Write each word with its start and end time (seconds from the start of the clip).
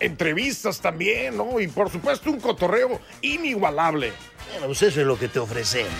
Entrevistas 0.00 0.80
también, 0.80 1.36
¿no? 1.36 1.60
Y 1.60 1.68
por 1.68 1.90
supuesto 1.90 2.30
un 2.30 2.40
cotorreo 2.40 3.00
inigualable. 3.20 4.12
Bueno, 4.50 4.66
pues 4.66 4.82
eso 4.82 5.00
es 5.00 5.06
lo 5.06 5.18
que 5.18 5.28
te 5.28 5.38
ofrecemos. 5.38 5.92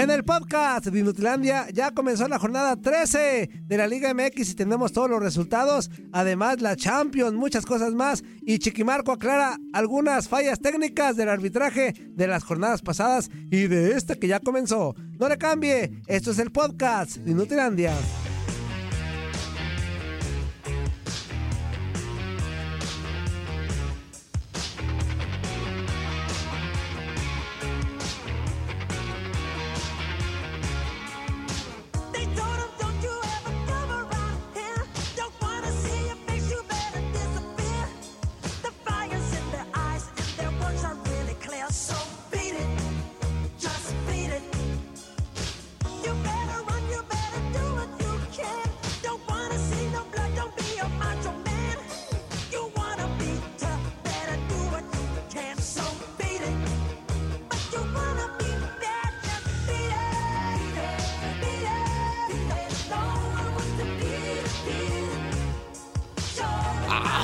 En 0.00 0.08
el 0.08 0.24
podcast 0.24 0.86
de 0.86 0.98
Inutilandia 0.98 1.66
ya 1.74 1.90
comenzó 1.90 2.26
la 2.26 2.38
jornada 2.38 2.74
13 2.74 3.50
de 3.64 3.76
la 3.76 3.86
Liga 3.86 4.14
MX 4.14 4.50
y 4.50 4.54
tenemos 4.54 4.92
todos 4.92 5.10
los 5.10 5.22
resultados. 5.22 5.90
Además, 6.10 6.62
la 6.62 6.74
Champions, 6.74 7.34
muchas 7.34 7.66
cosas 7.66 7.92
más. 7.92 8.24
Y 8.40 8.60
Chiquimarco 8.60 9.12
aclara 9.12 9.58
algunas 9.74 10.26
fallas 10.26 10.58
técnicas 10.58 11.16
del 11.16 11.28
arbitraje 11.28 11.92
de 12.08 12.26
las 12.26 12.44
jornadas 12.44 12.80
pasadas 12.80 13.28
y 13.50 13.66
de 13.66 13.92
esta 13.92 14.14
que 14.14 14.28
ya 14.28 14.40
comenzó. 14.40 14.94
No 15.18 15.28
le 15.28 15.36
cambie, 15.36 16.00
esto 16.06 16.30
es 16.30 16.38
el 16.38 16.50
podcast 16.50 17.16
de 17.16 17.32
Inutilandia. 17.32 17.92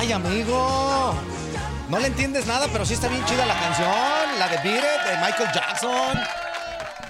¡Ay, 0.07 0.13
amigo! 0.13 1.13
No 1.89 1.99
le 1.99 2.07
entiendes 2.07 2.47
nada, 2.47 2.67
pero 2.71 2.85
sí 2.85 2.93
está 2.93 3.09
bien 3.09 3.25
chida 3.25 3.45
la 3.45 3.59
canción, 3.59 3.89
la 4.39 4.47
de 4.47 4.55
Beat 4.63 4.77
It, 4.85 5.09
de 5.09 5.17
Michael 5.17 5.49
Jackson. 5.53 6.17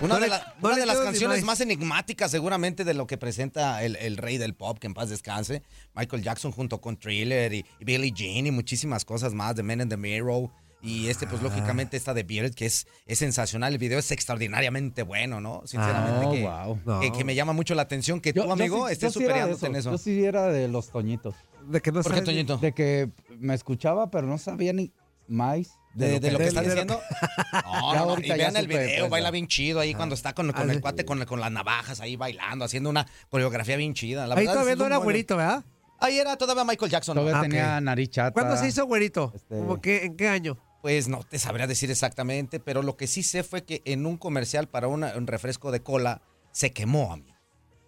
Una 0.02 0.08
No 0.08 0.16
de, 0.16 0.22
le- 0.22 0.28
la- 0.30 0.56
no 0.60 0.68
una 0.68 0.74
le 0.76 0.80
de 0.82 0.86
las 0.88 0.98
canciones 0.98 1.44
más. 1.44 1.62
enigmáticas 1.62 2.32
seguramente 2.32 2.84
de 2.84 2.96
lo 2.96 3.06
que 3.06 3.20
presenta 3.20 3.84
el, 3.84 3.98
el 3.98 4.18
rey 4.18 4.40
del 4.40 4.56
pop, 4.56 4.80
que 4.80 4.88
en 4.88 4.96
paz 4.96 5.10
descanse. 5.10 5.62
Michael 5.94 6.24
Jackson 6.24 6.52
junto 6.52 6.82
con 6.82 6.98
Thriller 6.98 7.54
y, 7.54 7.66
y 7.80 7.86
Billie 7.86 8.12
Jean 8.12 8.48
y 8.48 8.52
muchísimas 8.52 9.06
cosas 9.06 9.32
más, 9.36 9.56
de 9.56 9.62
Men 9.62 9.82
in 9.82 9.90
the 9.90 9.98
Mirror. 9.98 10.50
Y 10.82 11.08
este, 11.10 11.26
Ah. 11.26 11.30
pues 11.30 11.44
lógicamente 11.44 11.98
esta 11.98 12.16
de 12.16 12.24
Beat 12.24 12.48
It, 12.48 12.56
que 12.56 12.66
es, 12.66 12.88
es 13.06 13.20
sensacional. 13.20 13.74
El 13.74 13.78
video 13.80 14.00
es 14.00 14.10
extraordinariamente 14.10 15.04
bueno, 15.04 15.40
¿no? 15.40 15.62
Sinceramente, 15.66 16.26
Ah, 16.26 16.32
que, 16.32 16.42
wow. 16.42 16.80
No. 16.84 17.00
que, 17.00 17.12
que 17.12 17.24
me 17.24 17.36
llama 17.36 17.54
mucho 17.54 17.76
la 17.76 17.84
atención 17.84 18.22
que 18.22 18.34
tu 18.34 18.52
amigo 18.52 18.88
sí- 18.88 18.94
esté 18.94 19.06
yo 19.06 19.12
sí 19.12 19.20
era 19.24 19.34
de 19.34 19.54
superándote 19.54 19.66
en 19.68 19.76
eso. 19.76 19.92
Yo 19.92 19.98
sí 20.00 20.24
era 20.26 20.48
de 20.48 20.68
los 20.68 20.90
Toñitos. 20.90 21.36
De 21.68 21.82
que 21.82 21.92
no 21.92 22.02
¿Por 22.02 22.12
qué, 22.12 22.18
sabes- 22.20 22.24
Toñito? 22.26 22.58
De 22.58 22.74
que 22.74 23.10
me 23.38 23.54
escuchaba, 23.54 24.10
pero 24.10 24.28
no 24.28 24.38
sabía 24.38 24.74
ni 24.74 24.92
más 25.28 25.68
De, 25.94 26.20
de 26.20 26.32
lo 26.32 26.38
que 26.40 26.46
está 26.48 26.62
de 26.62 26.68
lo 26.68 26.74
diciendo. 26.74 27.02
No, 27.54 27.94
Ya 27.94 28.00
no, 28.00 28.06
no, 28.06 28.10
ahorita 28.12 28.26
Y 28.26 28.30
ya 28.30 28.36
vean 28.38 28.56
el 28.58 28.64
supe, 28.66 28.78
video, 28.80 29.00
pues, 29.02 29.12
baila 29.12 29.28
ya. 29.28 29.32
bien 29.32 29.48
chido 29.48 29.80
ahí 29.80 29.94
cuando 29.94 30.16
está 30.16 30.34
con, 30.34 30.52
con 30.52 30.70
Ah, 30.70 30.72
el 30.72 30.78
sí. 30.78 30.82
cuate 30.82 31.06
con, 31.06 31.24
con 31.26 31.40
las 31.40 31.52
navajas 31.52 32.00
ahí 32.02 32.16
bailando, 32.16 32.66
haciendo 32.66 32.90
una 32.90 33.06
coreografía 33.30 33.76
bien 33.78 33.94
chida. 33.94 34.26
La 34.28 34.36
Ahí 34.36 34.42
verdad, 34.42 34.54
todavía 34.54 34.74
es 34.74 34.80
no 34.80 34.86
un 34.86 34.92
era 34.92 34.98
buen- 34.98 35.04
güerito, 35.06 35.38
¿verdad? 35.38 35.66
Ahí 36.00 36.18
era 36.20 36.38
todavía 36.38 36.64
Michael 36.64 36.92
Jackson. 36.92 37.16
¿no? 37.16 37.22
Todavía 37.22 37.40
Ah, 37.40 37.42
tenía 37.42 37.82
nariz 37.82 38.10
chata. 38.12 38.32
¿Cuándo 38.32 38.56
se 38.56 38.68
hizo 38.68 38.86
güerito? 38.86 39.32
Este- 39.36 39.58
¿Cómo 39.58 39.82
que, 39.82 40.06
¿En 40.06 40.16
qué 40.16 40.28
año? 40.28 40.58
Pues 40.84 41.08
no 41.08 41.24
te 41.24 41.40
sabría 41.40 41.66
decir 41.68 41.90
exactamente, 41.92 42.60
pero 42.60 42.84
lo 42.84 42.96
que 42.96 43.08
sí 43.08 43.24
sé 43.24 43.44
fue 43.44 43.64
que 43.66 43.82
en 43.86 44.06
un 44.06 44.16
comercial 44.18 44.68
para 44.70 44.88
una- 44.88 45.14
un 45.18 45.26
refresco 45.28 45.72
de 45.72 45.82
cola 45.82 46.22
se 46.52 46.72
quemó 46.72 47.12
a 47.12 47.18
mí. 47.18 47.34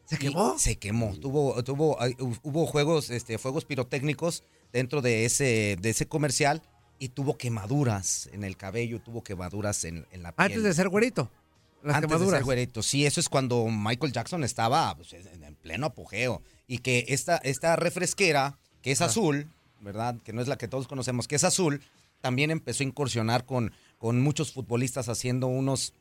¿Se 0.09 0.18
quemó? 0.18 0.58
Se 0.58 0.75
quemó. 0.78 1.16
Tuvo, 1.18 1.64
tuvo, 1.64 1.97
hubo 2.42 2.66
juegos, 2.66 3.12
este, 3.12 3.38
fuegos 3.38 3.66
pirotécnicos 3.66 4.44
dentro 4.74 5.02
de 5.02 5.25
ese, 5.25 5.78
de 5.80 5.90
ese 5.92 6.08
comercial 6.08 6.64
y 6.97 7.09
tuvo 7.09 7.38
quemaduras 7.38 8.28
en 8.34 8.44
el 8.44 8.58
cabello, 8.58 9.00
tuvo 9.00 9.24
quemaduras 9.24 9.84
en, 9.86 10.08
en 10.12 10.24
la 10.24 10.31
piel. 10.31 10.48
Antes 10.48 10.64
de 10.64 10.74
ser 10.74 10.90
güerito. 10.90 11.30
Las 11.84 11.98
Antes 11.98 12.09
de 12.09 12.16
quemaduras. 12.16 12.40
ser 12.40 12.46
güerito. 12.46 12.81
Sí, 12.81 13.06
eso 13.06 13.19
es 13.19 13.30
cuando 13.30 13.68
Michael 13.68 14.12
Jackson 14.12 14.44
estaba 14.44 14.96
pues, 14.96 15.14
en 15.14 15.44
en 15.44 15.56
pleno 15.56 15.86
apogeo. 15.86 16.42
Y 16.68 16.80
que 16.80 17.06
esta, 17.09 17.38
esta 17.38 17.75
refresquera, 17.75 18.58
que 18.81 18.92
es 18.92 19.02
azul, 19.02 19.48
¿verdad? 19.80 20.16
Que 20.24 20.34
no 20.34 20.42
es 20.42 20.48
la 20.48 20.58
que 20.58 20.68
todos 20.68 20.88
conocemos, 20.88 21.28
que 21.28 21.36
es 21.36 21.44
azul, 21.44 21.81
también 22.22 22.50
empezó 22.50 22.84
a 22.84 22.88
incursionar 22.88 23.46
con, 23.46 23.72
con 24.00 24.19
muchos 24.22 24.52
futbolistas 24.52 25.08
haciendo 25.08 25.48
unos 25.48 25.94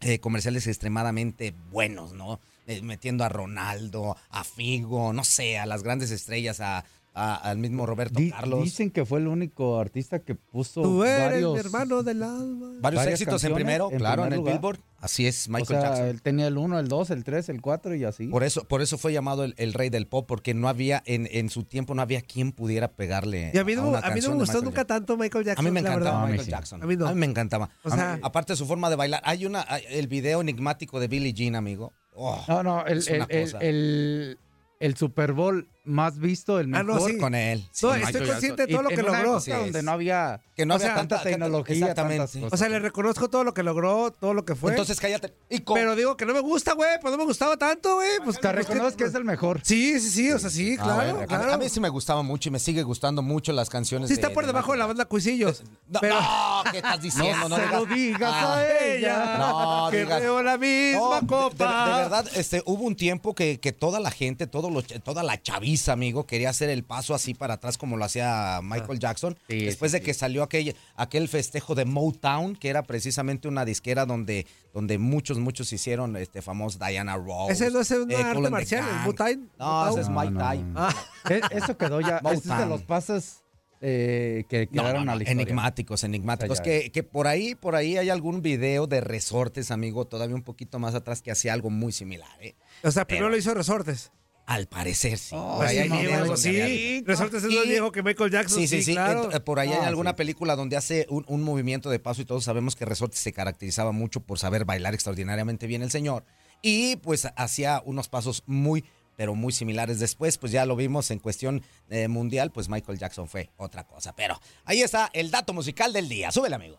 eh, 0.00 0.20
comerciales 0.20 0.66
extremadamente 0.68 1.54
buenos, 1.70 2.12
¿no? 2.12 2.40
Eh, 2.68 2.82
metiendo 2.82 3.24
a 3.24 3.30
Ronaldo, 3.30 4.14
a 4.28 4.44
Figo, 4.44 5.14
no 5.14 5.24
sé, 5.24 5.58
a 5.58 5.64
las 5.64 5.82
grandes 5.82 6.10
estrellas, 6.10 6.60
a, 6.60 6.84
a- 7.18 7.34
al 7.36 7.58
mismo 7.58 7.84
Roberto 7.86 8.20
Di- 8.20 8.30
Carlos. 8.30 8.62
Dicen 8.64 8.90
que 8.90 9.04
fue 9.04 9.18
el 9.20 9.28
único 9.28 9.78
artista 9.80 10.20
que 10.20 10.34
puso 10.34 10.82
Tú 10.82 11.04
eres 11.04 11.30
varios, 11.32 11.52
mi 11.54 11.58
hermano 11.60 12.02
del 12.02 12.22
alma. 12.22 12.72
Varios 12.80 13.06
éxitos 13.06 13.42
en 13.44 13.54
primero, 13.54 13.90
en 13.90 13.98
claro, 13.98 14.24
en 14.26 14.32
el 14.32 14.38
lugar. 14.38 14.54
Billboard. 14.54 14.80
Así 15.00 15.26
es, 15.28 15.46
O 15.46 15.52
Michael 15.52 15.80
sea, 15.80 15.90
Jackson. 15.90 16.06
él 16.06 16.22
tenía 16.22 16.48
el 16.48 16.58
1, 16.58 16.78
el 16.80 16.88
2, 16.88 17.10
el 17.10 17.22
3, 17.22 17.48
el 17.50 17.60
4 17.62 17.94
y 17.94 18.04
así. 18.04 18.26
Por 18.26 18.42
eso, 18.42 18.64
por 18.64 18.82
eso 18.82 18.98
fue 18.98 19.12
llamado 19.12 19.44
el, 19.44 19.54
el 19.56 19.72
rey 19.72 19.90
del 19.90 20.06
pop, 20.08 20.26
porque 20.26 20.54
no 20.54 20.68
había, 20.68 21.02
en, 21.06 21.28
en 21.30 21.50
su 21.50 21.62
tiempo 21.62 21.94
no 21.94 22.02
había 22.02 22.20
quien 22.20 22.50
pudiera 22.50 22.88
pegarle. 22.88 23.52
Y 23.54 23.58
a 23.58 23.64
mí 23.64 23.76
no, 23.76 23.88
una 23.88 23.98
a 24.00 24.10
mí 24.10 24.20
no 24.20 24.30
me 24.30 24.36
gustó 24.38 24.60
nunca 24.60 24.84
tanto 24.84 25.16
Michael 25.16 25.44
Jackson. 25.44 25.64
A 25.64 25.68
mí 25.68 25.72
me 25.72 25.80
encantaba. 25.80 26.22
A 26.22 26.26
Michael 26.26 26.44
sí. 26.44 26.50
Jackson. 26.50 26.82
A 26.82 26.86
mí 26.86 26.96
no. 26.96 27.14
me 27.14 27.26
encantaba. 27.26 27.70
O 27.84 27.90
sea- 27.90 28.18
aparte 28.22 28.54
de 28.54 28.56
su 28.56 28.66
forma 28.66 28.90
de 28.90 28.96
bailar, 28.96 29.22
hay 29.24 29.46
una, 29.46 29.62
el 29.88 30.08
video 30.08 30.40
enigmático 30.40 30.98
de 30.98 31.06
Billie 31.06 31.32
Jean, 31.32 31.54
amigo. 31.54 31.92
Oh, 32.14 32.44
No, 32.48 32.64
no, 32.64 32.84
el, 32.84 32.98
es 32.98 33.06
el, 33.08 33.16
una 33.16 33.24
el, 33.28 33.42
cosa. 33.44 33.58
el- 33.60 34.38
el 34.80 34.96
Super 34.96 35.32
Bowl 35.32 35.68
más 35.88 36.18
visto, 36.18 36.60
el 36.60 36.74
Ah, 36.74 36.82
mejor. 36.84 37.00
no, 37.02 37.06
sí. 37.08 37.18
con 37.18 37.34
él. 37.34 37.66
sí, 37.72 37.86
No, 37.86 37.94
estoy 37.94 38.26
consciente 38.28 38.66
de 38.66 38.68
todo 38.72 38.80
Y 38.80 38.84
lo 38.84 38.88
que 38.90 38.94
en 38.96 39.08
una 39.08 39.22
logró. 39.22 39.40
donde 39.40 39.82
no 39.82 39.90
había 39.92 40.40
Que 40.54 40.66
no 40.66 40.74
O 40.74 40.76
había 40.76 40.86
sea, 40.88 40.96
tanta, 40.96 41.22
tecnología, 41.22 41.76
Exactamente. 41.76 42.46
O 42.50 42.56
sea, 42.56 42.68
le 42.68 42.78
reconozco 42.80 43.30
todo 43.30 43.44
lo 43.44 43.54
que 43.54 43.62
logró, 43.62 44.12
todo 44.12 44.34
lo 44.34 44.44
que 44.44 44.54
fue. 44.56 44.72
Entonces 44.72 44.98
cállate. 45.00 45.32
Y 45.48 45.60
con- 45.60 45.74
pero 45.76 45.94
digo 45.96 46.16
que 46.16 46.26
no 46.26 46.34
me 46.34 46.40
gusta, 46.40 46.74
güey. 46.74 46.98
Pues 47.00 47.12
no 47.12 47.18
me 47.18 47.24
gustaba 47.24 47.56
tanto, 47.56 47.94
güey. 47.96 48.08
Pues 48.24 48.40
Te 48.40 48.50
reconozco 48.52 48.96
que 48.96 49.04
es 49.04 49.14
el 49.14 49.24
mejor. 49.24 49.60
Sí, 49.62 49.98
sí, 50.00 50.10
sí. 50.10 50.30
O 50.32 50.38
sea, 50.38 50.50
sí, 50.50 50.76
Ah, 50.78 50.82
claro, 50.82 51.00
a 51.18 51.20
mí- 51.20 51.26
claro. 51.26 51.52
A, 51.52 51.58
mí 51.58 51.68
sí 51.68 51.78
me 51.80 51.88
gustaba 51.88 52.22
mucho 52.22 52.48
y 52.48 52.52
me 52.52 52.58
sigue 52.58 52.82
gustando 52.82 53.22
mucho 53.22 53.52
las 53.52 53.70
canciones. 53.70 54.08
sí 54.08 54.14
está 54.14 54.30
por 54.30 54.46
debajo 54.46 54.72
de 54.72 54.78
la 54.78 54.86
banda 54.86 55.04
Cuisillos. 55.04 55.62
No, 55.86 56.00
pero 56.00 56.20
no, 56.20 56.62
¿qué 56.72 56.78
estás 56.78 57.00
diciendo? 57.02 57.48
No 57.48 57.56
se 57.56 57.66
lo 57.66 57.86
digas 57.86 58.32
Ah, 58.34 58.56
a 58.56 58.84
ella. 58.84 59.36
No, 59.38 59.88
que 59.90 60.04
veo 60.04 60.42
la 60.42 60.58
misma 60.58 61.20
copa. 61.26 61.86
De, 61.88 61.92
verdad, 62.02 62.26
este, 62.34 62.62
hubo 62.66 62.82
un 62.84 62.96
tiempo 62.96 63.34
que, 63.34 63.60
que 63.60 63.72
toda 63.72 64.00
la 64.00 64.10
gente, 64.10 64.46
toda 64.48 65.22
la 65.22 65.40
chaviza, 65.40 65.68
amigo, 65.86 66.26
quería 66.26 66.50
hacer 66.50 66.70
el 66.70 66.82
paso 66.82 67.14
así 67.14 67.34
para 67.34 67.54
atrás 67.54 67.78
como 67.78 67.96
lo 67.96 68.04
hacía 68.04 68.60
Michael 68.62 68.98
Jackson. 68.98 69.38
Sí, 69.48 69.66
después 69.66 69.92
sí, 69.92 69.98
de 69.98 70.04
que 70.04 70.14
salió 70.14 70.42
aquel, 70.42 70.74
aquel 70.96 71.28
festejo 71.28 71.74
de 71.76 71.84
Motown, 71.84 72.56
que 72.56 72.68
era 72.70 72.82
precisamente 72.82 73.46
una 73.46 73.64
disquera 73.64 74.06
donde, 74.06 74.46
donde 74.74 74.98
muchos, 74.98 75.38
muchos 75.38 75.72
hicieron 75.72 76.16
este 76.16 76.42
famoso 76.42 76.78
Diana 76.84 77.16
Ross. 77.16 77.50
Ese 77.50 77.70
no 77.70 77.80
es 77.80 77.90
una 77.92 78.14
eh, 78.14 78.16
arte 78.22 78.50
marcial. 78.50 78.84
Muay 79.04 79.14
Thai. 79.14 79.36
No, 79.58 79.80
Muay 79.84 79.90
ese 79.92 80.00
es. 80.00 80.08
Muay 80.08 80.30
No, 80.30 80.54
no, 80.54 80.54
no. 80.62 80.80
Ah, 80.80 80.94
E- 81.30 81.40
Eso 81.52 81.76
quedó 81.76 82.00
ya. 82.00 82.16
Es 82.32 82.42
de 82.42 82.48
Motown. 82.50 82.68
los 82.70 82.82
pases 82.82 83.42
eh, 83.80 84.44
que 84.48 84.66
No, 84.72 84.82
quedaron 84.82 85.04
no, 85.06 85.14
no, 85.14 85.20
enigmáticos, 85.24 86.02
enigmáticos. 86.02 86.60
Que, 86.60 86.90
que 86.90 87.04
por 87.04 87.28
ahí, 87.28 87.54
por 87.54 87.76
ahí 87.76 87.96
hay 87.96 88.10
algún 88.10 88.42
video 88.42 88.88
de 88.88 89.00
resortes, 89.00 89.70
amigo, 89.70 90.04
todavía 90.04 90.34
un 90.34 90.42
poquito 90.42 90.80
más 90.80 90.96
atrás 90.96 91.22
que 91.22 91.30
hacía 91.30 91.52
algo 91.52 91.70
muy 91.70 91.92
similar, 91.92 92.28
¿eh? 92.40 92.56
O 92.82 92.90
sea, 92.90 93.06
primero 93.06 93.26
Pero- 93.26 93.30
lo 93.34 93.38
hizo 93.38 93.54
Resortes. 93.54 94.10
Al 94.48 94.66
parecer 94.66 95.18
sí. 95.18 95.34
Oh, 95.36 95.58
por 95.58 95.66
ahí 95.66 95.74
sí, 95.76 95.92
hay 95.92 96.06
donde 96.06 96.36
sí, 96.38 97.02
Resortes 97.06 97.44
es 97.44 97.52
Y- 97.52 97.68
viejo 97.68 97.92
que 97.92 98.02
Michael 98.02 98.30
Jackson. 98.30 98.58
Sí, 98.60 98.66
sí, 98.66 98.82
sí. 98.82 98.92
claro. 98.94 99.30
Eh, 99.30 99.40
por 99.40 99.58
ahí 99.60 99.68
hay 99.70 99.80
Ah, 99.82 99.88
alguna 99.88 100.12
sí. 100.12 100.16
película 100.16 100.56
donde 100.56 100.76
hace 100.78 101.06
un, 101.10 101.22
un 101.28 101.42
movimiento 101.42 101.90
de 101.90 101.98
paso 101.98 102.22
y 102.22 102.24
todos 102.24 102.44
sabemos 102.44 102.74
que 102.74 102.86
Resortes 102.86 103.20
se 103.20 103.34
caracterizaba 103.34 103.92
mucho 103.92 104.20
por 104.20 104.38
saber 104.38 104.64
bailar 104.64 104.94
extraordinariamente 104.94 105.66
bien 105.66 105.82
el 105.82 105.90
señor. 105.90 106.24
Y 106.62 106.96
pues 106.96 107.28
hacía 107.36 107.82
unos 107.84 108.08
pasos 108.08 108.42
muy, 108.46 108.86
pero 109.16 109.34
muy 109.34 109.52
similares. 109.52 109.98
Después, 110.00 110.38
pues 110.38 110.50
ya 110.50 110.64
lo 110.64 110.76
vimos 110.76 111.10
en 111.10 111.18
cuestión 111.18 111.62
eh, 111.90 112.08
mundial, 112.08 112.50
pues 112.50 112.70
Michael 112.70 112.98
Jackson 112.98 113.28
fue 113.28 113.50
otra 113.58 113.84
cosa. 113.86 114.16
Pero 114.16 114.40
ahí 114.64 114.80
está 114.80 115.10
el 115.12 115.30
dato 115.30 115.52
musical 115.52 115.92
del 115.92 116.08
día. 116.08 116.32
Súbele, 116.32 116.54
amigo. 116.54 116.78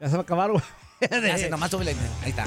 Ya 0.00 0.08
se 0.08 0.14
va 0.14 0.18
a 0.18 0.22
acabar, 0.22 0.50
güey. 0.50 0.62
Nomás 1.48 1.70
súbele. 1.70 1.94
Ahí 2.24 2.30
está. 2.30 2.44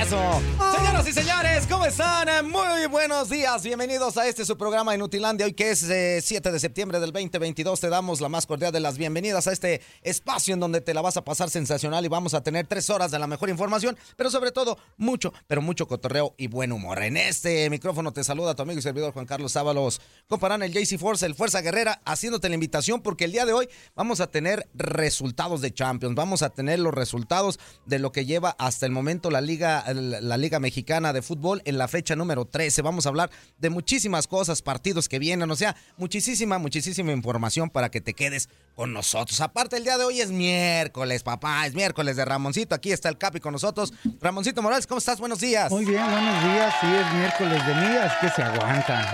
Eso. 0.00 0.40
Señoras 0.76 1.08
y 1.08 1.12
señores, 1.12 1.66
¿cómo 1.66 1.84
están? 1.84 2.48
Muy 2.48 2.86
buenos 2.86 3.28
días. 3.28 3.62
Bienvenidos 3.62 4.16
a 4.16 4.26
este 4.26 4.44
su 4.44 4.56
programa 4.56 4.94
Inutilandia. 4.94 5.44
Hoy 5.44 5.52
que 5.52 5.70
es 5.70 5.82
eh, 5.82 6.20
7 6.22 6.52
de 6.52 6.60
septiembre 6.60 7.00
del 7.00 7.12
2022, 7.12 7.80
te 7.80 7.88
damos 7.88 8.20
la 8.20 8.28
más 8.28 8.46
cordial 8.46 8.72
de 8.72 8.80
las 8.80 8.96
bienvenidas 8.96 9.46
a 9.46 9.52
este 9.52 9.82
espacio 10.02 10.54
en 10.54 10.60
donde 10.60 10.80
te 10.80 10.94
la 10.94 11.02
vas 11.02 11.16
a 11.16 11.24
pasar 11.24 11.50
sensacional 11.50 12.04
y 12.04 12.08
vamos 12.08 12.34
a 12.34 12.42
tener 12.42 12.66
tres 12.66 12.88
horas 12.90 13.10
de 13.10 13.18
la 13.18 13.26
mejor 13.26 13.50
información, 13.50 13.98
pero 14.16 14.30
sobre 14.30 14.52
todo 14.52 14.78
mucho, 14.96 15.34
pero 15.46 15.60
mucho 15.60 15.86
cotorreo 15.86 16.34
y 16.38 16.46
buen 16.46 16.72
humor. 16.72 17.02
En 17.02 17.16
este 17.16 17.68
micrófono 17.68 18.12
te 18.12 18.24
saluda 18.24 18.54
tu 18.54 18.62
amigo 18.62 18.78
y 18.78 18.82
servidor 18.82 19.12
Juan 19.12 19.26
Carlos 19.26 19.52
Sábalos. 19.52 20.00
Comparan 20.28 20.62
el 20.62 20.72
JC 20.72 20.98
Force, 20.98 21.26
el 21.26 21.34
Fuerza 21.34 21.60
Guerrera, 21.60 22.00
haciéndote 22.04 22.48
la 22.48 22.54
invitación 22.54 23.02
porque 23.02 23.24
el 23.24 23.32
día 23.32 23.44
de 23.44 23.52
hoy 23.52 23.68
vamos 23.94 24.20
a 24.20 24.28
tener 24.28 24.68
resultados 24.74 25.60
de 25.60 25.74
Champions, 25.74 26.14
vamos 26.14 26.42
a 26.42 26.50
tener 26.50 26.78
los 26.78 26.94
resultados 26.94 27.58
de 27.84 27.98
lo 27.98 28.12
que 28.12 28.24
lleva 28.24 28.54
hasta 28.58 28.86
el 28.86 28.92
momento 28.92 29.30
la 29.30 29.40
Liga, 29.40 29.57
la 29.58 30.36
Liga 30.36 30.60
Mexicana 30.60 31.12
de 31.12 31.22
Fútbol 31.22 31.62
en 31.64 31.78
la 31.78 31.88
fecha 31.88 32.16
número 32.16 32.44
13. 32.44 32.82
Vamos 32.82 33.06
a 33.06 33.08
hablar 33.10 33.30
de 33.58 33.70
muchísimas 33.70 34.26
cosas, 34.26 34.62
partidos 34.62 35.08
que 35.08 35.18
vienen, 35.18 35.50
o 35.50 35.56
sea, 35.56 35.76
muchísima, 35.96 36.58
muchísima 36.58 37.12
información 37.12 37.70
para 37.70 37.90
que 37.90 38.00
te 38.00 38.14
quedes 38.14 38.48
con 38.74 38.92
nosotros. 38.92 39.40
Aparte, 39.40 39.76
el 39.76 39.84
día 39.84 39.98
de 39.98 40.04
hoy 40.04 40.20
es 40.20 40.30
miércoles, 40.30 41.22
papá, 41.22 41.66
es 41.66 41.74
miércoles 41.74 42.16
de 42.16 42.24
Ramoncito. 42.24 42.74
Aquí 42.74 42.92
está 42.92 43.08
el 43.08 43.18
Capi 43.18 43.40
con 43.40 43.52
nosotros. 43.52 43.92
Ramoncito 44.20 44.62
Morales, 44.62 44.86
¿cómo 44.86 44.98
estás? 44.98 45.18
Buenos 45.18 45.40
días. 45.40 45.70
Muy 45.70 45.84
bien, 45.84 46.04
buenos 46.04 46.44
días. 46.44 46.74
Sí, 46.80 46.86
es 46.86 47.14
miércoles 47.14 47.66
de 47.66 47.74
mías, 47.74 48.12
que 48.20 48.28
se 48.30 48.42
aguantan. 48.42 49.04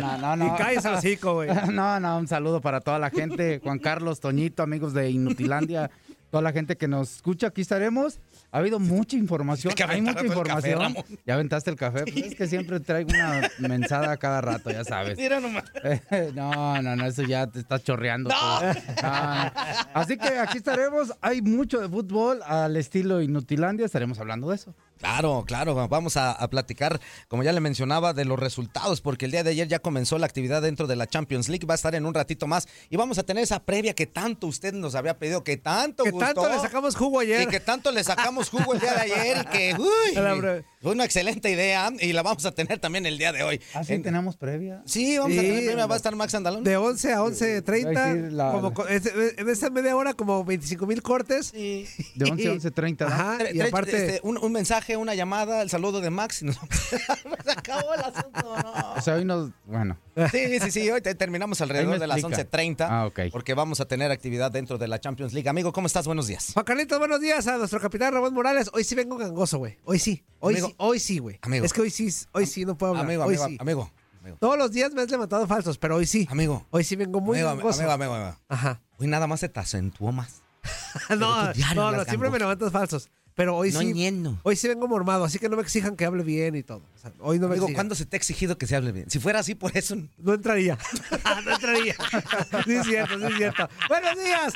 no, 0.00 0.18
no, 0.18 0.36
no. 0.36 0.54
Y 0.54 0.58
cállese 0.58 0.88
el 0.88 0.94
hocico, 0.94 1.34
güey. 1.34 1.48
No, 1.72 2.00
no, 2.00 2.18
un 2.18 2.28
saludo 2.28 2.60
para 2.60 2.80
toda 2.80 2.98
la 2.98 3.10
gente. 3.10 3.60
Juan 3.62 3.78
Carlos, 3.78 4.20
Toñito, 4.20 4.62
amigos 4.62 4.92
de 4.92 5.10
Inutilandia, 5.10 5.90
toda 6.30 6.42
la 6.42 6.52
gente 6.52 6.76
que 6.76 6.88
nos 6.88 7.16
escucha. 7.16 7.48
Aquí 7.48 7.60
estaremos. 7.60 8.18
Ha 8.50 8.58
habido 8.58 8.78
mucha 8.78 9.16
información. 9.16 9.70
Hay 9.72 9.74
que 9.74 9.84
Hay 9.84 10.00
mucha 10.00 10.20
el 10.20 10.28
café, 10.28 10.70
información. 10.70 10.96
Ya 11.26 11.34
aventaste 11.34 11.70
el 11.70 11.76
café. 11.76 12.04
Pues 12.04 12.16
es 12.16 12.34
que 12.34 12.46
siempre 12.46 12.80
traigo 12.80 13.10
una 13.10 13.50
mensada 13.68 14.16
cada 14.16 14.40
rato, 14.40 14.70
ya 14.70 14.84
sabes. 14.84 15.18
Mira 15.18 15.38
nomás. 15.40 15.64
No, 16.34 16.80
no, 16.80 16.96
no, 16.96 17.06
eso 17.06 17.22
ya 17.22 17.46
te 17.46 17.58
está 17.58 17.78
chorreando. 17.78 18.30
no. 18.30 19.52
Así 19.94 20.16
que 20.16 20.38
aquí 20.38 20.58
estaremos. 20.58 21.12
Hay 21.20 21.42
mucho 21.42 21.78
de 21.80 21.88
fútbol 21.88 22.40
al 22.46 22.76
estilo 22.76 23.20
Inutilandia. 23.20 23.84
Estaremos 23.84 24.18
hablando 24.18 24.48
de 24.48 24.56
eso. 24.56 24.74
Claro, 24.98 25.44
claro, 25.46 25.74
vamos 25.88 26.16
a, 26.16 26.32
a 26.32 26.48
platicar, 26.50 27.00
como 27.28 27.42
ya 27.42 27.52
le 27.52 27.60
mencionaba, 27.60 28.12
de 28.12 28.24
los 28.24 28.38
resultados, 28.38 29.00
porque 29.00 29.24
el 29.26 29.30
día 29.30 29.42
de 29.44 29.50
ayer 29.50 29.68
ya 29.68 29.78
comenzó 29.78 30.18
la 30.18 30.26
actividad 30.26 30.62
dentro 30.62 30.86
de 30.86 30.96
la 30.96 31.06
Champions 31.06 31.48
League, 31.48 31.66
va 31.66 31.74
a 31.74 31.76
estar 31.76 31.94
en 31.94 32.04
un 32.06 32.14
ratito 32.14 32.46
más 32.46 32.66
y 32.90 32.96
vamos 32.96 33.18
a 33.18 33.22
tener 33.22 33.42
esa 33.44 33.60
previa 33.64 33.94
que 33.94 34.06
tanto 34.06 34.46
usted 34.46 34.72
nos 34.74 34.94
había 34.94 35.18
pedido, 35.18 35.44
que 35.44 35.56
tanto 35.56 36.04
Que 36.04 36.10
gustó. 36.10 36.26
tanto 36.34 36.48
le 36.48 36.58
sacamos 36.60 36.96
jugo 36.96 37.20
ayer. 37.20 37.42
Y 37.42 37.46
que 37.46 37.60
tanto 37.60 37.90
le 37.92 38.02
sacamos 38.04 38.50
jugo 38.50 38.74
el 38.74 38.80
día 38.80 38.92
de 38.94 39.00
ayer 39.00 39.38
y 39.42 39.46
que, 39.50 39.74
uy, 39.78 40.64
fue 40.82 40.92
una 40.92 41.04
excelente 41.04 41.50
idea 41.50 41.90
y 42.00 42.12
la 42.12 42.22
vamos 42.22 42.44
a 42.46 42.52
tener 42.52 42.78
también 42.78 43.04
el 43.06 43.18
día 43.18 43.32
de 43.32 43.42
hoy. 43.42 43.60
Así 43.74 43.94
En- 43.94 44.02
tenemos 44.02 44.36
previa. 44.36 44.82
sí, 44.84 45.18
vamos 45.18 45.36
a 45.38 45.40
tener 45.40 45.64
previa, 45.64 45.86
va 45.86 45.94
a 45.94 45.96
estar 45.96 46.14
Max 46.16 46.34
Andalón. 46.34 46.64
De 46.64 46.76
11 46.76 47.08
a 47.08 47.10
Iba 47.18 47.26
a 47.26 47.30
decir 47.30 47.62
11.30. 47.64 48.30
la- 48.30 48.52
Como 48.52 48.74
co- 48.74 48.86
es- 48.88 49.06
en 49.38 49.48
esa 49.48 49.70
media 49.70 49.96
hora, 49.96 50.14
como 50.14 50.44
25 50.44 50.86
mil 50.86 51.02
cortes. 51.02 51.46
Sí. 51.48 51.86
De 52.14 52.30
11 52.30 52.48
a 52.48 52.52
11.30. 52.52 53.06
¿no? 53.08 53.14
Ajá. 53.14 53.38
Y 53.52 53.60
aparte, 53.60 53.96
este, 53.96 54.20
un, 54.22 54.38
un 54.38 54.52
mensaje, 54.52 54.87
una 54.96 55.14
llamada, 55.14 55.62
el 55.62 55.70
saludo 55.70 56.00
de 56.00 56.10
Max 56.10 56.42
y 56.42 56.46
nos 56.46 56.56
Se 57.44 57.52
acabó 57.52 57.94
el 57.94 58.00
asunto, 58.00 58.56
no. 58.62 58.94
O 58.96 59.00
sea, 59.00 59.14
hoy 59.14 59.24
nos. 59.24 59.50
Bueno. 59.66 59.98
Sí, 60.30 60.58
sí, 60.60 60.70
sí, 60.70 60.90
hoy 60.90 61.00
te- 61.00 61.14
terminamos 61.14 61.60
alrededor 61.60 61.98
de 61.98 62.06
las 62.06 62.18
explica. 62.18 62.42
11.30. 62.50 62.86
Ah, 62.88 63.06
ok. 63.06 63.20
Porque 63.30 63.54
vamos 63.54 63.80
a 63.80 63.86
tener 63.86 64.10
actividad 64.10 64.50
dentro 64.50 64.78
de 64.78 64.88
la 64.88 65.00
Champions 65.00 65.32
League. 65.32 65.48
Amigo, 65.48 65.72
¿cómo 65.72 65.86
estás? 65.86 66.06
Buenos 66.06 66.26
días. 66.26 66.50
Juan 66.54 66.64
Carlitos, 66.64 66.98
buenos 66.98 67.20
días 67.20 67.46
a 67.46 67.56
nuestro 67.58 67.80
capitán 67.80 68.12
Ramón 68.12 68.34
Morales. 68.34 68.70
Hoy 68.72 68.84
sí 68.84 68.94
vengo 68.94 69.16
gangoso, 69.16 69.58
güey. 69.58 69.78
Hoy 69.84 69.98
sí. 69.98 70.24
Hoy 70.40 70.54
Amigo. 70.54 70.68
sí, 70.68 70.74
hoy 70.78 71.00
sí, 71.00 71.18
güey. 71.18 71.38
Amigo. 71.42 71.64
Es 71.64 71.72
que 71.72 71.80
hoy 71.80 71.90
sí, 71.90 72.08
hoy 72.32 72.46
sí 72.46 72.64
no 72.64 72.76
puedo 72.76 72.90
hablar. 72.90 73.04
Amigo, 73.06 73.24
hoy 73.24 73.34
amigo, 73.36 73.48
sí. 73.48 73.56
amigo, 73.60 73.92
amigo. 74.20 74.36
Todos 74.40 74.58
los 74.58 74.70
días 74.72 74.92
me 74.92 75.02
has 75.02 75.10
levantado 75.10 75.46
falsos, 75.46 75.78
pero 75.78 75.96
hoy 75.96 76.06
sí. 76.06 76.26
Amigo. 76.30 76.66
Hoy 76.70 76.84
sí 76.84 76.96
vengo 76.96 77.20
muy 77.20 77.38
amigo, 77.38 77.56
gangoso. 77.56 77.80
amigo, 77.80 77.92
amigo, 77.92 78.14
amigo. 78.14 78.36
Ajá. 78.48 78.80
Hoy 78.98 79.06
nada 79.06 79.26
más 79.26 79.40
se 79.40 79.48
te 79.48 79.60
acentuó 79.60 80.12
más. 80.12 80.42
no, 81.10 81.52
no, 81.74 81.92
no, 81.92 82.04
siempre 82.04 82.28
me 82.30 82.38
levantas 82.38 82.72
falsos. 82.72 83.08
Pero 83.38 83.56
hoy 83.56 83.70
No 83.70 83.78
sí. 83.78 83.86
entiendo. 83.86 84.36
Hoy 84.42 84.56
sí 84.56 84.66
vengo 84.66 84.88
mormado, 84.88 85.22
así 85.22 85.38
que 85.38 85.48
no 85.48 85.54
me 85.54 85.62
exijan 85.62 85.94
que 85.94 86.04
hable 86.04 86.24
bien 86.24 86.56
y 86.56 86.64
todo. 86.64 86.82
O 86.96 86.98
sea, 86.98 87.12
hoy 87.20 87.38
no 87.38 87.46
me 87.46 87.54
exijan. 87.54 87.72
¿cuándo 87.72 87.94
se 87.94 88.04
te 88.04 88.16
ha 88.16 88.18
exigido 88.18 88.58
que 88.58 88.66
se 88.66 88.74
hable 88.74 88.90
bien? 88.90 89.08
Si 89.08 89.20
fuera 89.20 89.38
así, 89.38 89.54
por 89.54 89.76
eso. 89.76 89.94
No 90.16 90.34
entraría. 90.34 90.76
no 91.44 91.52
entraría. 91.54 91.94
sí, 92.64 92.72
es 92.72 92.84
cierto, 92.84 93.16
sí, 93.16 93.26
es 93.30 93.36
cierto. 93.36 93.68
Buenos 93.88 94.16
días. 94.16 94.54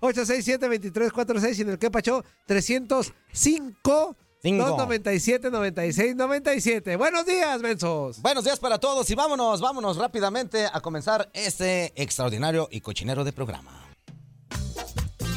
1833-867-2346 0.00 1.58
y 1.58 1.60
en 1.60 1.68
el 1.68 1.78
que 1.78 1.90
pachó 1.90 2.24
305 2.46 3.12
Cinco. 3.34 4.16
297 4.42 5.50
96 5.50 6.16
97. 6.16 6.96
Buenos 6.96 7.26
días, 7.26 7.60
mensos. 7.60 8.22
Buenos 8.22 8.44
días 8.44 8.58
para 8.58 8.78
todos 8.78 9.10
y 9.10 9.14
vámonos, 9.14 9.60
vámonos 9.60 9.98
rápidamente 9.98 10.66
a 10.72 10.80
comenzar 10.80 11.28
este 11.34 11.92
extraordinario 12.02 12.68
y 12.70 12.80
cochinero 12.80 13.22
de 13.22 13.34
programa. 13.34 13.84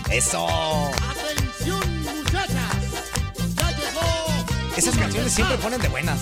¡Eso! 0.09 0.47
Esas 4.77 4.95
canciones 4.95 5.31
siempre 5.33 5.57
ponen 5.57 5.81
de 5.81 5.87
buenas. 5.89 6.19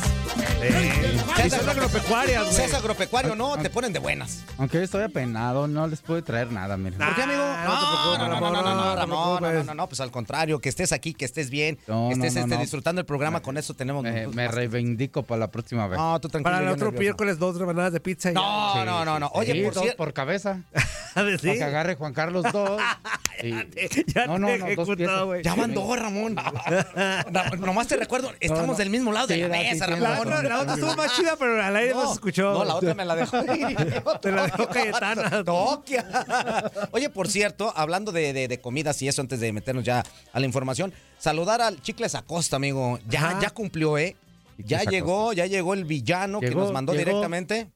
Y 1.46 1.50
son 1.50 1.70
agropecuarias, 1.70 2.44
güey. 2.44 2.56
Seas 2.56 2.74
agropecuario 2.74 3.36
no, 3.36 3.58
te 3.58 3.70
ponen 3.70 3.92
de 3.94 4.00
buenas. 4.00 4.44
Aunque 4.58 4.82
estoy 4.82 5.04
apenado, 5.04 5.68
no 5.68 5.88
les 5.88 6.02
puede 6.02 6.22
traer 6.22 6.52
nada, 6.52 6.78
miren. 6.78 7.02
Ah, 7.02 7.08
¿Por 7.08 7.16
qué, 7.16 7.22
amigo? 7.24 7.40
no 7.44 7.66
no, 8.18 8.18
no, 8.18 8.18
no, 8.18 8.40
Ramón, 8.40 8.54
no, 8.54 8.62
no, 8.64 8.76
no 8.76 8.96
Ramón, 8.96 9.10
no, 9.10 9.32
no, 9.34 9.38
preocupes. 9.40 9.66
no, 9.68 9.74
no, 9.76 9.88
pues 9.88 10.00
al 10.00 10.12
contrario, 10.12 10.60
que 10.60 10.70
estés 10.70 10.92
aquí, 10.94 11.14
que 11.14 11.26
estés 11.26 11.50
bien, 11.50 11.78
No, 11.88 12.08
que 12.08 12.14
estés 12.16 12.34
no, 12.36 12.40
no, 12.42 12.46
este, 12.46 12.56
no. 12.56 12.62
disfrutando 12.62 13.02
el 13.02 13.06
programa, 13.06 13.42
con 13.42 13.58
eso 13.58 13.74
tenemos 13.74 14.04
Me, 14.04 14.28
me 14.28 14.48
reivindico 14.48 15.24
para 15.24 15.40
la 15.40 15.52
próxima 15.52 15.88
vez. 15.88 16.00
No, 16.00 16.20
tú 16.22 16.30
tranquilo. 16.30 16.52
Para 16.52 16.60
el 16.64 16.70
yo 16.70 16.74
otro 16.74 16.92
miércoles, 16.98 17.38
dos 17.38 17.58
rebanadas 17.60 17.92
de 17.94 18.00
pizza. 18.00 18.32
y 18.32 18.34
No, 18.34 18.86
no, 18.86 19.04
no, 19.06 19.20
no. 19.20 19.30
Oye, 19.34 19.64
por 19.66 19.74
dos 19.74 19.84
cierto. 19.84 19.98
por 19.98 20.14
cabeza. 20.14 20.62
Para 21.14 21.38
que 21.38 21.64
agarre 21.64 21.96
Juan 21.96 22.14
Carlos 22.14 22.46
dos. 22.52 22.82
Ya 24.08 24.28
no, 24.28 24.40
no, 24.40 24.48
te 24.48 24.58
no, 24.58 24.66
dos 24.66 24.70
ejecutó, 24.70 24.96
piezas. 24.96 25.24
güey. 25.26 25.44
Ya 25.44 25.56
van 25.56 25.74
dos, 25.74 26.00
Ramón. 26.00 26.36
Ra- 27.32 27.52
Nomás 27.60 27.86
te 27.88 27.98
recuerdo, 27.98 28.32
estamos 28.46 28.68
no. 28.70 28.76
del 28.76 28.90
mismo 28.90 29.12
lado 29.12 29.28
de 29.28 29.36
Sí, 29.36 29.40
la 29.42 29.46
era, 29.48 29.58
sí, 29.58 29.64
mesa, 29.74 29.86
tienes 29.86 30.02
La 30.04 30.10
Ramón. 30.12 30.28
otra, 30.28 30.44
la 30.50 30.60
otra 30.62 30.74
estuvo 30.76 30.96
más 30.96 31.16
chida, 31.16 31.36
pero 31.38 31.64
al 31.64 31.76
aire 31.76 31.94
no, 31.94 32.08
se 32.08 32.14
escuchó. 32.14 32.54
No, 32.54 32.64
la 32.66 32.76
otra 32.76 32.94
me 32.94 33.06
la 33.06 33.16
dejó. 33.16 33.38
Te 34.22 34.32
la 34.32 34.44
dejó 34.44 34.68
Cayetana. 34.70 35.44
Toquia. 35.44 36.06
Oye, 36.92 37.10
por 37.10 37.28
cierto, 37.28 37.72
hablando 37.76 38.12
de, 38.12 38.34
de- 38.34 38.48
de 38.48 38.60
comidas 38.62 39.02
y 39.02 39.08
eso, 39.08 39.22
antes 39.22 39.40
de 39.40 39.52
meternos 39.54 39.84
ya 39.84 40.04
a 40.34 40.40
la 40.40 40.46
información, 40.46 40.94
saludar 41.20 41.62
al 41.62 41.82
Chicles 41.82 42.16
Acosta, 42.16 42.56
amigo. 42.56 43.00
Ya, 43.08 43.30
Ajá. 43.30 43.40
ya 43.42 43.50
cumplió, 43.50 43.98
¿eh? 43.98 44.16
Ya 44.58 44.84
llegó, 44.84 45.34
ya 45.34 45.46
llegó 45.48 45.74
el 45.74 45.84
villano 45.84 46.40
que 46.40 46.52
nos 46.52 46.72
mandó 46.72 46.94
llegó. 46.94 47.06
directamente. 47.06 47.68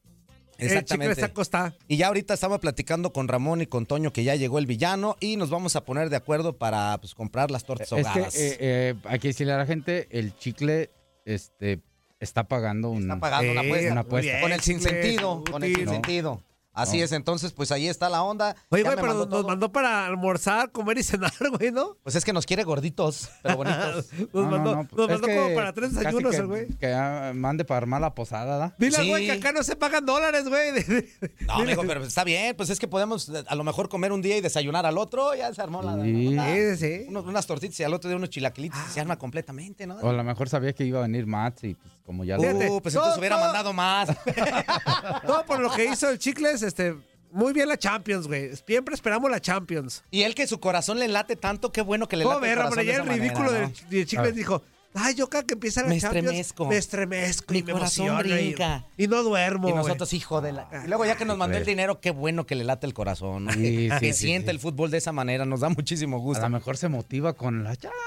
El 0.60 0.84
chicle 0.84 1.06
Exactamente. 1.06 1.42
está. 1.42 1.74
Y 1.88 1.96
ya 1.96 2.08
ahorita 2.08 2.34
estaba 2.34 2.58
platicando 2.58 3.12
con 3.12 3.28
Ramón 3.28 3.60
y 3.60 3.66
con 3.66 3.86
Toño 3.86 4.12
que 4.12 4.24
ya 4.24 4.34
llegó 4.34 4.58
el 4.58 4.66
villano 4.66 5.16
y 5.20 5.36
nos 5.36 5.50
vamos 5.50 5.76
a 5.76 5.84
poner 5.84 6.10
de 6.10 6.16
acuerdo 6.16 6.56
para 6.56 6.98
pues, 6.98 7.14
comprar 7.14 7.50
las 7.50 7.64
tortas 7.64 7.92
Es 7.92 8.02
que 8.04 8.08
ahogadas. 8.08 8.34
eh, 8.36 8.56
eh, 8.60 8.94
hay 9.04 9.18
que 9.18 9.28
decirle 9.28 9.52
a 9.52 9.58
la 9.58 9.66
gente, 9.66 10.06
el 10.10 10.36
chicle 10.36 10.90
este, 11.24 11.80
está 12.18 12.44
pagando 12.44 12.90
un... 12.90 13.02
Está 13.02 13.18
pagando 13.18 13.52
una 13.52 13.60
apuesta. 13.62 13.92
una 13.92 14.00
apuesta. 14.02 14.26
muy 14.26 14.30
bien, 14.30 14.42
Con 14.42 14.52
el 14.52 14.60
sinsentido, 14.60 15.44
con 15.50 15.64
el 15.64 15.74
sinsentido. 15.74 16.42
Así 16.72 16.98
No. 16.98 17.04
es, 17.04 17.12
entonces 17.12 17.52
pues 17.52 17.72
ahí 17.72 17.88
está 17.88 18.08
la 18.08 18.22
onda. 18.22 18.54
Oye, 18.68 18.84
Ya 18.84 18.90
güey, 18.90 18.96
pero 18.96 19.08
mandó 19.08 19.26
nos 19.26 19.28
todo. 19.30 19.48
mandó 19.48 19.72
para 19.72 20.06
almorzar, 20.06 20.70
comer 20.70 20.98
y 20.98 21.02
cenar, 21.02 21.32
güey, 21.58 21.72
¿no? 21.72 21.96
Pues 22.02 22.14
es 22.14 22.24
que 22.24 22.32
nos 22.32 22.46
quiere 22.46 22.62
gorditos, 22.64 23.28
pero 23.42 23.56
bonitos. 23.58 24.06
Nos 24.12 24.32
No, 24.34 24.42
no, 24.42 24.50
mandó, 24.50 24.74
no, 24.76 24.82
nos 24.82 25.10
es 25.10 25.20
mandó 25.20 25.26
como 25.26 25.54
para 25.54 25.72
tres 25.72 25.94
desayunos 25.94 26.34
que- 26.34 26.42
güey. 26.42 26.68
Que 26.78 26.92
ah, 26.94 27.32
mande 27.34 27.64
para 27.64 27.78
armar 27.78 28.00
la 28.00 28.14
posada, 28.14 28.56
¿da? 28.56 28.74
Dile 28.78 28.96
Sí. 28.98 29.08
güey 29.08 29.26
que 29.26 29.32
acá 29.32 29.52
no 29.52 29.62
se 29.62 29.74
pagan 29.76 30.06
dólares, 30.06 30.48
güey. 30.48 30.70
No, 31.46 31.54
amigo, 31.54 31.82
pero 31.86 32.04
está 32.04 32.22
bien, 32.24 32.54
pues 32.56 32.70
es 32.70 32.78
que 32.78 32.86
podemos 32.88 33.28
eh, 33.28 33.42
a 33.46 33.54
lo 33.56 33.64
mejor 33.64 33.88
comer 33.88 34.12
un 34.12 34.22
día 34.22 34.36
y 34.36 34.40
desayunar 34.40 34.86
al 34.86 34.96
otro, 34.98 35.34
ya 35.34 35.52
se 35.52 35.60
armó 35.62 35.82
la... 35.82 36.00
Sí. 36.02 36.28
la- 36.30 36.54
Sí, 36.54 36.76
sí. 36.76 37.04
unos- 37.08 37.24
unas 37.26 37.46
tortitas 37.46 37.78
y 37.80 37.82
al 37.84 37.94
otro 37.94 38.08
día 38.08 38.16
unos 38.16 38.30
chilaquilitos 38.30 38.78
y 38.88 38.92
se 38.92 39.00
arma 39.00 39.18
completamente, 39.18 39.86
¿no? 39.86 39.96
O 39.96 40.08
a 40.10 40.12
lo 40.12 40.22
mejor 40.24 40.48
sabía 40.48 40.72
que 40.72 40.84
iba 40.84 40.98
a 41.00 41.02
venir 41.02 41.26
Mats 41.26 41.64
y 41.64 41.74
pues 41.74 41.92
como 42.10 42.24
ya... 42.24 42.36
Fíjate, 42.38 42.68
Uh, 42.68 42.80
pues 42.82 42.92
entonces 42.96 43.18
hubiera 43.18 43.36
todo- 43.36 43.44
mandado 43.44 43.72
más. 43.72 44.08
Todo 45.26 45.46
por 45.46 45.60
lo 45.60 45.70
que 45.70 45.84
hizo 45.84 46.08
el 46.10 46.18
chicles, 46.18 46.62
este, 46.62 46.96
Muy 47.30 47.52
bien 47.52 47.68
la 47.68 47.76
Champions, 47.78 48.26
güey. 48.26 48.50
Siempre 48.66 48.96
esperamos 48.96 49.30
la 49.30 49.40
Champions. 49.40 50.02
Y 50.10 50.22
él 50.22 50.34
que 50.34 50.48
su 50.48 50.58
corazón 50.58 50.98
le 50.98 51.06
late 51.06 51.36
tanto, 51.36 51.70
qué 51.70 51.82
bueno 51.82 52.08
que 52.08 52.16
le 52.16 52.24
¿Cómo 52.24 52.36
late 52.40 52.46
el 52.50 52.56
ver, 52.56 52.58
corazón 52.64 52.78
hombre? 52.80 52.84
de 52.84 52.92
Ya 52.98 53.02
el 53.04 53.08
esa 53.08 53.16
ridículo 53.22 53.46
manera, 53.52 53.68
¿no? 53.68 53.88
del 53.90 54.06
Chicles 54.06 54.34
dijo, 54.34 54.62
ay, 54.94 55.14
yo 55.14 55.28
cada 55.28 55.44
que 55.44 55.54
empieza 55.54 55.82
la 55.82 55.88
Me 55.88 56.00
Champions, 56.00 56.26
estremezco. 56.26 56.66
me 56.66 56.76
estremezco 56.76 57.54
y 57.54 57.56
Mi 57.58 57.62
me 57.62 57.72
corazón 57.74 58.06
emociono 58.08 58.28
y- 58.28 58.42
brinca. 58.46 58.84
Y, 58.96 59.06
no 59.06 59.22
duermo, 59.22 59.68
Y 59.68 59.72
nosotros, 59.72 60.12
hijo 60.12 60.40
de 60.40 60.50
la... 60.52 60.68
Y 60.84 60.88
luego 60.88 61.04
ya 61.06 61.14
que 61.16 61.24
nos 61.24 61.38
mandó 61.38 61.56
el 61.58 61.64
dinero, 61.64 62.00
qué 62.00 62.10
bueno 62.10 62.44
que 62.46 62.56
le 62.56 62.64
late 62.64 62.86
el 62.88 62.94
corazón. 62.94 63.44
¿no? 63.44 63.52
Sí, 63.52 63.60
que 63.62 63.90
sí, 63.94 64.00
que 64.00 64.12
sí, 64.12 64.26
siente 64.26 64.46
sí. 64.46 64.50
el 64.50 64.58
fútbol 64.58 64.90
de 64.90 64.98
esa 64.98 65.12
manera, 65.12 65.44
nos 65.44 65.60
da 65.60 65.68
muchísimo 65.68 66.16
A 66.16 66.20
gusto. 66.20 66.42
lo 66.42 66.50
mejor 66.50 66.76
se 66.76 66.88
motiva 66.88 67.34
con 67.34 67.62
la 67.62 67.76
Champions. 67.76 68.02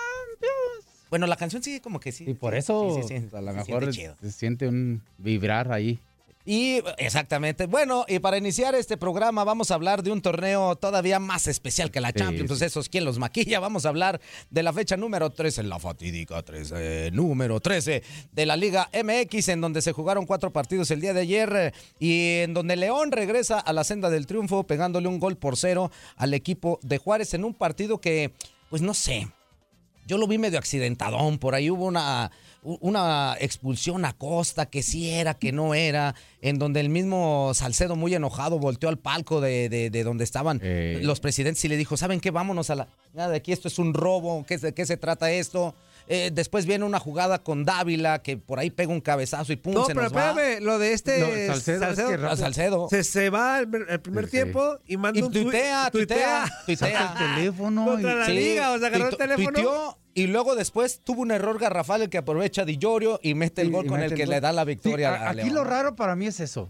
Bueno, 1.14 1.28
la 1.28 1.36
canción 1.36 1.62
sí, 1.62 1.80
como 1.80 2.00
que 2.00 2.12
sí. 2.12 2.24
Y 2.28 2.34
por 2.34 2.56
eso 2.56 2.96
sí, 2.96 3.08
sí, 3.08 3.20
sí, 3.20 3.36
a 3.36 3.42
lo 3.42 3.54
mejor 3.54 3.84
siente 3.84 3.92
chido. 3.92 4.16
se 4.20 4.32
siente 4.32 4.68
un 4.68 5.04
vibrar 5.20 5.72
ahí. 5.72 6.00
Y 6.44 6.82
exactamente. 6.98 7.68
Bueno, 7.68 8.04
y 8.08 8.18
para 8.18 8.36
iniciar 8.36 8.74
este 8.74 8.98
programa 8.98 9.44
vamos 9.44 9.70
a 9.70 9.76
hablar 9.76 10.02
de 10.02 10.12
un 10.12 10.24
torneo 10.24 10.76
todavía 10.76 11.20
más 11.20 11.46
especial 11.46 11.92
que 11.92 12.02
la 12.02 12.08
Sí, 12.08 12.16
Champions. 12.16 12.42
Entonces, 12.42 12.72
esos 12.72 12.90
quién 12.90 13.06
los 13.06 13.20
maquilla. 13.20 13.60
Vamos 13.60 13.86
a 13.86 13.90
hablar 13.90 14.20
de 14.50 14.64
la 14.64 14.74
fecha 14.74 14.98
número 14.98 15.30
13, 15.30 15.62
la 15.62 15.78
fatídica 15.78 16.42
13, 16.42 17.12
número 17.12 17.60
13 17.60 18.02
de 18.32 18.46
la 18.48 18.58
Liga 18.58 18.90
MX, 18.92 19.50
en 19.50 19.62
donde 19.62 19.84
se 19.84 19.92
jugaron 19.92 20.26
cuatro 20.26 20.52
partidos 20.52 20.90
el 20.90 21.00
día 21.00 21.14
de 21.14 21.22
ayer 21.22 21.76
y 22.00 22.40
en 22.40 22.56
donde 22.56 22.76
León 22.76 23.12
regresa 23.12 23.60
a 23.60 23.72
la 23.72 23.84
senda 23.84 24.10
del 24.10 24.26
triunfo 24.26 24.64
pegándole 24.64 25.08
un 25.08 25.20
gol 25.20 25.38
por 25.38 25.58
cero 25.58 25.92
al 26.16 26.34
equipo 26.34 26.80
de 26.82 26.98
Juárez 26.98 27.36
en 27.36 27.44
un 27.44 27.54
partido 27.54 28.02
que, 28.02 28.34
pues 28.72 28.82
no 28.82 28.96
sé, 28.96 29.28
yo 30.08 30.18
lo 30.18 30.28
vi 30.28 30.38
medio 30.38 30.60
accidentadón, 30.60 31.38
por 31.38 31.56
ahí 31.56 31.70
hubo 31.70 31.86
una, 31.86 32.32
una 32.64 33.36
expulsión 33.40 34.06
a 34.06 34.14
Costa, 34.14 34.66
que 34.66 34.84
sí 34.84 35.10
era, 35.10 35.34
que 35.34 35.52
no 35.52 35.74
era, 35.74 36.16
en 36.42 36.60
donde 36.60 36.80
el 36.80 36.90
mismo 36.90 37.52
Salcedo 37.54 37.96
muy 37.96 38.14
enojado 38.14 38.60
volteó 38.60 38.90
al 38.90 38.98
palco 38.98 39.42
de, 39.42 39.70
de- 39.70 39.90
de 39.90 40.04
donde 40.04 40.24
estaban 40.24 40.60
Eh. 40.64 41.00
los 41.04 41.20
presidentes 41.20 41.64
y 41.66 41.68
le 41.68 41.78
dijo, 41.78 41.98
¿saben 41.98 42.20
qué? 42.20 42.32
Vámonos 42.32 42.70
a 42.70 42.76
la... 42.76 42.88
Nada, 43.14 43.30
de 43.30 43.38
aquí 43.38 43.52
esto 43.52 43.68
es 43.68 43.80
un 43.80 43.94
robo, 43.94 44.46
¿qué, 44.48 44.58
¿de 44.58 44.74
qué 44.74 44.86
se 44.86 44.98
trata 44.98 45.32
esto? 45.32 45.76
Eh, 46.08 46.32
después 46.34 46.66
viene 46.66 46.84
una 46.84 47.00
jugada 47.00 47.40
con 47.44 47.64
Dávila, 47.64 48.22
que 48.22 48.36
por 48.38 48.60
ahí 48.60 48.70
pega 48.70 48.92
un 48.92 49.00
cabezazo 49.00 49.54
y 49.54 49.56
pum, 49.56 49.74
No, 49.74 49.86
se 49.86 49.94
pero 49.96 50.04
nos 50.04 50.16
va. 50.16 50.30
espérame, 50.32 50.62
lo 50.64 50.78
de 50.78 50.92
este 50.94 51.20
No, 51.20 51.54
Salcedo, 51.54 51.84
es 51.92 51.96
que 52.20 52.26
A 52.26 52.36
Salcedo. 52.36 52.88
se, 52.90 53.04
se 53.06 53.30
va 53.30 53.60
el, 53.60 53.70
el 53.88 54.02
primer 54.02 54.26
Sí. 54.26 54.32
tiempo 54.32 54.78
y 54.86 54.98
manda 54.98 55.18
Y 55.20 55.24
un 55.24 55.32
tuit- 55.32 55.44
tuitea, 55.44 55.90
tuitea, 55.92 56.46
Saca 56.48 56.66
tuitea. 56.66 57.16
el 57.20 57.36
teléfono 57.36 57.86
Contra 57.86 58.12
y- 58.12 58.16
la 58.18 58.28
liga, 58.28 58.72
o 58.72 58.78
sea, 58.80 58.88
agarró 58.90 59.10
el 59.10 59.18
teléfono. 59.18 59.52
tuiteó, 59.54 59.98
y 60.14 60.28
luego 60.28 60.56
después 60.56 61.00
tuvo 61.04 61.22
un 61.22 61.32
error 61.32 61.58
garrafal 61.58 62.02
el 62.02 62.10
que 62.10 62.18
aprovecha 62.18 62.66
Di 62.66 62.78
Llorio 62.78 63.20
y 63.24 63.34
mete 63.34 63.62
el 63.62 63.72
gol 63.72 63.86
y 63.86 63.90
con 63.90 64.02
el 64.02 64.14
que 64.14 64.26
gol. 64.26 64.30
le 64.36 64.42
da 64.42 64.52
la 64.52 64.64
Sí, 64.64 64.68
victoria 64.68 65.10
a- 65.14 65.28
a 65.28 65.30
aquí 65.30 65.38
León. 65.44 65.54
lo 65.56 65.64
raro 65.64 65.96
para 65.96 66.16
mí 66.18 66.28
es 66.28 66.40
eso. 66.42 66.70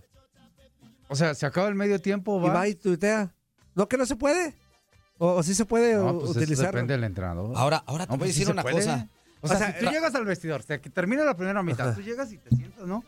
O 1.09 1.15
sea, 1.15 1.33
se 1.35 1.45
acaba 1.45 1.67
el 1.67 1.75
medio 1.75 1.99
tiempo, 1.99 2.39
y 2.39 2.47
va. 2.47 2.53
va 2.53 2.67
y 2.67 2.75
tuitea. 2.75 3.33
¿No 3.75 3.87
que 3.87 3.97
no 3.97 4.05
se 4.05 4.15
puede? 4.15 4.55
¿O, 5.17 5.27
o 5.35 5.43
sí 5.43 5.53
se 5.55 5.65
puede 5.65 5.95
No, 5.95 6.13
pues 6.19 6.31
eso 6.31 6.39
utilizar? 6.39 6.67
depende 6.67 6.93
del 6.93 7.03
entrenador. 7.03 7.51
Ahora, 7.55 7.83
ahora 7.85 8.05
te 8.05 8.11
No, 8.13 8.17
voy 8.17 8.25
a 8.25 8.27
pues 8.27 8.33
sí 8.35 8.39
decir 8.41 8.53
una 8.53 8.61
puede. 8.61 8.75
cosa. 8.77 9.07
O 9.43 9.47
sea, 9.47 9.57
O 9.57 9.59
sea, 9.59 9.73
si 9.73 9.79
tú 9.79 9.85
la- 9.85 9.91
llegas 9.91 10.15
al 10.15 10.25
vestidor, 10.25 10.61
o 10.61 10.63
sea, 10.63 10.79
que 10.79 10.89
termina 10.89 11.23
la 11.25 11.35
primera 11.35 11.61
mitad, 11.61 11.87
Ajá. 11.89 11.95
tú 11.95 12.01
llegas 12.01 12.31
y 12.31 12.37
te 12.37 12.49
sientas, 12.55 12.87
¿no? 12.87 13.03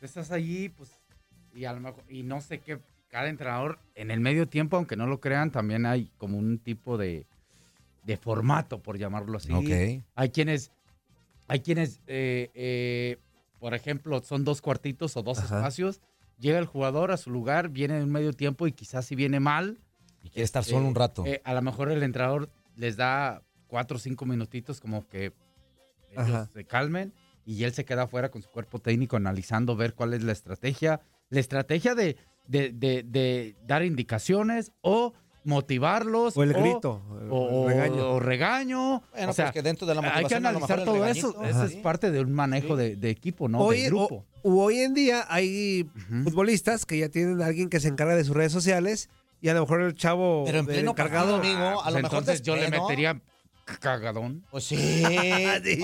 Estás 0.00 0.30
allí, 0.30 0.70
pues, 0.70 0.90
y 1.54 1.66
a 1.66 1.72
lo 1.74 1.80
mejor, 1.80 2.02
y 2.08 2.22
no 2.22 2.40
sé 2.40 2.58
qué, 2.60 2.80
cada 3.08 3.28
entrenador 3.28 3.78
en 3.94 4.10
el 4.10 4.18
medio 4.20 4.48
tiempo, 4.48 4.76
aunque 4.76 4.96
no 4.96 5.06
lo 5.06 5.20
crean, 5.20 5.50
también 5.52 5.84
hay 5.86 6.10
como 6.18 6.38
un 6.38 6.58
tipo 6.58 6.96
de, 6.98 7.26
de 8.02 8.16
formato, 8.16 8.80
por 8.82 8.96
llamarlo 8.98 9.36
así. 9.36 9.52
Ok. 9.52 10.04
Hay 10.14 10.30
quienes, 10.30 10.72
hay 11.48 11.60
quienes, 11.60 12.00
eh, 12.06 12.50
eh, 12.54 13.18
por 13.60 13.74
ejemplo, 13.74 14.22
son 14.22 14.44
dos 14.44 14.62
cuartitos 14.62 15.16
o 15.18 15.22
dos 15.22 15.38
Ajá. 15.38 15.58
espacios, 15.58 16.00
llega 16.38 16.58
el 16.58 16.66
jugador 16.66 17.12
a 17.12 17.18
su 17.18 17.30
lugar, 17.30 17.68
viene 17.68 17.98
en 17.98 18.10
medio 18.10 18.32
tiempo 18.32 18.66
y 18.66 18.72
quizás 18.72 19.04
si 19.06 19.14
viene 19.14 19.38
mal, 19.38 19.78
Y 20.22 20.30
quiere 20.30 20.44
estar 20.44 20.64
solo 20.64 20.86
eh, 20.86 20.88
un 20.88 20.94
rato. 20.94 21.24
eh, 21.26 21.42
a 21.44 21.52
lo 21.54 21.60
mejor 21.62 21.90
el 21.92 22.02
entrenador 22.02 22.48
les 22.74 22.96
da 22.96 23.42
cuatro 23.68 23.96
o 23.98 24.00
cinco 24.00 24.24
minutitos 24.26 24.80
como 24.80 25.06
que 25.08 25.32
ellos 26.16 26.30
Ajá. 26.30 26.48
se 26.52 26.64
calmen 26.64 27.12
y 27.46 27.64
él 27.64 27.72
se 27.74 27.84
queda 27.84 28.02
afuera 28.04 28.30
con 28.30 28.40
su 28.42 28.48
cuerpo 28.50 28.78
técnico 28.78 29.16
analizando 29.16 29.76
ver 29.76 29.94
cuál 29.94 30.14
es 30.14 30.22
la 30.22 30.32
estrategia. 30.32 31.00
La 31.30 31.40
estrategia 31.40 31.94
de, 31.94 32.16
de, 32.48 32.70
de- 32.72 33.02
de 33.02 33.56
dar 33.66 33.82
indicaciones 33.84 34.72
o 34.80 35.12
motivarlos. 35.44 36.36
O 36.36 36.42
el 36.42 36.52
grito, 36.54 37.02
el 37.20 37.28
O, 37.30 37.36
o- 37.62 37.68
regaño. 37.68 38.10
o 38.12 38.20
regaño. 38.20 39.02
Bueno, 39.12 39.30
o 39.30 39.32
sea, 39.34 39.46
pues 39.46 39.52
que 39.54 39.62
dentro 39.62 39.86
de 39.86 39.94
la 39.94 40.00
hay 40.00 40.06
que 40.06 40.12
motivación 40.12 40.46
a 40.46 40.52
lo 40.52 40.58
analizar 40.58 40.84
todo 40.84 41.06
eso. 41.06 41.34
Ajá. 41.42 41.64
es 41.66 41.76
parte 41.76 42.10
de 42.10 42.20
un 42.20 42.32
manejo 42.32 42.76
de, 42.76 42.96
de 42.96 43.10
equipo, 43.10 43.48
¿no? 43.48 43.60
hoy, 43.60 43.82
de 43.82 43.86
grupo. 43.88 44.24
o- 44.42 44.62
hoy 44.64 44.78
en 44.80 44.94
día 44.94 45.24
hay 45.28 45.88
futbolistas 46.24 46.86
que 46.86 46.98
ya 46.98 47.08
tienen 47.08 47.40
a 47.42 47.46
alguien 47.46 47.68
que 47.68 47.80
se 47.80 47.88
encarga 47.88 48.14
de 48.16 48.24
sus 48.24 48.34
redes 48.34 48.52
sociales 48.52 49.08
y 49.40 49.48
a 49.48 49.54
lo 49.54 49.60
mejor 49.60 49.82
el 49.82 49.94
chavo 49.94 50.44
Pero 50.46 50.60
en 50.60 50.66
pleno 50.66 50.94
partido, 50.94 51.36
amigo, 51.36 51.62
a 51.80 51.84
Pues 51.84 51.94
lo 51.94 52.00
mejor 52.02 52.18
entonces 52.20 52.42
yo 52.42 52.56
le 52.56 52.70
metería 52.70 53.20
cagadón. 53.64 54.44
Pues 54.50 54.64
sí. 54.64 54.76
Sí. 54.76 55.06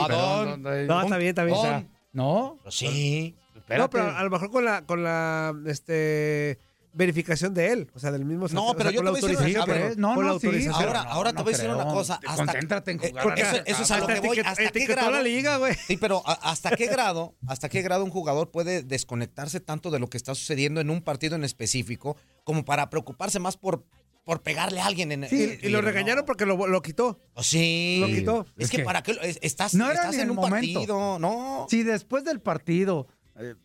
¿A 0.00 0.06
Pero 0.06 0.16
dónde? 0.18 0.86
no, 0.86 1.02
está 1.02 1.16
bien, 1.16 1.28
está 1.30 1.44
bien. 1.44 1.88
no, 2.12 2.58
Pues 2.62 2.74
sí. 2.74 3.36
espérate. 3.56 3.78
No, 3.82 3.90
pero 3.90 4.16
a 4.16 4.22
lo 4.24 4.30
mejor 4.30 4.50
con 4.50 4.64
la 4.64 4.82
con 4.86 5.02
la 5.02 5.54
este 5.66 6.58
verificación 6.92 7.54
de 7.54 7.70
él, 7.72 7.88
o 7.94 8.00
sea, 8.00 8.10
del 8.10 8.24
mismo 8.24 8.48
No, 8.48 8.74
pero 8.76 8.90
yo 8.90 9.00
te 9.00 9.10
voy 9.10 9.20
a 9.22 9.26
decir 9.38 9.56
no, 9.96 10.16
no. 10.16 10.74
Ahora, 10.74 11.02
ahora 11.02 11.32
te 11.32 11.42
voy 11.44 11.54
a 11.54 11.56
decir 11.56 11.70
una 11.70 11.84
cosa. 11.84 12.18
Hasta- 12.26 12.46
concéntrate 12.46 12.90
en 12.90 12.96
eh, 13.04 13.10
jugar. 13.10 13.26
la- 13.26 13.34
eso, 13.44 13.62
eso 13.64 13.82
es 13.84 13.90
a 13.92 13.98
lo 13.98 14.06
que 14.08 14.18
voy. 14.18 14.40
¿Hasta 14.40 14.70
qué 14.72 14.86
grado? 14.86 15.12
la 15.12 15.22
liga, 15.22 15.58
güey. 15.58 15.74
Sí, 15.86 15.96
pero 15.96 16.20
¿hasta 16.26 16.70
qué 16.72 16.86
grado? 16.88 17.36
¿Hasta 17.46 17.68
qué 17.68 17.82
grado 17.82 18.02
un 18.04 18.10
jugador 18.10 18.50
puede 18.50 18.82
desconectarse 18.82 19.60
tanto 19.60 19.92
de 19.92 20.00
lo 20.00 20.08
que 20.08 20.16
está 20.16 20.34
sucediendo 20.34 20.80
en 20.80 20.90
un 20.90 21.00
partido 21.00 21.36
en 21.36 21.44
específico 21.44 22.16
como 22.42 22.64
para 22.64 22.90
preocuparse 22.90 23.38
más 23.38 23.56
por, 23.56 23.84
por 24.30 24.42
pegarle 24.42 24.80
a 24.80 24.86
alguien 24.86 25.10
en 25.10 25.28
Sí, 25.28 25.42
en- 25.42 25.58
y 25.60 25.68
lo 25.70 25.80
regañaron 25.80 26.24
porque 26.24 26.46
lo, 26.46 26.68
lo 26.68 26.82
quitó. 26.82 27.18
Oh, 27.34 27.42
sí. 27.42 27.98
Lo 28.00 28.06
quitó. 28.06 28.46
Es, 28.56 28.66
Es 28.66 28.70
que, 28.70 28.76
que 28.76 28.84
para 28.84 29.02
qué 29.02 29.18
es- 29.22 29.40
estás, 29.42 29.74
no 29.74 29.90
estás 29.90 30.14
en 30.14 30.20
el 30.20 30.30
un 30.30 30.36
momento. 30.36 30.72
partido, 30.78 31.18
no. 31.18 31.66
Si 31.68 31.82
después 31.82 32.22
del 32.22 32.38
partido, 32.40 33.08
eh, 33.36 33.56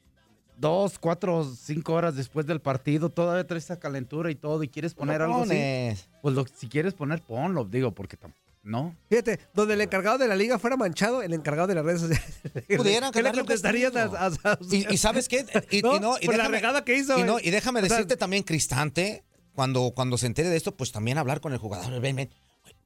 dos, 0.57 0.97
cuatro, 0.97 1.43
cinco 1.55 1.93
horas 1.93 2.15
después 2.15 2.47
del 2.47 2.61
partido, 2.61 3.11
todavía 3.11 3.45
traes 3.45 3.65
esa 3.65 3.77
calentura 3.79 4.31
y 4.31 4.35
todo 4.35 4.63
y 4.63 4.69
quieres 4.69 4.95
poner 4.95 5.19
Lo 5.19 5.25
algo 5.25 5.43
así, 5.43 6.01
pues 6.23 6.33
lo- 6.33 6.47
si 6.47 6.67
quieres 6.67 6.95
poner, 6.95 7.21
ponlo, 7.21 7.63
digo, 7.63 7.91
porque 7.91 8.17
tam- 8.17 8.33
no. 8.63 8.95
Fíjate, 9.07 9.39
donde 9.53 9.75
el 9.75 9.81
encargado 9.81 10.17
de 10.17 10.27
la 10.27 10.35
liga 10.35 10.57
fuera 10.57 10.77
manchado, 10.77 11.21
el 11.21 11.31
encargado 11.35 11.67
de 11.67 11.75
las 11.75 11.85
redes 11.85 12.01
sociales. 12.01 12.41
Pudieran 12.75 13.11
¿Qué 13.13 13.19
le 13.19 13.29
ganar 13.29 13.35
lo 13.35 13.43
que 13.43 13.47
contestarían 13.53 13.95
a, 13.95 14.03
a- 14.05 14.25
a- 14.53 14.57
Y, 14.71 14.91
y 14.91 14.97
sabes 14.97 15.27
qué? 15.29 15.45
Y, 15.69 15.77
y 15.77 15.81
No, 15.99 16.15
y 16.19 16.25
por 16.25 16.35
la 16.37 16.47
regada 16.47 16.83
que 16.83 16.97
hizo, 16.97 17.19
Y, 17.19 17.23
no, 17.23 17.37
y 17.39 17.51
déjame 17.51 17.81
O 17.81 17.85
sea- 17.85 17.97
decirte 17.97 18.17
también, 18.17 18.41
Cristante, 18.41 19.23
cuando, 19.55 19.91
cuando 19.95 20.17
se 20.17 20.27
entere 20.27 20.49
de 20.49 20.57
esto, 20.57 20.75
pues 20.75 20.91
también 20.91 21.17
hablar 21.17 21.41
con 21.41 21.53
el 21.53 21.57
jugador. 21.57 21.99
Ven, 21.99 22.15
ven, 22.15 22.29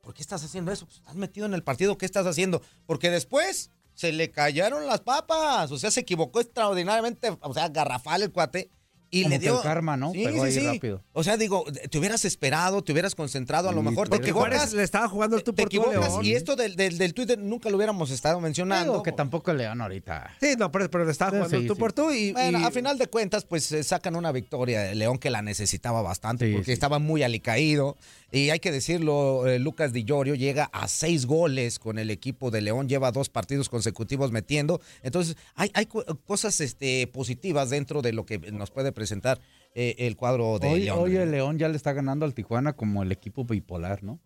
¿por 0.01 0.13
qué 0.13 0.21
estás 0.21 0.43
haciendo 0.43 0.71
eso? 0.71 0.85
Pues 0.85 0.97
estás 0.97 1.15
metido 1.15 1.45
en 1.45 1.53
el 1.53 1.63
partido, 1.63 1.97
¿qué 1.97 2.05
estás 2.05 2.25
haciendo? 2.25 2.61
Porque 2.85 3.09
después 3.09 3.71
se 3.93 4.13
le 4.13 4.31
callaron 4.31 4.87
las 4.87 5.01
papas. 5.01 5.71
O 5.71 5.77
sea, 5.77 5.91
se 5.91 5.99
equivocó 5.99 6.39
extraordinariamente, 6.39 7.37
o 7.41 7.53
sea, 7.53 7.67
garrafal 7.67 8.21
el 8.21 8.31
cuate. 8.31 8.69
Y 9.11 9.23
Como 9.23 9.29
le 9.33 9.39
que 9.39 9.45
dio. 9.45 9.57
el 9.57 9.63
karma, 9.63 9.97
¿no? 9.97 10.11
Pegó 10.11 10.43
ahí 10.43 10.59
rápido. 10.59 11.01
O 11.13 11.23
sea, 11.23 11.35
digo, 11.35 11.65
te 11.89 11.97
hubieras 11.97 12.25
esperado, 12.25 12.83
te 12.83 12.91
hubieras 12.91 13.15
concentrado, 13.15 13.67
a 13.69 13.71
lo 13.71 13.81
Sí, 13.81 13.87
mejor 13.89 14.07
te 14.09 14.17
equivocas. 14.17 14.71
Le 14.73 14.83
estaba 14.83 15.07
jugando 15.09 15.35
el 15.35 15.43
tú 15.43 15.53
Te 15.53 15.63
por 15.63 15.69
tú 15.71 15.77
a 15.81 15.83
equivocas 15.85 16.11
León. 16.11 16.25
y 16.25 16.33
esto 16.33 16.55
del, 16.55 16.75
del, 16.75 16.97
del 16.99 17.13
Twitter 17.15 17.39
nunca 17.39 17.69
lo 17.69 17.77
hubiéramos 17.77 18.11
estado 18.11 18.39
mencionando. 18.39 18.91
Digo 18.93 19.03
que 19.03 19.11
tampoco 19.11 19.51
León 19.53 19.81
ahorita. 19.81 20.35
Sí, 20.39 20.53
no, 20.59 20.71
pero, 20.71 20.89
pero 20.91 21.05
le 21.05 21.11
estaba 21.11 21.31
jugando 21.31 21.49
Sí, 21.49 21.55
el 21.63 21.67
tú 21.67 21.73
sí. 21.73 21.79
por 21.79 21.91
tú 21.93 22.11
y... 22.11 22.33
Bueno, 22.33 22.59
y- 22.59 22.63
a 22.63 22.71
final 22.71 22.97
de 22.99 23.07
cuentas, 23.07 23.45
pues 23.45 23.71
eh, 23.71 23.83
sacan 23.83 24.15
una 24.15 24.31
victoria. 24.31 24.93
León 24.93 25.17
que 25.17 25.31
la 25.31 25.41
necesitaba 25.41 26.01
bastante 26.03 26.45
Sí, 26.45 26.51
porque 26.53 26.65
sí. 26.67 26.71
estaba 26.73 26.99
muy 26.99 27.23
alicaído. 27.23 27.97
Y 28.31 28.51
hay 28.51 28.59
que 28.59 28.71
decirlo, 28.71 29.47
eh, 29.47 29.57
Lucas 29.57 29.91
Di 29.91 30.03
Llorio 30.03 30.35
llega 30.35 30.65
a 30.71 30.87
seis 30.87 31.25
goles 31.25 31.79
con 31.79 31.97
el 31.97 32.11
equipo 32.11 32.51
de 32.51 32.61
León, 32.61 32.87
lleva 32.87 33.11
dos 33.11 33.27
partidos 33.29 33.69
consecutivos 33.69 34.31
metiendo. 34.31 34.81
Entonces, 35.01 35.35
hay, 35.55 35.71
hay 35.73 35.87
cosas 36.27 36.61
este, 36.61 37.07
positivas 37.07 37.71
dentro 37.71 38.03
de 38.03 38.13
lo 38.13 38.27
que 38.27 38.37
nos 38.51 38.69
puede 38.69 38.91
presentar 38.99 39.39
eh, 39.75 39.95
el 39.99 40.15
cuadro 40.17 40.59
de 40.59 40.67
Hoy, 40.67 40.79
León. 40.83 40.99
hoy 40.99 41.15
el 41.15 41.31
León 41.31 41.57
ya 41.57 41.69
le 41.69 41.77
está 41.77 41.93
ganando 41.93 42.25
al 42.25 42.33
Tijuana 42.33 42.73
como 42.73 43.01
el 43.03 43.11
equipo 43.11 43.45
bipolar, 43.45 44.03
¿no? 44.03 44.19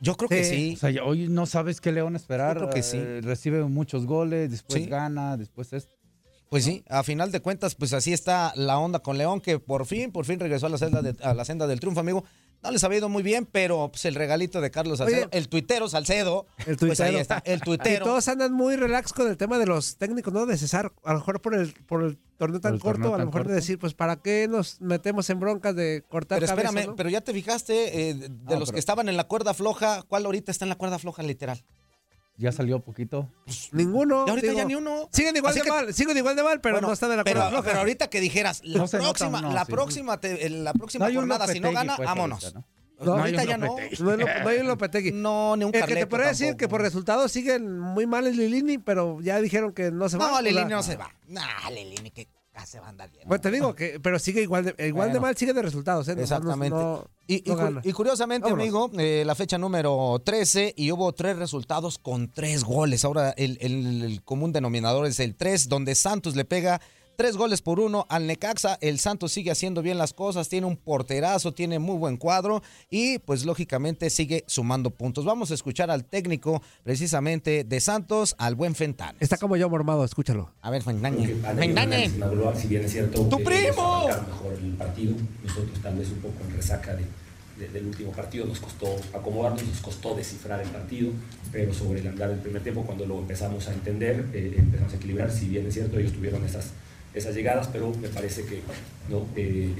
Yo 0.00 0.16
creo 0.16 0.28
que 0.28 0.44
Sí. 0.44 0.74
O 0.76 0.78
sea, 0.78 1.04
hoy 1.04 1.28
no 1.28 1.44
sabes 1.46 1.80
qué 1.80 1.90
León 1.92 2.16
esperar. 2.16 2.54
Yo 2.56 2.60
creo 2.62 2.70
que 2.74 2.82
sí. 2.82 2.96
eh, 2.98 3.20
recibe 3.22 3.62
muchos 3.64 4.06
goles, 4.06 4.50
después 4.50 4.82
Sí. 4.84 4.88
gana, 4.88 5.36
después 5.36 5.72
es. 5.72 5.88
Pues 6.48 6.64
sí, 6.64 6.82
a 6.88 7.02
final 7.02 7.30
de 7.32 7.40
cuentas, 7.40 7.74
pues 7.74 7.92
así 7.92 8.12
está 8.12 8.52
la 8.56 8.78
onda 8.78 8.98
con 9.00 9.18
León, 9.18 9.40
que 9.40 9.58
por 9.58 9.84
fin, 9.86 10.10
por 10.10 10.24
fin 10.24 10.40
regresó 10.40 10.66
a 10.66 10.70
la 10.70 10.78
senda, 10.78 11.02
de- 11.02 11.16
a 11.22 11.34
la 11.34 11.44
senda 11.44 11.66
del 11.66 11.80
triunfo, 11.80 12.00
amigo. 12.00 12.24
No 12.62 12.70
les 12.70 12.84
había 12.84 12.98
ido 12.98 13.08
muy 13.08 13.22
bien, 13.22 13.46
pero 13.50 13.88
pues 13.90 14.04
el 14.04 14.14
regalito 14.14 14.60
de 14.60 14.70
Carlos 14.70 14.98
Salcedo, 14.98 15.28
Oye. 15.28 15.28
el 15.38 15.48
tuitero 15.48 15.88
Salcedo, 15.88 16.46
El 16.66 16.76
pues 16.76 17.00
ahí 17.00 17.12
tuitero. 17.14 17.18
está, 17.18 17.42
el 17.46 17.58
Y 17.58 17.60
tuitero. 17.62 18.04
todos 18.04 18.28
andan 18.28 18.52
muy 18.52 18.76
relax 18.76 19.12
con 19.14 19.28
el 19.28 19.36
tema 19.38 19.58
de 19.58 19.66
los 19.66 19.96
técnicos, 19.96 20.32
¿no? 20.34 20.44
De 20.44 20.58
cesar. 20.58 20.92
A 21.04 21.12
lo 21.14 21.20
mejor 21.20 21.40
por 21.40 21.54
el, 21.54 21.72
por 21.72 22.02
el 22.04 22.18
torneo 22.36 22.60
tan 22.60 22.74
el 22.74 22.80
corto, 22.80 23.00
torneo 23.00 23.14
a 23.14 23.18
lo 23.18 23.26
mejor 23.26 23.40
corto. 23.42 23.48
de 23.50 23.54
decir, 23.56 23.78
pues, 23.78 23.94
¿para 23.94 24.16
qué 24.16 24.46
nos 24.46 24.78
metemos 24.80 25.30
en 25.30 25.40
broncas 25.40 25.74
de 25.74 26.04
cortar 26.08 26.38
Pero 26.40 26.48
cabezas, 26.50 26.70
espérame, 26.70 26.90
no? 26.90 26.96
pero 26.96 27.08
ya 27.08 27.22
te 27.22 27.32
fijaste, 27.32 28.10
eh, 28.10 28.14
de 28.14 28.28
de 28.28 28.34
Ah, 28.54 28.58
los 28.58 28.68
pero- 28.68 28.72
que 28.74 28.78
estaban 28.78 29.08
en 29.08 29.16
la 29.16 29.24
cuerda 29.24 29.54
floja, 29.54 30.02
¿cuál 30.08 30.26
ahorita 30.26 30.52
está 30.52 30.66
en 30.66 30.68
la 30.70 30.76
cuerda 30.76 30.98
floja 30.98 31.22
literal? 31.22 31.64
Ya 32.40 32.52
salió 32.52 32.80
poquito. 32.80 33.30
Ninguno. 33.72 34.24
Y 34.26 34.30
ahorita 34.30 34.46
digo, 34.48 34.58
ya 34.60 34.64
ni 34.64 34.74
uno. 34.74 35.10
Siguen 35.12 35.36
igual 35.36 35.50
Así 35.50 35.60
de 35.60 35.64
que- 35.66 35.70
mal, 35.70 35.92
siguen 35.94 36.16
igual 36.16 36.36
de 36.36 36.42
mal, 36.42 36.60
pero 36.62 36.76
Bueno, 36.76 36.88
no 36.88 36.94
están 36.94 37.10
en 37.10 37.18
la 37.18 37.24
pero, 37.24 37.42
pero 37.62 37.80
ahorita 37.80 38.08
que 38.08 38.18
dijeras, 38.18 38.62
la 38.64 38.78
No 38.78 38.84
nota 38.84 38.98
próxima, 38.98 39.42
la 39.42 39.64
sí. 39.66 39.72
próxima, 39.72 40.20
te- 40.20 40.48
la 40.48 40.72
próxima 40.72 41.04
hay 41.04 41.12
un 41.16 41.28
jornada, 41.28 41.46
si 41.48 41.60
no 41.60 41.70
gana, 41.70 41.96
pues, 41.96 42.06
vámonos. 42.08 42.42
ahorita, 42.42 42.60
¿no? 42.60 42.66
No, 43.00 43.26
ya 43.28 43.56
no. 43.58 43.66
No, 43.66 43.78
hay 44.48 44.56
no 44.58 44.62
un 44.62 44.68
Lopetegui. 44.68 45.12
No, 45.12 45.56
ni 45.56 45.64
un 45.64 45.74
El 45.74 45.84
que 45.86 45.94
te 45.94 46.06
podría 46.06 46.28
decir 46.28 46.56
que 46.56 46.66
por 46.68 46.80
resultados 46.82 47.30
siguen 47.30 47.78
muy 47.78 48.06
mal 48.06 48.26
es 48.26 48.36
Lilini, 48.36 48.78
pero 48.78 49.20
ya 49.20 49.38
dijeron 49.40 49.72
que 49.72 49.90
no 49.90 50.08
se 50.08 50.16
va. 50.18 50.24
No, 50.26 50.30
o 50.32 50.34
sea, 50.34 50.42
Lilini 50.42 50.70
no 50.70 50.82
se 50.82 50.96
va. 50.96 51.10
Nah, 51.28 51.70
Lilini 51.70 52.10
que 52.10 52.26
ya 52.60 52.66
se 52.66 52.78
va 52.80 52.86
a 52.86 52.90
andar 52.90 53.10
bien. 53.10 53.26
Pues 53.26 53.40
te 53.40 53.50
digo 53.50 53.74
que, 53.74 53.98
pero 54.00 54.18
sigue 54.18 54.42
igual 54.42 54.64
de, 54.64 54.86
igual 54.86 55.08
de 55.08 55.12
Bueno. 55.14 55.20
mal, 55.22 55.36
sigue 55.36 55.52
de 55.52 55.62
resultados, 55.62 56.06
¿eh? 56.08 56.16
Exactamente. 56.18 56.76
no- 56.76 57.04
y, 57.26 57.48
y 57.48 57.54
no 57.54 57.80
curiosamente, 57.94 58.44
Vámonos. 58.50 58.62
amigo, 58.64 58.90
eh, 58.98 59.22
la 59.24 59.34
fecha 59.36 59.56
número 59.56 60.20
13 60.24 60.74
y 60.76 60.90
hubo 60.90 61.12
tres 61.12 61.36
resultados 61.36 61.98
con 61.98 62.28
tres 62.32 62.64
goles. 62.64 63.04
Ahora 63.04 63.30
el, 63.36 63.56
el- 63.60 64.02
el 64.02 64.22
común 64.22 64.52
denominador 64.52 65.06
es 65.06 65.20
el 65.20 65.36
3, 65.36 65.68
donde 65.68 65.94
Santos 65.94 66.34
le 66.36 66.44
pega 66.44 66.80
tres 67.16 67.36
goles 67.36 67.60
por 67.62 67.80
uno 67.80 68.06
al 68.08 68.26
Necaxa. 68.26 68.78
El 68.80 68.98
Santos 68.98 69.32
sigue 69.32 69.50
haciendo 69.50 69.82
bien 69.82 69.98
las 69.98 70.12
cosas, 70.12 70.48
tiene 70.48 70.66
un 70.66 70.76
porterazo, 70.76 71.52
tiene 71.52 71.78
muy 71.78 71.96
buen 71.98 72.16
cuadro 72.16 72.62
y 72.90 73.18
pues 73.20 73.44
lógicamente 73.44 74.08
sigue 74.10 74.44
sumando 74.46 74.90
puntos. 74.90 75.24
Vamos 75.24 75.50
a 75.50 75.54
escuchar 75.54 75.90
al 75.90 76.04
técnico 76.04 76.62
precisamente 76.82 77.64
de 77.64 77.80
Santos, 77.80 78.34
al 78.38 78.54
buen 78.54 78.74
Fentán. 78.74 79.16
Está 79.20 79.36
como 79.36 79.56
yo 79.56 79.68
mormado, 79.70 80.04
escúchalo. 80.04 80.50
A 80.62 80.70
ver, 80.70 80.82
análisis 80.86 82.16
maduro, 82.18 82.52
si 82.56 82.68
bien 82.68 82.84
es 82.84 82.92
cierto 82.92 83.22
¡Tu 83.26 83.36
primo! 83.42 84.06
mejor 84.06 84.52
el 84.62 84.72
partido, 84.74 85.14
nosotros 85.44 85.78
tal 85.82 85.96
vez 85.96 86.08
un 86.10 86.18
poco 86.18 86.34
en 86.48 86.56
resaca 86.56 86.94
de- 86.94 87.04
de- 87.58 87.68
del 87.68 87.86
último 87.86 88.10
partido, 88.12 88.46
nos 88.46 88.58
costó 88.58 88.96
acomodarnos, 89.12 89.62
nos 89.64 89.80
costó 89.80 90.14
descifrar 90.14 90.60
el 90.62 90.68
partido, 90.70 91.10
pero 91.52 91.74
sobre 91.74 92.00
el 92.00 92.08
andar 92.08 92.30
del 92.30 92.38
primer 92.38 92.62
tiempo, 92.62 92.84
cuando 92.84 93.04
lo 93.04 93.18
empezamos 93.18 93.68
a 93.68 93.72
entender, 93.74 94.24
eh, 94.32 94.54
empezamos 94.56 94.92
a 94.94 94.96
equilibrar, 94.96 95.30
si 95.30 95.46
bien 95.48 95.66
es 95.66 95.74
cierto, 95.74 95.98
ellos 95.98 96.12
tuvieron 96.12 96.42
esas, 96.44 96.70
esas 97.14 97.34
llegadas, 97.34 97.68
pero 97.68 97.92
me 98.00 98.08
parece 98.08 98.44
que 98.44 98.60
no, 99.08 99.26
eh, 99.36 99.72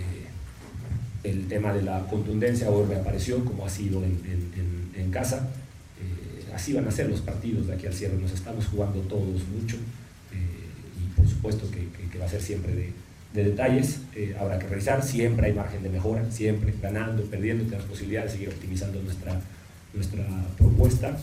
el 1.23 1.47
tema 1.49 1.73
de 1.73 1.83
la 1.83 2.01
contundencia 2.07 2.67
ahora 2.67 2.89
reapareció, 2.89 3.45
como 3.45 3.67
ha 3.67 3.71
sido 3.71 4.03
en, 4.03 4.21
en- 4.25 5.11
casa. 5.11 5.49
Eh, 6.01 6.53
así 6.55 6.73
van 6.73 6.87
a 6.87 6.91
ser 6.93 7.11
los 7.11 7.21
partidos 7.21 7.67
de 7.67 7.75
aquí 7.75 7.85
al 7.87 7.93
cierre. 7.93 8.17
Nos 8.17 8.31
estamos 8.31 8.65
jugando 8.67 9.01
todos 9.01 9.43
mucho 9.49 9.75
eh, 10.33 10.39
y 11.03 11.21
por 11.21 11.29
supuesto 11.29 11.69
que, 11.69 11.89
va 12.17 12.27
a 12.27 12.29
ser 12.29 12.41
siempre 12.41 12.73
de, 12.73 12.93
de 13.35 13.45
detalles. 13.51 13.99
Habrá 14.39 14.61
que 14.61 14.69
revisar. 14.69 15.03
Siempre 15.03 15.47
hay 15.49 15.53
margen 15.53 15.83
de 15.83 15.89
mejora, 15.89 16.31
siempre 16.31 16.73
ganando, 16.81 17.25
perdiendo. 17.25 17.65
Tenemos 17.65 17.87
posibilidad 17.87 18.23
de 18.23 18.31
seguir 18.31 18.51
optimizando 18.51 19.03
nuestra, 19.03 19.41
nuestra 19.95 20.25
propuesta. 20.57 21.19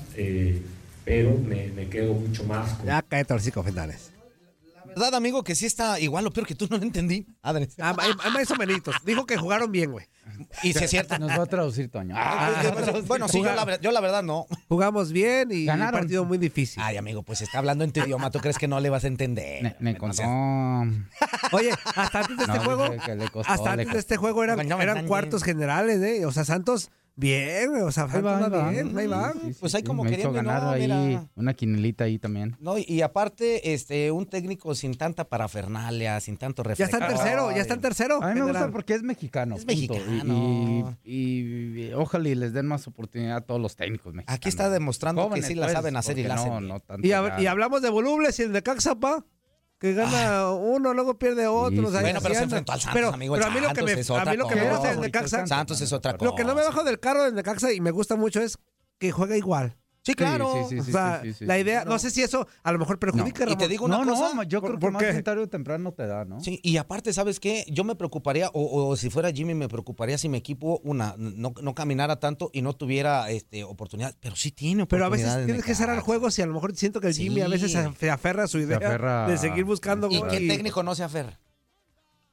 pero 1.05 1.37
me, 1.37 1.87
quedo 1.87 2.13
mucho 2.13 2.43
más 2.43 2.73
con 2.73 2.87
Ya 2.87 3.01
cae 3.03 3.23
torcico, 3.23 3.63
Fentanes. 3.63 4.11
¿Verdad, 4.97 5.13
amigo, 5.15 5.43
que 5.43 5.53
sí 5.53 5.67
está 5.67 5.99
igual 5.99 6.25
o 6.25 6.31
peor 6.31 6.47
que 6.47 6.55
tú? 6.55 6.67
No 6.71 6.77
lo 6.77 6.83
entendí. 6.83 7.27
Adri. 7.43 7.67
Ah, 7.79 7.95
hay- 7.99 8.11
hay 8.23 8.31
más 8.31 8.49
o 8.49 8.55
menos. 8.55 8.81
Dijo 9.05 9.25
que 9.27 9.37
jugaron 9.37 9.71
bien, 9.71 9.91
güey. 9.91 10.07
Y 10.63 10.73
si 10.73 10.83
es 10.83 10.89
cierto. 10.89 11.19
Nos 11.19 11.29
va 11.29 11.43
a 11.43 11.45
traducir, 11.45 11.89
Toño. 11.91 12.15
Ah, 12.17 12.63
bueno, 12.73 13.01
bueno, 13.03 13.27
sí, 13.27 13.37
yo 13.43 13.53
la, 13.53 13.63
ver- 13.63 13.79
yo 13.79 13.91
la 13.91 14.01
verdad 14.01 14.23
no. 14.23 14.47
Jugamos 14.67 15.11
bien 15.11 15.49
y 15.51 15.61
un 15.61 15.65
Ganaron. 15.67 15.99
partido 16.01 16.25
muy 16.25 16.37
difícil. 16.39 16.81
Ay, 16.83 16.97
amigo, 16.97 17.21
pues 17.21 17.41
está 17.41 17.59
hablando 17.59 17.83
en 17.83 17.91
tu 17.91 17.99
idioma. 18.01 18.31
¿Tú 18.31 18.39
crees 18.39 18.57
que 18.57 18.67
no 18.67 18.79
le 18.79 18.89
vas 18.89 19.03
a 19.03 19.07
entender? 19.07 19.61
Me, 19.63 19.75
me 19.79 19.97
contó. 19.97 20.23
Oye, 21.51 21.71
hasta 21.95 22.19
antes 22.21 22.37
de 22.37 22.43
este 22.43 22.57
No, 22.57 22.63
juego, 22.63 22.87
costó, 23.31 23.51
hasta 23.53 23.71
antes 23.71 23.93
de 23.93 23.99
este 23.99 24.17
juego 24.17 24.43
eran, 24.43 25.05
cuartos 25.07 25.43
generales, 25.43 26.01
¿eh? 26.01 26.25
O 26.25 26.31
sea, 26.31 26.43
Santos, 26.43 26.89
bien, 27.17 27.69
güey. 27.71 27.81
O 27.81 27.91
sea, 27.91 28.05
Ahí 28.05 28.21
va, 28.21 28.39
va 28.39 28.45
ahí 28.45 28.51
va. 28.51 28.69
bien, 28.69 28.97
ahí 28.97 29.07
va. 29.07 29.33
Sí, 29.33 29.39
sí, 29.53 29.57
Pues 29.59 29.75
ahí 29.75 29.81
sí, 29.81 29.87
como 29.87 30.03
queriendo 30.05 30.29
y 30.29 30.41
no, 30.41 30.47
ganar 30.49 30.73
ahí 30.75 30.87
mira. 30.87 31.27
una 31.35 31.53
quinelita 31.53 32.05
ahí 32.05 32.17
también. 32.19 32.55
No, 32.61 32.77
y, 32.77 32.85
y 32.87 33.01
aparte, 33.01 33.73
este, 33.73 34.11
un 34.11 34.25
técnico 34.25 34.73
sin 34.75 34.95
tanta 34.95 35.25
parafernalia, 35.27 36.19
sin 36.21 36.37
tanto 36.37 36.63
Ya 36.75 36.85
está 36.85 36.97
en 36.99 37.07
tercero, 37.07 37.51
ya 37.51 37.61
está 37.61 37.73
en 37.73 37.81
tercero. 37.81 38.23
A 38.23 38.33
mí 38.33 38.39
me 38.39 38.45
gusta 38.45 38.69
porque 38.71 38.93
es 38.93 39.03
mexicano. 39.03 39.55
Es 39.55 39.65
punto. 39.65 39.93
Mexicano. 39.95 40.97
Y, 41.03 41.11
y- 41.13 41.87
y 41.87 41.93
ojalá 41.93 42.29
y 42.29 42.35
les 42.35 42.53
den 42.53 42.67
más 42.67 42.87
oportunidad 42.87 43.37
a 43.37 43.41
todos 43.41 43.59
los 43.59 43.75
técnicos 43.75 44.13
mexicanos. 44.13 44.37
Aquí 44.37 44.49
está 44.49 44.69
demostrando 44.69 45.23
Jóvenes, 45.23 45.45
que 45.45 45.47
sí 45.49 45.55
la 45.55 45.65
pues, 45.65 45.73
saben 45.73 45.95
hacer 45.97 46.17
y 46.19 46.23
la 46.23 46.35
hacen 46.35 46.53
no, 46.53 46.61
no 46.61 46.79
tanto 46.79 47.05
Y, 47.05 47.11
hab- 47.11 47.37
ya. 47.37 47.41
y 47.43 47.47
hablamos 47.47 47.81
de 47.81 47.89
volubles 47.89 48.39
y 48.39 48.43
el 48.43 48.53
de 48.53 48.61
Caxapa, 48.63 49.25
que 49.79 49.93
gana 49.93 50.51
uno, 50.51 50.93
luego 50.93 51.17
pierde 51.19 51.47
otro. 51.47 51.71
Sí, 51.81 51.85
o 51.85 51.91
sea. 51.91 52.01
Bueno, 52.01 52.19
pero 52.21 52.35
se 52.35 52.43
enfrentó 52.43 52.71
al 52.71 52.79
Santos, 52.81 52.93
Pero- 52.95 53.13
amigo. 53.13 53.35
pero 53.35 53.45
a 53.47 53.49
mí 53.51 53.59
lo 53.59 53.73
que 53.73 53.83
me, 53.83 53.91
a 53.91 54.25
mí 54.25 54.37
lo 54.37 54.47
que 54.47 54.55
me 54.55 54.69
gusta 54.69 54.89
del 54.89 55.01
Necaxa, 55.01 55.45
Santos 55.47 55.81
es 55.81 55.93
otra 55.93 56.17
cosa. 56.17 56.29
lo 56.31 56.35
que 56.35 56.43
no 56.43 56.55
me 56.55 56.63
bajo 56.63 56.83
del 56.83 56.99
carro 56.99 57.23
del 57.23 57.35
Necaxa 57.35 57.71
y 57.71 57.79
me 57.81 57.91
gusta 57.91 58.15
mucho 58.15 58.41
es 58.41 58.57
que 58.99 59.11
juega 59.11 59.37
igual. 59.37 59.77
Sí, 60.07 60.13
claro. 60.15 60.65
Sí, 60.69 60.77
sí, 60.77 60.81
sí, 60.85 60.89
o 60.89 60.93
sea, 60.93 61.19
sí, 61.21 61.33
sí, 61.33 61.45
la 61.45 61.59
idea, 61.59 61.83
no 61.83 61.99
sé 61.99 62.11
si 62.11 62.21
eso 62.23 62.47
a 62.63 62.71
lo 62.71 62.79
mejor 62.79 62.97
perjudica. 62.97 63.45
No, 63.45 63.51
y 63.51 63.55
te 63.57 63.67
digo 63.67 63.85
una 63.85 63.97
no, 64.03 64.09
cosa. 64.11 64.33
no, 64.35 64.43
yo 64.43 64.61
¿por- 64.61 64.69
creo 64.71 64.79
por 64.79 64.89
que 64.89 64.93
más 64.93 65.01
bien 65.13 65.23
tarde 65.23 65.43
o 65.43 65.47
temprano 65.47 65.91
te 65.91 66.07
da, 66.07 66.23
¿no? 66.23 66.39
Sí, 66.39 66.59
y 66.63 66.77
aparte, 66.77 67.11
¿sabes 67.11 67.39
qué? 67.39 67.65
Yo 67.69 67.83
me 67.83 67.95
preocuparía, 67.95 68.49
o, 68.53 68.87
o 68.87 68.95
si 68.95 69.09
fuera 69.09 69.31
Jimmy, 69.31 69.53
me 69.53 69.67
preocuparía 69.67 70.17
si 70.17 70.29
mi 70.29 70.37
equipo, 70.37 70.79
una, 70.83 71.13
no, 71.17 71.53
no 71.61 71.75
caminara 71.75 72.19
tanto 72.19 72.49
y 72.53 72.61
no 72.61 72.73
tuviera 72.73 73.29
este, 73.29 73.63
oportunidad. 73.65 74.15
Pero 74.21 74.35
sí 74.35 74.51
tiene 74.51 74.85
Pero 74.85 75.05
a 75.05 75.09
veces 75.09 75.45
tienes 75.45 75.65
que 75.65 75.75
cerrar 75.75 75.99
juegos 75.99 76.39
y 76.39 76.41
a 76.41 76.45
lo 76.45 76.53
mejor 76.53 76.75
siento 76.75 77.01
que 77.01 77.07
el 77.07 77.13
Jimmy 77.13 77.41
a 77.41 77.47
veces 77.49 77.77
se 77.99 78.09
aferra 78.09 78.43
a 78.45 78.47
su 78.47 78.59
idea 78.59 78.77
aferra 78.77 79.27
de 79.27 79.37
seguir 79.37 79.65
buscando 79.65 80.07
¿Y 80.09 80.21
qué 80.23 80.47
técnico 80.47 80.83
no 80.83 80.95
se 80.95 81.03
aferra? 81.03 81.37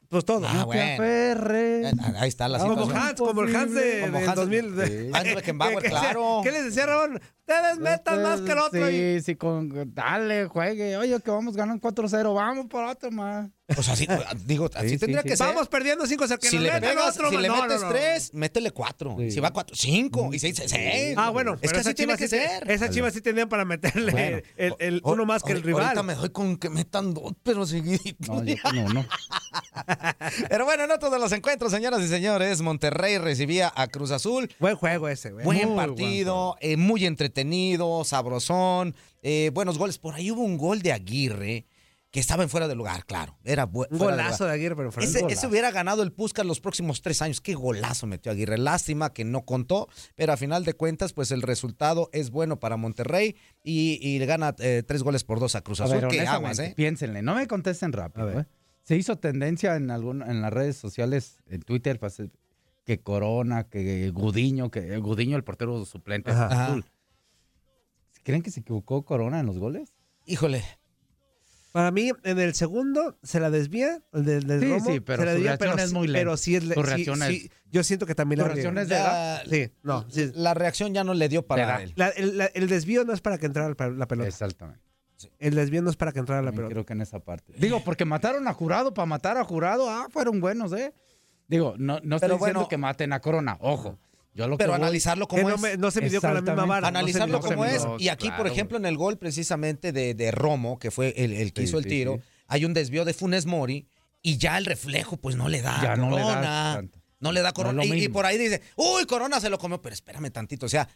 Pues 0.08 0.24
todo. 0.24 0.46
Ah, 0.46 0.52
No 0.54 0.60
te 0.68 0.96
bueno. 0.96 1.04
Eh, 1.04 1.92
Ahí 2.18 2.28
está 2.28 2.46
la 2.46 2.58
como 2.58 2.74
situación. 2.74 3.02
Hans, 3.02 3.18
como 3.20 3.42
el 3.42 3.56
Hans 3.56 3.74
de, 3.74 4.00
Como 4.02 4.18
del 4.20 4.28
Hans- 4.28 4.34
2000. 4.36 4.76
de- 4.76 4.86
Sí. 4.86 5.10
Hans 5.12 5.34
Beckenbauer, 5.34 5.76
que- 5.78 5.82
que- 5.82 5.88
claro. 5.88 6.40
¿Qué 6.44 6.52
les 6.52 6.64
decía 6.66 6.86
Ramón? 6.86 7.20
Ustedes 7.46 7.78
metan 7.78 8.22
más 8.22 8.40
que 8.40 8.52
el 8.52 8.58
otro. 8.58 8.88
Sí, 8.88 8.94
y- 8.94 9.20
sí, 9.20 9.34
con, 9.36 9.92
dale, 9.94 10.46
juegue. 10.46 10.96
Oye, 10.96 11.20
que 11.20 11.30
vamos 11.30 11.54
ganando 11.54 11.80
4-0, 11.86 12.34
vamos 12.34 12.66
por 12.66 12.84
otro 12.84 13.10
más. 13.10 13.50
Pues 13.66 13.88
así, 13.88 14.06
digo, 14.44 14.68
así 14.74 14.90
Sí, 14.90 14.98
tendría 14.98 15.22
sí, 15.22 15.28
que 15.28 15.36
sí. 15.36 15.42
ser. 15.44 15.54
Vamos 15.54 15.68
perdiendo 15.68 16.06
5 16.06 16.24
que 16.40 16.48
si 16.48 16.58
le 16.58 16.70
pegas, 16.80 17.14
otro. 17.16 17.30
si 17.30 17.36
le 17.38 17.48
no, 17.48 17.56
no, 17.56 17.62
metes 17.62 17.80
no. 17.82 17.88
tres, 17.88 18.34
métele 18.34 18.70
cuatro. 18.72 19.16
Sí. 19.18 19.30
Si 19.30 19.40
va 19.40 19.50
cuatro, 19.52 19.74
cinco. 19.74 20.30
Y 20.34 20.38
seis, 20.38 20.54
seis. 20.66 21.14
Ah, 21.16 21.30
bueno, 21.30 21.54
Es 21.54 21.60
pero 21.60 21.72
que 21.72 21.78
así 21.80 21.94
tiene 21.94 22.16
que 22.16 22.28
ser. 22.28 22.70
Esas 22.70 22.90
chivas 22.90 23.14
sí 23.14 23.20
tenían 23.22 23.48
para 23.48 23.64
meterle 23.64 24.12
Bueno, 24.12 24.38
el, 24.56 24.74
el 24.78 25.00
o- 25.02 25.12
uno 25.12 25.24
más 25.24 25.42
que 25.42 25.52
el 25.52 25.58
ahorita- 25.58 25.66
rival. 25.66 25.84
Ahorita 25.84 26.02
me 26.02 26.14
doy 26.14 26.28
con 26.30 26.56
que 26.58 26.68
metan 26.70 27.14
dos, 27.14 27.32
pero 27.42 27.64
seguidito. 27.66 28.34
No, 28.34 28.44
yo 28.44 28.56
no, 28.72 28.88
no. 28.90 29.06
Pero 30.48 30.64
bueno, 30.64 30.86
no 30.86 30.98
todos 30.98 31.20
los 31.20 31.30
encuentros, 31.32 31.70
señoras 31.72 32.00
y 32.02 32.08
señores. 32.08 32.60
Monterrey 32.60 33.18
recibía 33.18 33.72
a 33.74 33.86
Cruz 33.88 34.10
Azul. 34.10 34.50
Buen 34.58 34.76
juego 34.76 35.08
ese, 35.08 35.30
güey. 35.32 35.44
Buen 35.44 35.68
Muy 35.68 35.76
partido, 35.76 36.56
eh, 36.60 36.76
muy 36.76 37.04
entretenido, 37.06 37.33
sabrosón, 38.04 38.94
eh, 39.22 39.50
buenos 39.52 39.78
goles. 39.78 39.98
Por 39.98 40.14
ahí 40.14 40.30
hubo 40.30 40.42
un 40.42 40.56
gol 40.58 40.82
de 40.82 40.92
Aguirre 40.92 41.66
que 42.10 42.20
estaba 42.20 42.44
en 42.44 42.48
fuera 42.48 42.68
de 42.68 42.76
lugar, 42.76 43.06
claro. 43.06 43.36
Era 43.42 43.64
Un 43.64 43.72
fuera 43.72 43.88
de 43.90 43.98
golazo 43.98 44.44
de 44.44 44.52
Aguirre, 44.52 44.76
pero 44.76 44.92
fue 44.92 45.02
Ese, 45.02 45.24
ese 45.28 45.48
hubiera 45.48 45.72
ganado 45.72 46.04
el 46.04 46.12
Puskas 46.12 46.46
los 46.46 46.60
próximos 46.60 47.02
tres 47.02 47.20
años. 47.22 47.40
Qué 47.40 47.54
golazo 47.54 48.06
metió 48.06 48.30
Aguirre. 48.30 48.56
Lástima 48.56 49.12
que 49.12 49.24
no 49.24 49.42
contó, 49.44 49.88
pero 50.14 50.32
a 50.32 50.36
final 50.36 50.64
de 50.64 50.74
cuentas, 50.74 51.12
pues 51.12 51.32
el 51.32 51.42
resultado 51.42 52.10
es 52.12 52.30
bueno 52.30 52.60
para 52.60 52.76
Monterrey 52.76 53.34
y, 53.64 53.98
y 54.00 54.20
le 54.20 54.26
gana 54.26 54.54
eh, 54.60 54.84
tres 54.86 55.02
goles 55.02 55.24
por 55.24 55.40
dos 55.40 55.56
a 55.56 55.62
Cruz 55.62 55.80
A 55.80 55.84
Azul. 55.84 55.96
ver, 55.96 56.08
Qué 56.08 56.18
honestamente, 56.18 56.36
aguas, 56.46 56.58
¿eh? 56.60 56.74
piénsenle, 56.76 57.22
no 57.22 57.34
me 57.34 57.48
contesten 57.48 57.92
rápido. 57.92 58.22
A 58.22 58.26
ver. 58.26 58.38
¿eh? 58.38 58.46
Se 58.84 58.96
hizo 58.96 59.16
tendencia 59.16 59.74
en 59.74 59.90
algún, 59.90 60.22
en 60.22 60.40
las 60.40 60.52
redes 60.52 60.76
sociales, 60.76 61.38
en 61.48 61.62
Twitter, 61.62 61.98
que 62.84 63.00
Corona, 63.00 63.64
que 63.64 64.10
Gudiño, 64.10 64.70
que 64.70 64.98
Gudiño 64.98 65.36
el 65.36 65.42
portero 65.42 65.84
suplente 65.84 66.30
Ajá. 66.30 66.66
Azul. 66.66 66.84
¿Creen 68.24 68.42
que 68.42 68.50
se 68.50 68.60
equivocó 68.60 69.04
Corona 69.04 69.38
en 69.40 69.46
los 69.46 69.58
goles? 69.58 69.94
Híjole. 70.26 70.64
Para 71.72 71.90
mí, 71.90 72.12
en 72.22 72.38
el 72.38 72.54
segundo 72.54 73.18
se 73.24 73.40
la 73.40 73.50
desvía, 73.50 74.00
el 74.12 74.24
del, 74.24 74.46
del 74.46 74.60
Sí, 74.60 74.70
Romo, 74.70 74.84
sí, 74.92 75.00
pero 75.00 75.22
se 75.22 75.26
la 75.26 75.32
su 75.32 75.34
desvía, 75.38 75.50
reacción 75.56 75.70
pero 75.72 75.82
es 75.84 75.88
sí- 75.90 75.94
muy 75.96 76.06
lenta. 76.06 76.20
Pero 76.20 76.36
sí 76.36 76.56
es... 76.56 76.64
le- 76.64 76.74
Su 76.74 76.80
sí- 76.82 76.86
reacción 76.86 77.18
sí, 77.22 77.50
es- 77.52 77.70
yo 77.72 77.82
siento 77.82 78.06
que 78.06 78.14
también 78.14 78.38
la 78.40 78.44
reacción 78.48 78.78
es 78.78 78.88
de 78.88 78.94
Ya, 78.94 79.42
Sí, 79.50 79.70
no, 79.82 80.06
sí. 80.08 80.30
La 80.34 80.54
reacción 80.54 80.94
ya 80.94 81.02
no 81.02 81.14
le 81.14 81.28
dio 81.28 81.44
para 81.46 81.82
él. 81.82 81.92
La- 81.96 82.08
el, 82.10 82.38
la- 82.38 82.46
el 82.46 82.68
desvío 82.68 83.04
no 83.04 83.12
es 83.12 83.20
para 83.20 83.38
que 83.38 83.46
entrara 83.46 83.68
la 83.68 83.74
pe- 83.74 83.90
la 83.90 84.06
pelota. 84.06 84.28
Exactamente. 84.28 84.80
El 85.40 85.54
desvío 85.56 85.82
no 85.82 85.90
es 85.90 85.96
para 85.96 86.12
que 86.12 86.20
entrara 86.20 86.42
la 86.42 86.48
También 86.52 86.68
pelota. 86.68 86.74
creo 86.74 86.86
que 86.86 86.92
en 86.92 87.00
esa 87.00 87.18
parte. 87.18 87.52
Digo, 87.58 87.82
porque 87.82 88.04
mataron 88.04 88.46
a 88.46 88.52
Jurado 88.52 88.94
para 88.94 89.06
matar 89.06 89.36
a 89.36 89.44
Jurado. 89.44 89.90
Ah, 89.90 90.06
fueron 90.10 90.40
buenos, 90.40 90.72
¿eh? 90.74 90.92
Digo, 91.48 91.74
no, 91.76 91.94
no 92.04 92.16
estoy 92.16 92.28
Pero 92.28 92.34
diciendo 92.36 92.60
bueno. 92.60 92.68
que 92.68 92.76
maten 92.78 93.12
a 93.12 93.20
Corona. 93.20 93.56
Ojo. 93.60 93.98
Yo 94.34 94.48
lo 94.48 94.56
Pero 94.56 94.72
que 94.72 94.76
analizarlo 94.76 95.28
como 95.28 95.48
no, 95.48 95.54
es. 95.54 95.60
me- 95.60 95.76
no 95.76 95.90
se 95.90 96.00
midió 96.02 96.20
con 96.20 96.34
la 96.34 96.40
misma 96.40 96.64
vara. 96.66 96.80
no 96.80 96.86
analizarlo 96.98 97.38
midió 97.38 97.48
como 97.50 97.64
es. 97.64 97.82
Y 97.98 98.08
aquí, 98.08 98.30
por 98.36 98.46
ejemplo, 98.46 98.76
en 98.76 98.84
el 98.86 98.96
gol 98.96 99.16
precisamente 99.16 99.92
de, 99.92 100.14
de 100.14 100.30
Romo, 100.32 100.78
que 100.78 100.90
fue 100.90 101.14
el, 101.16 101.32
el 101.32 101.52
que 101.52 101.62
Sí, 101.62 101.68
hizo 101.68 101.78
el 101.78 101.84
sí, 101.84 101.90
tiro, 101.90 102.16
sí. 102.16 102.22
hay 102.48 102.64
un 102.64 102.74
desvío 102.74 103.04
de 103.04 103.14
Funes 103.14 103.46
Mori 103.46 103.86
y 104.22 104.36
ya 104.38 104.58
el 104.58 104.64
reflejo 104.66 105.16
pues 105.16 105.36
no 105.36 105.48
le 105.48 105.62
da 105.62 105.80
Ya 105.82 105.92
a 105.92 105.96
no 105.96 106.10
le 106.10 106.16
da 106.16 106.22
Corona. 106.28 106.72
tanto. 106.76 106.98
No 107.20 107.32
le 107.32 107.42
da 107.42 107.52
Corona. 107.52 107.84
Y, 107.84 108.08
por 108.08 108.26
ahí 108.26 108.36
dice, 108.36 108.60
uy, 108.76 109.06
Corona 109.06 109.40
se 109.40 109.48
lo 109.50 109.58
comió, 109.58 109.80
pero 109.80 109.94
espérame 109.94 110.30
tantito. 110.30 110.66
O 110.66 110.68
sea, 110.68 110.88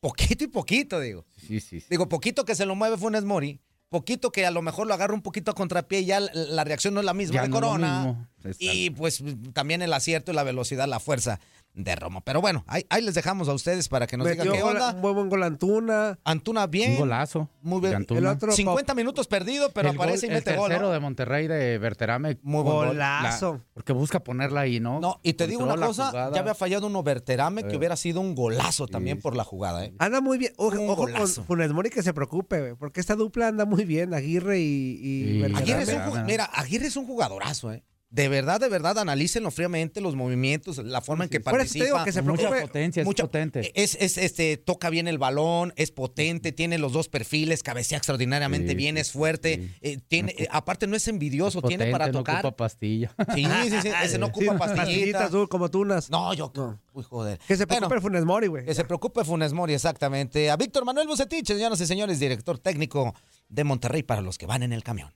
poquito 0.00 0.44
y 0.44 0.48
poquito, 0.48 0.98
digo. 0.98 1.24
Sí, 1.36 1.60
sí, 1.60 1.80
sí. 1.80 1.86
Digo, 1.90 2.08
poquito 2.08 2.44
que 2.44 2.54
se 2.54 2.64
lo 2.66 2.74
mueve 2.74 2.96
Funes 2.96 3.24
Mori, 3.24 3.60
poquito 3.88 4.32
que 4.32 4.46
a 4.46 4.50
lo 4.50 4.62
mejor 4.62 4.86
lo 4.88 4.94
agarra 4.94 5.14
un 5.14 5.22
poquito 5.22 5.50
a 5.50 5.54
contrapié 5.54 6.00
y 6.00 6.06
ya 6.06 6.18
la, 6.20 6.30
la 6.32 6.64
reacción 6.64 6.94
no 6.94 7.00
es 7.00 7.06
la 7.06 7.14
misma 7.14 7.34
Ya 7.36 7.42
de 7.42 7.48
no 7.48 7.56
es 7.56 7.60
lo 7.62 7.68
Corona. 7.68 8.04
mismo. 8.04 8.26
Y 8.58 8.90
pues 8.90 9.22
también 9.52 9.82
el 9.82 9.92
acierto 9.92 10.32
y 10.32 10.34
la 10.34 10.42
velocidad, 10.44 10.88
la 10.88 10.98
fuerza 11.00 11.40
de 11.76 11.94
Romo. 11.94 12.22
Pero 12.22 12.40
bueno, 12.40 12.64
ahí, 12.66 12.84
ahí 12.88 13.02
les 13.02 13.14
dejamos 13.14 13.48
a 13.48 13.52
ustedes 13.52 13.88
para 13.88 14.06
que 14.06 14.16
nos 14.16 14.26
Metió 14.26 14.44
digan 14.44 14.56
qué 14.56 14.62
onda. 14.64 14.92
un 14.94 15.02
buen, 15.02 15.14
buen 15.14 15.28
gol 15.28 15.42
Antuna. 15.42 16.18
Antuna 16.24 16.66
bien. 16.66 16.92
Un 16.92 16.98
golazo. 17.00 17.50
Muy 17.62 17.80
bien. 17.80 18.06
El 18.08 18.26
otro 18.26 18.50
50 18.50 18.94
minutos 18.94 19.26
perdido, 19.26 19.70
pero 19.72 19.90
El 19.90 19.96
gol- 19.96 20.06
aparece 20.06 20.26
y 20.26 20.30
el 20.30 20.36
mete 20.36 20.56
gol. 20.56 20.68
tercero 20.68 20.86
¿no? 20.88 20.92
de 20.92 21.00
Monterrey 21.00 21.46
de 21.46 21.76
Berterame. 21.78 22.38
Muy 22.42 22.62
buen 22.62 22.76
gol. 22.76 22.86
Golazo. 22.88 23.52
La- 23.54 23.60
porque 23.74 23.92
busca 23.92 24.20
ponerla 24.24 24.62
ahí, 24.62 24.80
¿no? 24.80 25.00
No, 25.00 25.20
y 25.22 25.34
te 25.34 25.46
digo 25.46 25.64
una 25.64 25.76
cosa, 25.76 26.08
jugada. 26.08 26.32
ya 26.34 26.40
había 26.40 26.54
fallado 26.54 26.86
uno 26.86 27.02
Berterame 27.02 27.62
que 27.64 27.74
Eh. 27.74 27.76
hubiera 27.76 27.96
sido 27.96 28.20
un 28.22 28.34
golazo 28.34 28.86
también 28.86 29.18
Sí, 29.18 29.22
por 29.22 29.36
la 29.36 29.44
jugada, 29.44 29.84
¿eh? 29.84 29.94
Anda 29.98 30.20
muy 30.22 30.38
bien. 30.38 30.52
Ojo, 30.56 30.80
Un 30.80 30.88
ojo 30.88 30.96
con 31.04 31.12
golazo. 31.12 31.44
Funes 31.44 31.72
Mori 31.72 31.90
que 31.90 32.02
se 32.02 32.14
preocupe, 32.14 32.58
güey, 32.60 32.74
porque 32.74 33.00
esta 33.00 33.14
dupla 33.16 33.48
anda 33.48 33.66
muy 33.66 33.84
bien, 33.84 34.14
Aguirre 34.14 34.58
y, 34.60 34.64
y 35.02 35.24
Sí. 35.34 35.40
Berterame. 35.42 35.58
Aguirre 35.72 35.82
es 35.82 36.12
un, 36.14 36.24
mira, 36.24 36.44
Aguirre 36.46 36.86
es 36.86 36.96
un 36.96 37.06
jugadorazo, 37.06 37.72
¿eh? 37.72 37.84
De 38.08 38.28
verdad, 38.28 38.60
de 38.60 38.68
verdad, 38.68 38.96
analícenlo 39.00 39.50
fríamente, 39.50 40.00
los 40.00 40.14
movimientos, 40.14 40.78
la 40.78 41.00
forma 41.00 41.24
en 41.24 41.30
que 41.30 41.40
Por 41.40 41.60
eso 41.60 41.72
te 41.72 41.84
digo 41.84 41.96
participa. 41.96 42.04
que 42.04 42.12
se 42.12 42.22
Mucha 42.22 42.60
potencia, 42.66 43.00
es 43.02 43.06
Mucha- 43.06 43.24
potente. 43.24 43.72
Es, 43.74 43.96
es, 44.00 44.16
este, 44.16 44.56
toca 44.56 44.90
bien 44.90 45.08
el 45.08 45.18
balón, 45.18 45.72
es 45.76 45.90
potente, 45.90 46.52
tiene 46.52 46.78
los 46.78 46.92
dos 46.92 47.08
perfiles, 47.08 47.64
cabecea 47.64 47.98
extraordinariamente 47.98 48.68
Sí, 48.70 48.74
bien, 48.76 48.96
es 48.96 49.10
fuerte, 49.10 49.56
sí. 49.56 49.74
eh, 49.80 49.98
tiene, 50.06 50.34
eh, 50.38 50.46
aparte 50.52 50.86
no 50.86 50.94
es 50.94 51.08
envidioso, 51.08 51.60
tiene 51.62 51.86
Potente, 51.86 51.92
para 51.92 52.06
no 52.06 52.18
tocar. 52.20 52.36
ocupa 52.46 52.56
pastilla. 52.56 53.12
Sí, 53.34 53.44
sí, 53.44 53.76
sí, 53.82 53.88
ese 54.04 54.18
no 54.18 54.26
ocupa 54.26 54.56
pastillita 54.56 54.84
pastillita. 54.84 55.24
azul 55.24 55.48
como 55.48 55.68
tunas. 55.68 56.08
No, 56.08 56.32
yo, 56.32 56.52
No. 56.54 56.80
uy, 56.92 57.02
joder. 57.02 57.38
Que 57.48 57.56
se 57.56 57.64
Bueno, 57.66 57.88
preocupe 57.88 57.96
el 57.96 58.02
Funes 58.02 58.24
Mori, 58.24 58.46
güey. 58.46 58.64
Que 58.64 58.74
se 58.74 58.84
preocupe 58.84 59.24
Funes 59.24 59.52
Mori, 59.52 59.74
exactamente. 59.74 60.48
A 60.48 60.56
Víctor 60.56 60.84
Manuel 60.84 61.08
Bucetich, 61.08 61.44
señoras 61.46 61.80
y 61.80 61.86
señores, 61.86 62.20
director 62.20 62.56
técnico 62.60 63.14
de 63.48 63.64
Monterrey 63.64 64.04
para 64.04 64.20
los 64.20 64.38
que 64.38 64.46
van 64.46 64.62
en 64.62 64.72
el 64.72 64.84
camión. 64.84 65.12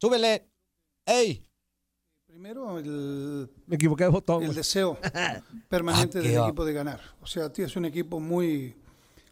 Súbele. 0.00 0.46
¡Ey! 1.04 1.42
Primero, 2.26 2.78
el, 2.78 3.48
Me 3.66 3.76
equivoqué 3.76 4.04
de 4.04 4.10
botón. 4.10 4.42
el 4.42 4.54
deseo 4.54 4.98
permanente 5.68 6.18
Ah, 6.18 6.22
del 6.22 6.42
equipo 6.42 6.64
de 6.64 6.72
ganar. 6.72 7.00
O 7.22 7.26
sea, 7.26 7.50
tío, 7.52 7.64
es 7.66 7.76
un 7.76 7.86
equipo 7.86 8.20
muy 8.20 8.76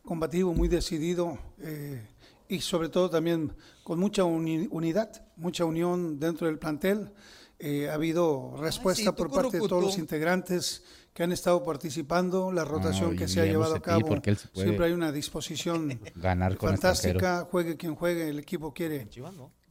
combativo, 0.04 0.54
muy 0.54 0.68
decidido 0.68 1.38
eh, 1.58 2.06
y 2.48 2.60
sobre 2.60 2.88
todo 2.88 3.10
también 3.10 3.52
con 3.82 3.98
mucha 3.98 4.24
uni- 4.24 4.68
unidad, 4.70 5.26
mucha 5.36 5.64
unión 5.64 6.18
dentro 6.18 6.46
del 6.46 6.58
plantel. 6.58 7.10
Eh, 7.58 7.88
ha 7.90 7.94
habido 7.94 8.56
respuesta 8.58 9.10
sí, 9.10 9.16
por 9.16 9.30
parte 9.30 9.58
de 9.60 9.68
todos 9.68 9.82
los 9.84 9.98
integrantes 9.98 10.82
que 11.12 11.22
han 11.22 11.30
estado 11.32 11.62
participando, 11.62 12.50
la 12.52 12.64
rotación 12.64 13.12
No, 13.12 13.16
que 13.18 13.28
se 13.28 13.40
ha 13.40 13.44
llevado 13.44 13.76
a 13.76 13.80
cabo. 13.82 14.08
Siempre 14.54 14.86
hay 14.86 14.92
una 14.92 15.12
disposición 15.12 16.00
Ganar 16.16 16.56
con 16.56 16.72
extranjero. 16.72 17.18
fantástica, 17.20 17.48
juegue 17.50 17.76
quien 17.76 17.94
juegue, 17.94 18.28
el 18.28 18.38
equipo 18.40 18.72
quiere 18.72 19.06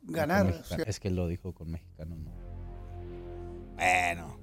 ganar. 0.03 0.45
mexicano. 0.45 0.73
O 0.73 0.75
sea, 0.77 0.85
Es 0.87 0.99
que 0.99 1.09
lo 1.09 1.27
dijo 1.27 1.53
con 1.53 1.71
mexicano, 1.71 2.15
¿no? 2.17 2.31
Bueno. 3.75 4.41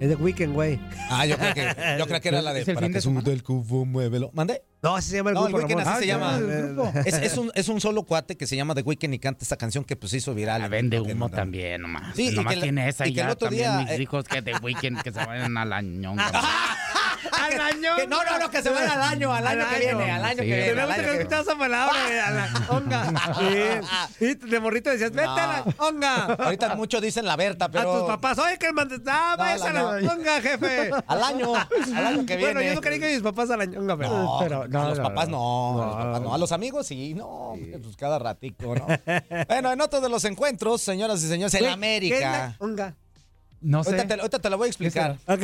Es 0.00 0.08
de 0.08 0.14
Weekend, 0.14 0.54
güey. 0.54 0.78
Ah, 1.10 1.26
yo 1.26 1.36
creo 1.36 1.54
que, 1.54 1.74
yo 1.98 2.06
creo 2.06 2.20
que 2.20 2.28
era 2.28 2.40
la 2.42 2.52
de 2.52 2.60
Es 2.62 2.68
el 2.68 2.74
para 2.74 2.86
fin 2.86 2.92
que 2.92 2.98
de 2.98 3.02
su 3.02 3.08
semana. 3.08 3.28
del 3.28 3.42
cubo 3.42 3.84
muévelo. 3.84 4.30
¿Mande? 4.32 4.62
No, 4.80 4.94
así 4.94 5.10
se 5.10 5.16
llama 5.16 5.30
el 5.30 5.34
No, 5.34 5.48
el. 5.48 5.54
Weekend 5.56 5.80
así 5.80 6.04
se 6.04 6.12
Ah, 6.12 6.38
llama. 6.38 7.02
Es, 7.04 7.14
es 7.14 7.36
un, 7.36 7.50
es 7.56 7.68
un 7.68 7.80
solo 7.80 8.04
cuate 8.04 8.36
que 8.36 8.46
se 8.46 8.54
llama 8.54 8.76
The 8.76 8.82
Weeknd 8.82 9.12
y 9.14 9.18
canta 9.18 9.42
esta 9.42 9.56
canción 9.56 9.82
que 9.82 9.96
pues 9.96 10.14
hizo 10.14 10.36
viral. 10.36 10.62
Ah, 10.62 10.68
vende 10.68 11.02
Que 11.02 11.12
humo 11.14 11.28
no- 11.28 11.34
también, 11.34 11.82
nomás. 11.82 12.14
Sí, 12.14 12.28
y 12.28 12.36
nomás 12.36 12.52
que 12.52 12.56
la- 12.60 12.62
tiene 12.62 12.88
esa 12.88 13.08
y 13.08 13.10
y, 13.10 13.14
que 13.14 13.20
el 13.22 13.28
otro 13.30 13.48
también 13.48 13.70
día, 13.72 13.78
mis 13.80 13.90
eh, 13.90 14.02
hijos 14.02 14.24
que 14.24 14.40
de 14.40 14.54
weekend 14.62 15.02
que 15.02 15.10
se 15.10 15.18
vayan 15.26 15.56
a 15.58 15.64
la 15.64 15.82
ñonga. 15.82 16.30
Al 17.32 17.60
año. 17.60 17.96
Que 17.96 18.06
no, 18.06 18.22
no, 18.24 18.38
no, 18.38 18.50
que 18.50 18.62
se 18.62 18.70
vaya 18.70 18.92
al 18.92 19.02
año, 19.02 19.32
al 19.32 19.46
año 19.46 19.64
que 19.72 19.78
viene, 19.80 20.10
al 20.12 20.24
año 20.24 20.42
Sí, 20.42 20.48
que 20.48 20.72
viene. 20.74 20.80
año 20.82 20.94
que 21.02 21.16
escuchas 21.18 21.40
esa 21.46 21.58
palabra, 21.58 22.26
a 22.26 22.30
la 22.30 22.48
onga. 22.68 23.12
Sí. 24.18 24.24
Y 24.24 24.34
de 24.34 24.60
morrito 24.60 24.90
decías, 24.90 25.10
vete 25.12 25.28
a 25.28 25.46
la 25.46 25.64
onga. 25.78 26.24
Ahorita 26.34 26.74
muchos 26.74 27.02
dicen 27.02 27.24
la 27.26 27.36
Berta, 27.36 27.68
pero. 27.70 27.92
A 27.94 27.98
tus 28.00 28.08
papás, 28.08 28.38
oye, 28.38 28.58
que 28.58 28.66
el 28.66 28.72
mandes. 28.74 29.00
Ah, 29.06 29.34
No, 29.36 29.36
váyase 29.44 29.68
a 29.68 29.72
la 29.72 29.84
onga, 30.12 30.40
jefe. 30.40 30.90
Al 31.06 31.22
año, 31.22 31.54
al 31.54 32.06
año 32.06 32.26
que 32.26 32.36
viene. 32.36 32.52
Bueno, 32.52 32.62
yo 32.62 32.74
no 32.74 32.80
quería 32.80 32.98
que 33.00 33.12
mis 33.14 33.22
papás 33.22 33.50
a 33.50 33.56
la 33.56 33.64
onga, 33.64 33.96
pero. 33.96 34.10
No, 34.10 34.38
pero 34.40 34.62
a 34.62 34.88
los 34.88 34.98
papás 35.00 35.28
no, 35.28 35.82
a 35.82 35.86
los 35.86 35.96
No. 35.96 36.02
papás 36.02 36.20
no, 36.22 36.34
a 36.34 36.38
los 36.38 36.52
amigos 36.52 36.86
sí, 36.86 37.14
no, 37.14 37.54
pues 37.82 37.96
cada 37.96 38.18
ratico, 38.18 38.74
¿no? 38.74 38.86
bueno, 39.48 39.72
en 39.72 39.80
otro 39.80 40.00
de 40.00 40.08
los 40.08 40.24
encuentros, 40.24 40.80
señoras 40.82 41.22
y 41.22 41.28
señores, 41.28 41.54
en 41.54 41.66
América. 41.66 42.16
¿qué 42.16 42.24
es 42.24 42.30
la 42.30 42.56
onga? 42.58 42.94
No 43.60 43.82
sé. 43.82 43.90
Ahorita 43.90 44.06
te, 44.14 44.20
ahorita 44.20 44.38
te 44.38 44.50
lo 44.50 44.56
voy 44.58 44.66
a 44.66 44.68
explicar. 44.68 45.16
Ok. 45.26 45.40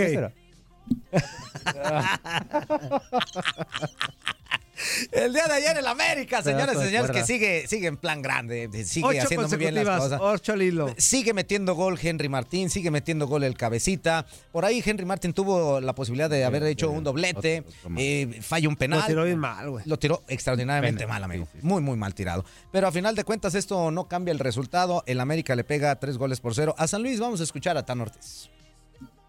El 5.12 5.33
día 5.33 5.47
de 5.47 5.55
ayer 5.55 5.79
en 5.79 5.87
América, 5.87 6.42
señoras 6.42 6.70
Pedazo 6.70 6.83
y 6.83 6.87
señores, 6.88 7.11
que 7.12 7.25
sigue, 7.25 7.66
sigue 7.68 7.87
en 7.87 7.97
plan 7.97 8.20
grande, 8.20 8.68
sigue 8.85 9.07
Ocho 9.07 9.23
haciendo 9.23 9.49
muy 9.49 9.57
bien 9.57 9.75
las 9.77 10.01
cosas. 10.01 10.20
ocho. 10.20 10.55
Sigue 10.99 11.33
metiendo 11.33 11.75
gol 11.75 11.99
Henry 12.03 12.29
Martín, 12.29 12.68
sigue 12.70 12.90
metiendo 12.90 13.27
gol 13.29 13.44
el 13.44 13.57
cabecita. 13.57 14.27
Por 14.53 14.64
ahí 14.64 14.83
Henry 14.85 15.05
Martín 15.07 15.33
tuvo 15.33 15.81
la 15.81 15.94
posibilidad 15.94 16.29
de 16.29 16.44
haber 16.44 16.64
hecho 16.64 16.90
un 16.90 17.05
doblete, 17.05 17.61
otro- 17.61 17.73
otro 17.85 17.94
eh, 17.99 18.40
falla 18.42 18.68
un 18.68 18.77
penal. 18.77 19.01
Lo 19.01 19.07
tiró 19.07 19.25
bien 19.25 19.38
mal, 19.38 19.70
güey. 19.70 19.85
Lo 19.87 19.97
tiró 19.99 20.23
extraordinariamente 20.29 21.05
Pena, 21.05 21.12
mal, 21.14 21.25
amigo. 21.25 21.44
sí, 21.47 21.51
sí, 21.55 21.61
sí. 21.61 21.66
Muy, 21.66 21.81
muy 21.81 21.97
mal 21.97 22.12
tirado. 22.14 22.44
Pero 22.73 22.88
a 22.88 22.92
final 22.92 23.14
de 23.14 23.23
cuentas 23.25 23.55
esto 23.55 23.90
no 23.92 24.09
cambia 24.09 24.33
el 24.33 24.40
resultado. 24.40 25.05
El 25.07 25.20
América 25.20 25.55
le 25.55 25.62
pega 25.64 25.94
tres 26.01 26.18
goles 26.18 26.40
por 26.40 26.53
cero. 26.55 26.75
A 26.79 26.88
San 26.88 27.03
Luis 27.03 27.20
vamos 27.20 27.40
a 27.40 27.44
escuchar 27.44 27.77
a 27.79 27.87
Tan 27.87 28.01
Ortiz. 28.01 28.51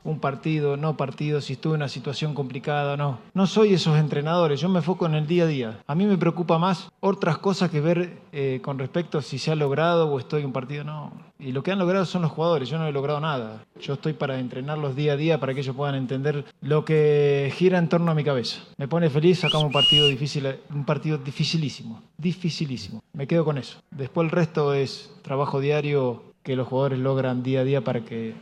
Un 0.06 0.20
partido, 0.20 0.78
no 0.78 0.96
partido, 0.96 1.41
si 1.41 1.54
estuve 1.54 1.74
en 1.74 1.82
una 1.82 1.89
situación 1.89 2.34
complicada, 2.34 2.96
no. 2.96 3.20
No 3.34 3.48
soy 3.48 3.74
esos 3.74 3.98
entrenadores, 3.98 4.62
yo 4.62 4.70
me 4.70 4.80
enfoco 4.80 5.08
en 5.08 5.15
el 5.15 5.28
día 5.28 5.44
a 5.44 5.48
día. 5.48 5.80
A 5.88 5.96
mí 5.96 6.06
me 6.06 6.18
preocupa 6.18 6.58
más 6.58 6.91
otras 7.02 7.39
cosas 7.39 7.70
que 7.72 7.82
ver 7.82 8.20
eh, 8.32 8.62
con 8.63 8.80
respecto 8.80 9.18
a 9.18 9.22
si 9.22 9.39
se 9.39 9.52
ha 9.52 9.56
logrado 9.56 10.08
o 10.08 10.20
estoy 10.20 10.41
en 10.41 10.48
un 10.48 10.54
partido, 10.54 10.84
no. 10.84 11.12
Y 11.39 11.52
lo 11.52 11.63
que 11.63 11.72
han 11.72 11.80
logrado 11.80 12.06
son 12.06 12.22
los 12.22 12.32
jugadores, 12.32 12.70
yo 12.70 12.78
no 12.78 12.88
he 12.88 12.91
logrado 12.91 13.20
nada. 13.20 13.65
Yo 13.82 13.96
estoy 13.96 14.13
para 14.13 14.39
entrenarlos 14.39 14.96
día 14.96 15.13
a 15.13 15.18
día 15.18 15.39
para 15.39 15.54
que 15.54 15.60
ellos 15.60 15.76
puedan 15.76 15.96
entender 15.96 16.46
lo 16.62 16.86
que 16.86 17.52
gira 17.56 17.78
en 17.78 17.89
torno 17.89 18.12
a 18.12 18.15
mi 18.15 18.24
cabeza. 18.24 18.60
Me 18.78 18.88
pone 18.88 19.10
feliz, 19.10 19.39
sacamos 19.39 19.65
un 19.65 19.74
partido 19.74 20.08
difícil, 20.08 20.48
un 20.70 20.86
partido 20.86 21.18
dificilísimo, 21.18 22.02
dificilísimo. 22.18 23.04
Me 23.13 23.28
quedo 23.28 23.44
con 23.44 23.58
eso. 23.58 23.80
Después 23.89 24.26
el 24.26 24.32
resto 24.32 24.74
es 24.74 25.12
trabajo 25.24 25.60
diario 25.60 26.24
que 26.44 26.56
los 26.56 26.68
jugadores 26.68 27.00
logran 27.00 27.41
día 27.41 27.62
a 27.62 27.63
día 27.63 27.82
para 27.82 28.02
que 28.02 28.36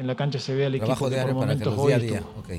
en 0.00 0.06
la 0.06 0.16
cancha 0.16 0.38
se 0.40 0.54
vea 0.54 0.66
el 0.66 0.78
Trabajo 0.78 1.06
equipo 1.06 1.10
que 1.10 1.10
por 1.10 1.10
diario 1.34 1.38
para 1.40 1.56
que 1.58 1.64
los 1.64 1.86
día 1.86 1.96
a 1.96 1.98
día. 1.98 2.18
estuvo. 2.18 2.40
Ok. 2.40 2.50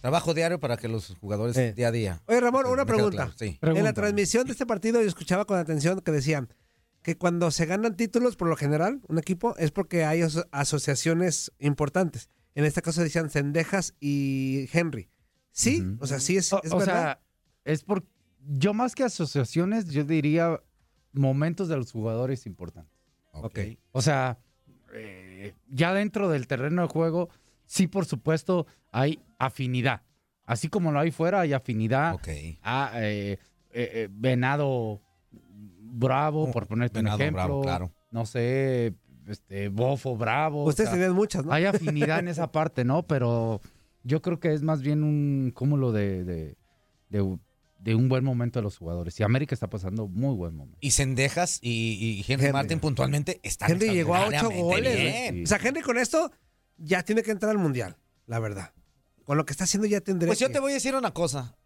Trabajo 0.00 0.34
diario 0.34 0.60
para 0.60 0.76
que 0.76 0.88
los 0.88 1.16
jugadores 1.20 1.56
Sí. 1.56 1.72
día 1.72 1.88
a 1.88 1.90
día. 1.92 2.22
Oye, 2.26 2.40
Ramón, 2.40 2.66
una 2.66 2.84
pregunta. 2.86 3.16
claro, 3.16 3.32
sí. 3.36 3.46
En 3.46 3.52
la 3.54 3.58
Pregunta. 3.60 3.92
transmisión 3.94 4.44
de 4.46 4.52
este 4.52 4.66
partido 4.66 5.00
yo 5.00 5.08
escuchaba 5.08 5.44
con 5.44 5.58
atención 5.58 6.00
que 6.00 6.12
decían 6.12 6.48
que 7.02 7.16
cuando 7.16 7.50
se 7.50 7.66
ganan 7.66 7.96
títulos, 7.96 8.36
por 8.36 8.48
lo 8.48 8.56
general, 8.56 9.00
un 9.08 9.18
equipo, 9.18 9.56
es 9.56 9.70
porque 9.70 10.04
hay 10.04 10.20
aso- 10.20 10.46
asociaciones 10.52 11.52
importantes. 11.58 12.28
En 12.54 12.64
este 12.64 12.82
caso 12.82 13.02
decían 13.02 13.30
Cendejas 13.30 13.94
y 14.00 14.68
Henry. 14.72 15.08
Sí, 15.52 15.80
Ujú. 15.80 15.96
o 16.00 16.06
sea, 16.06 16.20
sí 16.20 16.36
es, 16.36 16.52
O, 16.52 16.60
es 16.62 16.72
o 16.72 16.78
verdad. 16.78 16.92
sea, 16.94 17.20
es 17.64 17.82
por. 17.84 18.04
Yo 18.50 18.74
más 18.74 18.94
que 18.94 19.04
asociaciones, 19.04 19.86
yo 19.88 20.04
diría 20.04 20.60
momentos 21.12 21.68
de 21.68 21.76
los 21.76 21.90
jugadores 21.92 22.46
importantes. 22.46 22.94
Ok. 23.32 23.58
O 23.92 24.00
sea, 24.02 24.38
eh, 24.94 25.54
ya 25.68 25.92
dentro 25.94 26.28
del 26.28 26.46
terreno 26.46 26.82
de 26.82 26.88
juego, 26.88 27.28
sí, 27.66 27.86
por 27.86 28.04
supuesto, 28.06 28.66
hay 28.92 29.20
afinidad. 29.38 30.02
Así 30.44 30.68
como 30.68 30.92
lo 30.92 30.98
hay 31.00 31.10
fuera, 31.10 31.40
hay 31.40 31.52
afinidad. 31.52 32.14
Ok. 32.14 32.28
Ah, 32.62 32.92
eh, 32.94 33.38
eh, 33.70 33.90
eh, 33.94 34.08
Venado 34.10 35.02
Bravo, 35.90 36.50
por 36.50 36.66
ponerte 36.66 36.98
Venado 37.00 37.16
un 37.16 37.22
ejemplo. 37.22 37.44
Bravo, 37.44 37.60
claro. 37.62 37.92
No 38.10 38.24
sé, 38.26 38.94
este, 39.26 39.68
Bofo 39.68 40.16
Bravo. 40.16 40.64
o 40.64 40.68
Ustedes 40.68 40.88
sea, 40.90 40.98
tenían 40.98 41.14
muchas, 41.14 41.44
¿no? 41.44 41.52
hay 41.52 41.64
afinidad 41.66 42.20
en 42.20 42.28
esa 42.28 42.50
parte, 42.50 42.84
¿no? 42.84 43.02
Pero 43.02 43.60
yo 44.02 44.22
creo 44.22 44.40
que 44.40 44.52
es 44.54 44.62
más 44.62 44.80
bien 44.80 45.02
un 45.04 45.52
cúmulo 45.54 45.92
de, 45.92 46.24
de, 46.24 46.56
de- 47.10 47.38
de 47.78 47.94
un 47.94 48.08
buen 48.08 48.24
momento 48.24 48.58
de 48.58 48.62
los 48.64 48.76
jugadores. 48.78 49.18
Y 49.20 49.22
América 49.22 49.54
está 49.54 49.68
pasando 49.68 50.08
muy 50.08 50.34
buen 50.34 50.54
momento. 50.54 50.78
Y 50.80 50.90
Cendejas 50.92 51.58
y, 51.62 51.70
y 51.94 52.20
Henry, 52.32 52.46
Henry. 52.46 52.52
Martin 52.52 52.80
puntualmente 52.80 53.40
están 53.42 53.70
Henry 53.70 53.90
llegó 53.90 54.14
a 54.16 54.26
ocho 54.28 54.50
goles. 54.50 54.96
bien. 54.96 55.34
güey. 55.34 55.44
O 55.44 55.46
sea, 55.46 55.58
Henry 55.62 55.82
con 55.82 55.98
esto 55.98 56.30
ya 56.76 57.02
tiene 57.02 57.22
que 57.22 57.30
entrar 57.30 57.50
al 57.52 57.58
mundial, 57.58 57.96
la 58.26 58.38
verdad. 58.40 58.72
Con 59.24 59.36
lo 59.36 59.44
que 59.44 59.52
está 59.52 59.64
haciendo 59.64 59.86
ya 59.86 60.00
tendría 60.00 60.28
Pues 60.28 60.38
yo 60.38 60.46
que- 60.48 60.54
te 60.54 60.60
voy 60.60 60.72
a 60.72 60.74
decir 60.74 60.94
una 60.94 61.12
cosa. 61.12 61.57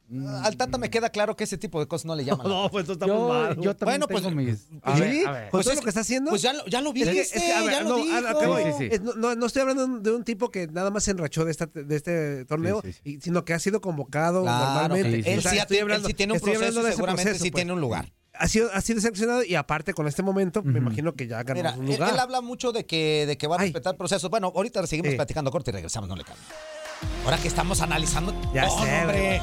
Al 0.42 0.56
Tata 0.56 0.78
me 0.78 0.90
queda 0.90 1.08
claro 1.10 1.36
que 1.36 1.44
ese 1.44 1.56
tipo 1.58 1.80
de 1.80 1.86
cosas 1.86 2.04
no 2.04 2.14
le 2.14 2.24
llaman. 2.26 2.46
No, 2.48 2.68
pues 2.70 2.82
esto 2.82 2.92
está 2.94 3.06
Yo, 3.06 3.18
muy 3.18 3.28
mal. 3.28 3.56
yo 3.60 3.74
también 3.76 4.00
Bueno, 4.00 4.08
pues, 4.08 4.22
tengo 4.22 4.36
mis... 4.36 4.66
A 4.82 4.94
¿Sí? 4.96 5.00
ver, 5.00 5.26
a 5.26 5.30
ver. 5.32 5.42
¿Con 5.44 5.50
Pues 5.50 5.64
todo 5.64 5.72
es 5.72 5.78
lo 5.78 5.82
que 5.84 5.88
está 5.88 6.00
haciendo? 6.00 6.30
Pues 6.30 6.42
ya, 6.42 6.52
lo- 6.52 6.66
ya 6.66 6.80
lo 6.80 6.90
Es 6.90 6.94
que- 7.04 7.10
viste, 7.12 7.20
es 7.38 7.42
que, 7.42 7.52
a 7.52 7.60
ver, 7.62 7.70
ya 7.70 7.80
lo 7.82 7.88
no, 7.90 7.96
dijo. 7.96 8.14
a-. 8.16 8.56
Sí, 8.58 8.64
sí, 8.64 8.72
sí. 8.78 8.88
Es- 8.92 9.00
no, 9.02 9.34
no- 9.34 9.46
estoy 9.46 9.62
hablando 9.62 9.86
de 10.00 10.10
un 10.16 10.24
tipo 10.24 10.50
que 10.50 10.66
nada 10.68 10.90
más 10.90 11.04
se 11.04 11.12
enrachó 11.12 11.44
de, 11.44 11.50
esta, 11.50 11.66
de 11.66 11.96
este 11.96 12.44
torneo, 12.44 12.80
Sí, 12.82 12.92
sí, 12.92 13.00
sí. 13.04 13.10
y- 13.16 13.20
sino 13.20 13.44
que 13.44 13.54
ha 13.54 13.58
sido 13.58 13.80
convocado 13.80 14.42
Claro, 14.42 14.64
normalmente. 14.88 15.16
sí, 15.18 15.22
sí. 15.22 15.30
él, 15.30 15.38
O 15.38 15.42
sea, 15.42 15.50
sí, 15.52 15.58
estoy 15.58 15.76
él 15.78 15.82
hablando- 15.84 16.08
sí 16.08 16.14
tiene 16.14 16.32
un 16.32 16.36
estoy 16.36 16.52
proceso, 16.54 16.82
de 16.82 16.90
seguramente 16.92 17.22
proceso, 17.24 17.44
sí 17.44 17.50
pues. 17.50 17.58
tiene 17.60 17.72
un 17.72 17.80
lugar. 17.80 18.12
Ha 18.34 18.48
sido, 18.48 18.70
ha 18.72 18.80
sido 18.80 18.98
seleccionado 19.00 19.44
y 19.44 19.54
aparte 19.56 19.92
con 19.92 20.08
este 20.08 20.22
momento, 20.22 20.62
me 20.62 20.78
imagino 20.78 21.12
que 21.14 21.26
ya 21.26 21.42
ganó 21.42 21.58
Mira, 21.60 21.72
un 21.74 21.84
él, 21.86 21.92
lugar. 21.96 22.14
él 22.14 22.18
habla 22.18 22.40
mucho 22.40 22.72
de 22.72 22.86
que, 22.86 23.24
de 23.26 23.36
que 23.36 23.46
va 23.46 23.56
a 23.56 23.60
Ay. 23.60 23.66
respetar 23.68 23.94
procesos. 23.96 24.30
Bueno, 24.30 24.50
ahorita 24.54 24.86
seguimos 24.86 25.14
platicando 25.14 25.50
corte 25.50 25.70
y 25.70 25.74
regresamos, 25.74 26.08
no 26.08 26.16
le 26.16 26.24
cambien. 26.24 26.46
Ahora 27.24 27.36
que 27.36 27.48
estamos 27.48 27.82
analizando. 27.82 28.32
Ya 28.54 28.66
todo, 28.68 28.84
sé, 28.84 29.00
hombre. 29.02 29.42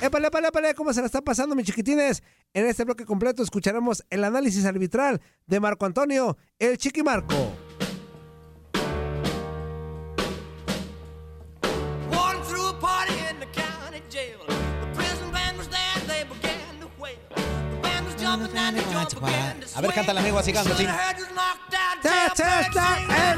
Épale, 0.00 0.26
épale, 0.26 0.48
épale, 0.48 0.74
¿cómo 0.74 0.92
se 0.92 1.00
la 1.00 1.06
está 1.06 1.22
pasando, 1.22 1.54
mis 1.54 1.66
chiquitines? 1.66 2.22
En 2.54 2.66
este 2.66 2.84
bloque 2.84 3.04
completo 3.04 3.42
escucharemos 3.42 4.04
el 4.10 4.24
análisis 4.24 4.64
arbitral 4.64 5.20
de 5.46 5.60
Marco 5.60 5.86
Antonio, 5.86 6.36
el 6.58 6.76
Chiqui 6.76 7.02
Marco. 7.02 7.61
A 19.74 19.80
ver, 19.80 19.92
cántale, 19.92 20.20
amigo, 20.20 20.38
así 20.38 20.52
cántalo, 20.52 20.76
sí. 20.76 20.84
El 20.84 20.90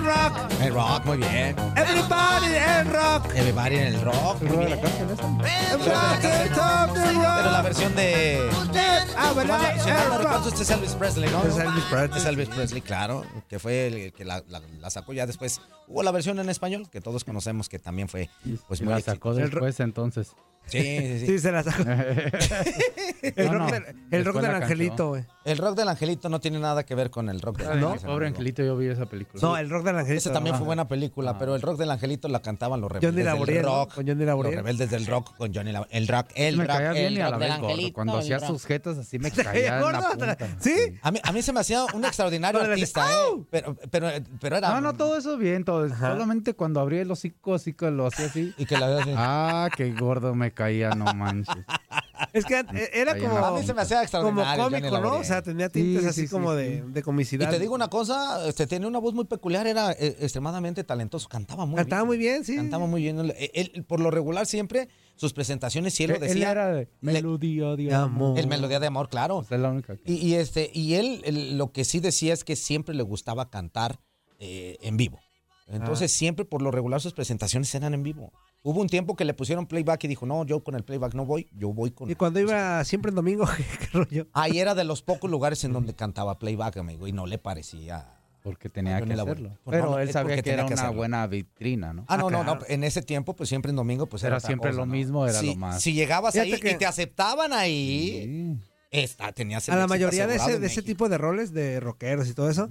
rock. 0.05 0.51
El 0.61 0.75
rock, 0.75 1.05
muy 1.05 1.17
bien. 1.19 1.57
Everybody, 1.77 2.55
el 2.55 2.87
rock. 2.93 3.27
Everybody 3.35 3.77
en 3.77 3.87
el 3.95 4.01
rock. 4.03 4.43
Muy 4.43 4.67
bien. 4.67 4.79
Everybody, 4.79 6.49
top 6.55 6.95
the 6.95 7.01
Pero 7.03 7.23
la 7.23 7.53
rock. 7.57 7.63
versión 7.65 7.95
de. 7.97 8.49
Ah, 9.17 9.33
El 9.37 10.25
rock. 10.25 10.47
este 10.47 10.63
es 10.63 10.71
Elvis 10.71 10.93
Presley, 10.93 11.31
¿no? 11.31 11.43
Es 11.45 11.57
Elvis 11.59 11.85
Presley. 11.91 12.19
Es 12.21 12.25
Elvis 12.27 12.49
Presley, 12.49 12.83
claro. 12.83 13.25
Que 13.49 13.59
fue 13.59 13.87
el 13.89 14.13
que 14.13 14.25
la, 14.25 14.43
la- 14.49 14.61
la 14.81 14.91
sacó 14.91 15.13
ya 15.13 15.27
después. 15.27 15.61
Hubo 15.89 16.03
la 16.03 16.13
versión 16.13 16.39
en 16.39 16.49
español, 16.49 16.89
que 16.91 17.01
todos 17.01 17.25
conocemos 17.25 17.69
que 17.69 17.79
también 17.79 18.09
fue 18.09 18.31
pues 18.69 18.81
muy 18.81 18.95
la 18.95 19.01
sacó 19.01 19.35
después 19.35 19.81
entonces. 19.81 20.33
Sí, 20.67 20.81
sí, 20.81 21.19
sí. 21.21 21.27
Sí, 21.27 21.39
se 21.39 21.53
la 21.53 21.63
sacó. 21.63 21.83
El 23.23 23.47
No, 23.47 23.53
rock 23.53 23.61
no, 23.61 23.71
del, 23.71 23.85
el 24.11 24.25
rock 24.25 24.37
del 24.41 24.55
angelito, 24.55 25.09
güey. 25.09 25.25
El 25.45 25.59
rock 25.59 25.77
del 25.77 25.89
angelito 25.89 26.29
no 26.29 26.41
tiene 26.41 26.59
nada 26.59 26.85
que 26.85 26.95
ver 26.95 27.11
con 27.11 27.29
el 27.29 27.41
rock 27.41 27.59
del 27.59 27.69
Ay, 27.69 27.79
angelito. 27.83 28.07
Pobre 28.07 28.27
angelito, 28.27 28.63
yo 28.63 28.77
vi 28.77 28.89
esa 28.89 29.07
película. 29.07 29.41
No, 29.43 29.57
el 29.57 29.69
rock 29.71 29.85
del 29.85 29.97
angelito. 29.97 30.19
Ese 30.19 30.31
también 30.31 30.55
no. 30.55 30.59
fue 30.59 30.67
buena 30.67 30.89
película, 30.89 31.39
pero 31.39 31.55
el 31.55 31.63
rock 31.63 31.79
del 31.79 31.91
angelito 31.91 32.29
la 32.29 32.41
cantaban 32.43 32.81
los 32.81 32.91
Johnny 32.91 33.01
rebeldes 33.01 33.17
del 33.17 33.27
Laboriel, 33.27 33.63
¿no? 33.63 33.69
rock. 33.69 33.95
Con 33.95 34.07
Johnny 34.07 34.19
Los 34.21 34.27
Laboriel. 34.27 34.55
rebeldes 34.57 34.91
del 34.91 35.07
rock 35.07 35.37
con 35.37 35.55
Johnny 35.55 35.73
Laboriel. 35.73 35.97
El 36.03 36.09
rock, 36.09 36.27
el 36.35 36.57
me 36.57 36.65
rock, 36.65 36.77
caía 36.77 36.93
bien 36.93 37.05
el 37.07 37.13
y 37.15 37.21
a 37.21 37.25
la 37.25 37.31
rock 37.31 37.41
del 37.41 37.49
vez 37.49 37.59
gordo. 37.59 37.69
angelito. 37.71 37.95
Cuando 37.95 38.13
el 38.15 38.19
hacía 38.21 38.39
rock. 38.39 38.47
sus 38.49 38.67
jetas 38.67 38.99
así 38.99 39.19
me 39.19 39.31
caía 39.31 39.67
en 39.67 39.75
la 39.75 39.81
gordo, 39.81 40.09
punta. 40.11 40.37
¿Sí? 40.61 40.75
A 41.03 41.11
mí, 41.11 41.21
a 41.23 41.33
mí 41.33 41.43
se 41.43 41.53
me 41.53 41.61
hacía 41.61 41.85
un 41.95 42.05
extraordinario 42.05 42.61
artista, 42.61 43.07
¿eh? 43.11 43.43
Pero, 43.51 43.77
pero, 43.91 44.09
pero 44.41 44.57
era... 44.57 44.69
No, 44.75 44.81
no, 44.81 44.95
todo 44.95 45.17
eso 45.17 45.37
bien, 45.37 45.65
todo. 45.65 45.89
Solamente 45.89 46.55
cuando 46.55 46.81
abría 46.81 47.03
el 47.03 47.11
hocico, 47.11 47.55
así 47.55 47.73
que 47.75 47.91
lo 47.91 48.07
hacía 48.07 48.27
así. 48.27 48.55
Y 48.59 48.67
que 48.67 48.77
la 48.79 48.87
verdad... 48.89 49.15
Ah, 49.17 49.69
qué 49.77 49.93
gordo 49.93 50.35
me 50.35 50.53
caía, 50.55 50.91
no 50.91 51.13
manches. 51.15 51.55
Es 52.33 52.45
que 52.45 52.65
era 52.93 53.19
como, 53.19 53.39
la 53.39 53.49
A 53.49 53.51
mí 53.53 53.63
se 53.65 53.75
me 53.75 53.83
hacía 53.83 53.99
como 54.07 54.41
extraordinario. 54.41 54.63
Johnny 54.65 54.81
cómico, 54.89 55.01
¿no? 55.01 55.21
O 55.21 55.25
sea, 55.25 55.43
tenía 55.43 55.69
tintes 55.69 56.03
Sí, 56.03 56.09
así 56.09 56.21
sí, 56.23 56.27
sí, 56.27 56.33
como 56.33 56.51
sí. 56.53 56.57
de, 56.59 56.83
de 56.83 57.01
Y 57.01 57.03
comicidad. 57.03 57.51
te 57.51 57.59
digo 57.59 57.75
una 57.75 57.89
cosa, 57.89 58.47
este, 58.49 58.67
tenía 58.67 58.89
una 58.89 58.99
voz 58.99 59.15
muy 59.15 59.25
peculiar, 59.25 59.67
era 59.67 59.93
eh, 59.93 60.17
extremadamente 60.21 60.83
talentoso, 60.85 61.29
cantaba 61.29 61.67
muy 61.67 61.77
Cantaba 61.77 62.03
bien. 62.03 62.07
muy 62.09 62.19
bien, 62.19 62.45
sí. 62.45 62.57
Cantaba 62.57 62.87
muy 62.87 63.03
bien. 63.03 63.19
Él, 63.19 63.35
él, 63.53 63.85
por 63.87 64.01
lo 64.01 64.11
regular 64.11 64.47
siempre, 64.47 64.89
sus 65.17 65.33
presentaciones, 65.33 65.95
si 65.95 66.05
él 66.05 66.11
lo 66.11 66.17
Él 66.17 66.23
decía, 66.23 66.51
era 66.53 66.73
de 66.73 66.89
melodía 67.01 67.75
de 67.77 67.93
amor. 67.95 68.39
el 68.39 68.47
melodía 68.47 68.81
de 68.81 68.87
amor, 68.87 69.09
claro. 69.09 69.43
Esa 69.43 69.57
es 69.57 69.61
la 69.61 69.71
única 69.71 69.97
que- 69.97 70.11
Y, 70.11 70.15
y 70.17 70.35
este, 70.35 70.71
y 70.73 70.95
él 70.95 71.21
él 71.25 71.59
lo 71.59 71.73
que 71.73 71.85
sí 71.85 72.01
decía 72.01 72.33
es 72.33 72.43
que 72.45 72.57
siempre 72.57 72.95
le 72.95 73.03
gustaba 73.03 73.51
cantar 73.51 74.01
eh, 74.39 74.79
en 74.83 74.97
vivo. 74.97 75.21
Entonces 75.67 76.13
Ah. 76.13 76.17
siempre 76.19 76.45
por 76.45 76.61
lo 76.63 76.71
regular 76.71 77.01
sus 77.01 77.15
presentaciones 77.15 77.75
eran 77.75 77.95
en 77.95 78.03
vivo. 78.03 78.33
Hubo 78.63 78.81
un 78.81 78.89
tiempo 78.89 79.17
que 79.17 79.25
le 79.25 79.35
pusieron 79.35 79.67
playback 79.67 80.05
y 80.05 80.09
dijo, 80.09 80.27
no, 80.27 80.45
yo 80.45 80.63
con 80.63 80.75
el 80.75 80.85
playback 80.85 81.15
no 81.15 81.25
voy, 81.27 81.49
yo 81.53 81.73
voy 81.73 81.91
con... 81.91 82.11
Y 82.11 82.15
cuando 82.15 82.41
iba 82.41 82.83
siempre 82.85 83.09
en 83.11 83.15
domingo, 83.15 83.47
qué 83.81 83.87
rollo. 83.99 84.27
Ahí 84.33 84.59
era 84.59 84.75
de 84.75 84.85
los 84.85 85.03
pocos 85.03 85.31
lugares 85.31 85.65
en 85.65 85.73
donde 85.73 85.95
cantaba 85.95 86.39
playback, 86.39 86.77
amigo, 86.79 87.07
y 87.07 87.13
no 87.13 87.27
le 87.27 87.39
parecía... 87.39 88.19
Porque 88.43 88.69
tenía 88.69 89.01
que 89.01 89.11
hacerlo. 89.15 89.57
Pues 89.65 89.75
Pero 89.79 89.91
no, 89.91 89.99
él 89.99 90.13
sabía 90.13 90.35
que 90.43 90.51
era 90.51 90.65
tenía 90.65 90.67
que 90.67 90.75
una 90.75 90.83
hacerlo. 90.83 90.97
buena 90.99 91.27
vitrina, 91.27 91.95
¿no? 91.95 92.05
Ah, 92.09 92.19
no, 92.19 92.29
Ah, 92.29 92.31
no, 92.31 92.45
no. 92.45 92.59
En 92.69 92.85
ese 92.85 93.01
tiempo, 93.01 93.35
pues 93.35 93.49
siempre 93.49 93.71
en 93.71 93.77
domingo, 93.77 94.05
pues 94.07 94.23
era, 94.23 94.37
Era 94.37 94.41
siempre 94.47 94.69
cosa, 94.71 94.81
lo 94.83 94.87
¿no? 94.87 94.93
mismo, 94.93 95.27
era 95.27 95.41
si, 95.41 95.47
lo 95.47 95.57
más. 95.57 95.81
Si 95.83 95.95
llegabas 95.95 96.35
Fíjate 96.35 96.53
ahí 96.53 96.61
que- 96.61 96.71
y 96.73 96.77
te 96.77 96.85
aceptaban 96.85 97.55
ahí, 97.55 98.59
esta, 98.91 99.33
tenías 99.33 99.67
el 99.69 99.75
A 99.75 99.79
la 99.79 99.87
mayoría 99.87 100.27
de 100.27 100.37
ese, 100.37 100.59
de 100.59 100.67
ese 100.67 100.83
tipo 100.83 101.09
de 101.09 101.17
roles, 101.17 101.55
de 101.55 101.81
rockeros 101.81 102.29
y 102.29 102.35
todo 102.35 102.51
eso, 102.51 102.69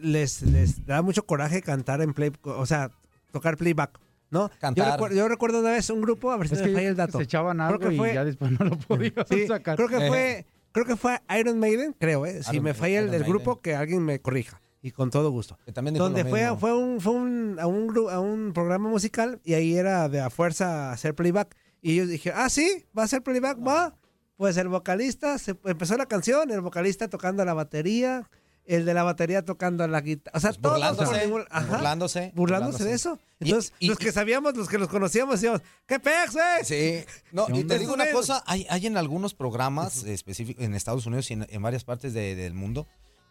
les, 0.00 0.42
les 0.42 0.84
da 0.86 1.02
mucho 1.02 1.24
coraje 1.26 1.62
cantar 1.62 2.00
en 2.02 2.12
play, 2.14 2.32
o 2.42 2.66
sea, 2.66 2.90
tocar 3.32 3.56
playback, 3.56 3.98
¿no? 4.30 4.48
Yo 4.48 4.54
Cantar. 4.60 4.92
recuerdo, 4.92 5.16
yo 5.16 5.28
recuerdo 5.28 5.60
una 5.60 5.70
vez 5.70 5.88
un 5.90 6.00
grupo, 6.02 6.30
a 6.30 6.36
ver 6.36 6.48
si 6.48 6.54
Es 6.54 6.60
me 6.60 6.68
que 6.68 6.74
falla 6.74 6.88
el 6.88 6.96
dato. 6.96 7.18
se 7.18 7.24
echaban 7.24 7.56
Creo 7.58 7.68
algo 7.68 7.88
que 7.88 7.94
y 7.94 7.98
fue- 7.98 8.14
ya 8.14 8.24
después 8.24 8.50
no 8.58 8.64
lo 8.66 8.76
podían 8.78 9.12
Sí, 9.28 9.46
sacar. 9.46 9.76
creo 9.76 9.88
que 9.88 10.06
Eh. 10.06 10.08
fue, 10.08 10.46
creo 10.72 10.86
que 10.86 10.96
fue 10.96 11.20
Iron 11.38 11.58
Maiden, 11.58 11.94
creo, 11.98 12.26
eh. 12.26 12.42
Si 12.42 12.52
Iron 12.52 12.64
me 12.64 12.74
falla 12.74 12.98
el, 13.00 13.04
Iron 13.08 13.14
el 13.16 13.24
grupo, 13.24 13.60
que 13.60 13.74
alguien 13.74 14.02
me 14.04 14.20
corrija. 14.20 14.60
Y 14.84 14.90
con 14.90 15.10
todo 15.10 15.30
gusto. 15.30 15.56
Que 15.64 15.70
también 15.72 15.94
Donde 15.96 16.24
fue, 16.24 16.56
fue, 16.58 16.76
un, 16.76 17.00
fue 17.00 17.12
un, 17.12 17.56
a, 17.60 17.66
un, 17.68 17.96
a 18.10 18.18
un 18.18 18.52
programa 18.52 18.88
musical 18.88 19.40
y 19.44 19.54
ahí 19.54 19.76
era 19.76 20.08
de 20.08 20.20
a 20.20 20.28
fuerza 20.28 20.90
hacer 20.90 21.14
playback. 21.14 21.54
Y 21.80 21.92
ellos 21.92 22.08
dijeron, 22.08 22.40
ah, 22.42 22.48
sí, 22.48 22.84
va 22.96 23.04
a 23.04 23.08
ser 23.08 23.22
playback, 23.22 23.58
va. 23.64 23.94
Pues 24.36 24.56
el 24.56 24.66
vocalista, 24.66 25.38
se, 25.38 25.54
empezó 25.64 25.96
la 25.96 26.06
canción, 26.06 26.50
el 26.50 26.62
vocalista 26.62 27.06
tocando 27.08 27.44
la 27.44 27.54
batería, 27.54 28.28
el 28.66 28.84
de 28.84 28.94
la 28.94 29.02
batería 29.02 29.44
tocando 29.44 29.86
la 29.88 30.00
guitarra. 30.00 30.36
O 30.36 30.40
sea, 30.40 30.50
Pues 30.50 30.60
todos 30.62 30.74
burlándose, 30.76 31.10
por 31.12 31.22
ningún- 31.22 31.44
ajá, 31.50 31.66
burlándose, 31.76 32.32
burlándose 32.34 32.84
de 32.84 32.92
eso. 32.94 33.18
Entonces, 33.40 33.72
y- 33.80 33.88
los 33.88 33.98
que 33.98 34.12
sabíamos, 34.12 34.56
los 34.56 34.68
que 34.68 34.78
los 34.78 34.88
conocíamos, 34.88 35.34
decíamos, 35.34 35.60
¿qué 35.86 35.98
pex, 35.98 36.32
güey? 36.32 36.64
Sí. 36.64 37.04
No, 37.32 37.46
¿Qué 37.46 37.58
y 37.60 37.64
te 37.64 37.78
digo 37.78 37.92
una 37.94 38.10
cosa, 38.12 38.42
hay, 38.46 38.66
hay 38.70 38.86
en 38.86 38.96
algunos 38.96 39.34
programas 39.34 40.04
específicos 40.04 40.64
en 40.64 40.74
Estados 40.74 41.06
Unidos 41.06 41.30
y 41.30 41.34
en, 41.34 41.46
en 41.50 41.60
varias 41.62 41.84
partes 41.84 42.14
de- 42.14 42.36
del 42.36 42.54
mundo 42.54 42.86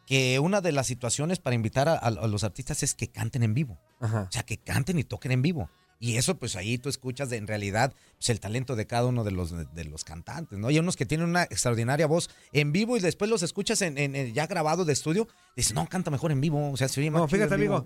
que 0.06 0.40
una 0.40 0.60
de 0.62 0.72
las 0.74 0.88
situaciones 0.88 1.40
para 1.40 1.56
invitar 1.56 1.88
a, 1.88 1.96
a 1.96 2.10
los 2.28 2.44
artistas 2.44 2.84
es 2.84 2.94
que 2.94 3.08
canten 3.10 3.44
en 3.44 3.54
vivo. 3.54 3.80
Ajá. 4.02 4.28
O 4.28 4.32
sea, 4.32 4.44
que 4.44 4.58
canten 4.58 5.00
y 5.00 5.04
toquen 5.06 5.32
en 5.32 5.42
vivo. 5.42 5.70
Y 6.04 6.18
eso, 6.18 6.36
pues 6.40 6.56
ahí 6.56 6.80
tú 6.80 6.90
escuchas 6.90 7.30
de, 7.30 7.38
en 7.38 7.46
realidad 7.46 7.94
pues, 8.18 8.32
el 8.32 8.40
talento 8.40 8.76
de 8.76 8.88
cada 8.88 9.06
uno 9.06 9.24
de 9.24 9.30
los, 9.30 9.52
de 9.76 9.84
los 9.86 10.04
cantantes, 10.04 10.58
¿no? 10.58 10.68
Hay 10.70 10.80
unos 10.80 10.96
que 10.98 11.06
tienen 11.06 11.30
una 11.30 11.44
extraordinaria 11.44 12.08
voz 12.08 12.30
en 12.54 12.72
vivo 12.72 12.98
y 12.98 13.02
después 13.02 13.30
los 13.30 13.44
escuchas 13.44 13.84
en, 13.84 14.00
en- 14.00 14.16
en 14.16 14.34
ya 14.34 14.48
grabado 14.48 14.84
de 14.84 14.94
estudio. 14.94 15.28
Dices, 15.56 15.76
no, 15.76 15.88
canta 15.88 16.10
mejor 16.10 16.32
en 16.32 16.42
vivo. 16.42 16.72
O 16.72 16.76
sea, 16.76 16.88
se 16.88 17.00
oye 17.02 17.12
más 17.12 17.22
No, 17.22 17.28
fíjate, 17.28 17.54
amigo, 17.54 17.86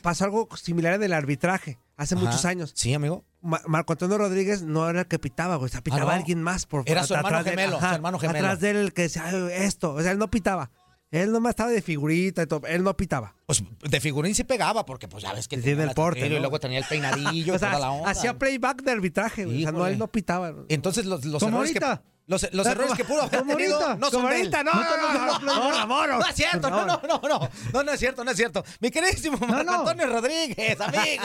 pasó 0.00 0.24
algo 0.24 0.48
similar 0.56 0.94
en 0.94 1.02
el 1.02 1.12
arbitraje 1.12 1.76
hace 1.96 2.14
Ajá. 2.14 2.24
muchos 2.24 2.44
años. 2.44 2.70
Sí, 2.76 2.94
amigo. 2.94 3.24
Ma- 3.42 3.62
Marco 3.66 3.94
Antonio 3.94 4.16
Rodríguez 4.16 4.62
no 4.62 4.88
era 4.88 5.00
el 5.00 5.06
que 5.08 5.18
pitaba, 5.18 5.56
güey, 5.56 5.66
o 5.66 5.72
sea, 5.72 5.80
pitaba 5.82 6.02
Ah, 6.02 6.14
no. 6.14 6.20
alguien 6.20 6.42
más 6.42 6.66
por 6.66 6.84
Era 6.86 7.02
su 7.04 7.14
hermano 7.14 7.42
gemelo, 7.42 7.80
su 7.80 7.84
hermano 7.86 8.18
gemelo. 8.20 8.38
Atrás 8.46 8.60
de 8.60 8.70
él 8.70 8.76
el 8.76 8.92
que 8.92 9.02
decía 9.02 9.24
"Ay, 9.26 9.48
esto, 9.52 9.92
o 9.94 10.00
sea, 10.02 10.12
él 10.12 10.18
no 10.18 10.30
pitaba. 10.30 10.70
Él 11.12 11.30
nomás 11.32 11.50
estaba 11.50 11.70
de 11.70 11.82
figurita 11.82 12.42
y 12.42 12.46
todo, 12.46 12.66
él 12.66 12.82
no 12.82 12.96
pitaba. 12.96 13.34
Pues 13.46 13.62
de 13.88 14.00
figurín 14.00 14.34
sí 14.34 14.42
pegaba, 14.44 14.84
porque 14.84 15.06
pues 15.06 15.22
ya 15.22 15.32
ves 15.32 15.46
que 15.46 15.56
Sí, 15.56 15.62
tenía 15.62 15.86
la 15.86 15.94
porte, 15.94 16.26
y 16.26 16.30
luego 16.30 16.58
tenía 16.58 16.78
el 16.80 16.84
peinadillo 16.88 17.54
O 17.54 17.58
sea, 17.58 17.70
toda 17.70 17.80
la 17.80 17.90
onda. 17.92 18.10
hacía 18.10 18.36
playback 18.38 18.82
de 18.82 18.90
arbitraje, 18.90 19.44
güey, 19.44 19.58
o 19.58 19.62
sea, 19.62 19.72
no, 19.72 19.86
él 19.86 19.98
no 19.98 20.08
pitaba. 20.08 20.52
Entonces 20.68 21.06
los, 21.06 21.24
los 21.24 21.42
Como 21.42 21.58
errores 21.58 21.72
que 21.72 21.84
ahorita. 21.84 22.02
Los, 22.28 22.52
los 22.52 22.66
errores 22.66 22.94
que 22.94 23.04
pudo 23.04 23.22
haber 23.22 23.42
tenido 23.42 23.76
ahorita, 23.76 23.96
no 23.98 24.10
son 24.10 24.22
como 24.22 24.28
de 24.30 24.40
él. 24.40 24.52
ahorita, 24.52 24.64
no, 24.64 24.72
no, 24.74 24.80
no, 24.80 25.38
no, 25.38 25.86
no, 25.86 25.86
no, 25.86 26.18
no 26.18 26.26
es 26.26 26.34
cierto, 26.34 26.68
no, 26.68 26.84
no, 26.84 27.00
no, 27.06 27.20
no, 27.22 27.50
no, 27.72 27.82
no 27.84 27.92
es 27.92 28.00
cierto, 28.00 28.24
no 28.24 28.30
es 28.32 28.36
cierto. 28.36 28.64
Mi 28.80 28.90
queridísimo 28.90 29.38
Marco 29.46 29.62
no. 29.62 29.78
Antonio 29.78 30.06
Rodríguez, 30.08 30.80
amigo. 30.80 31.22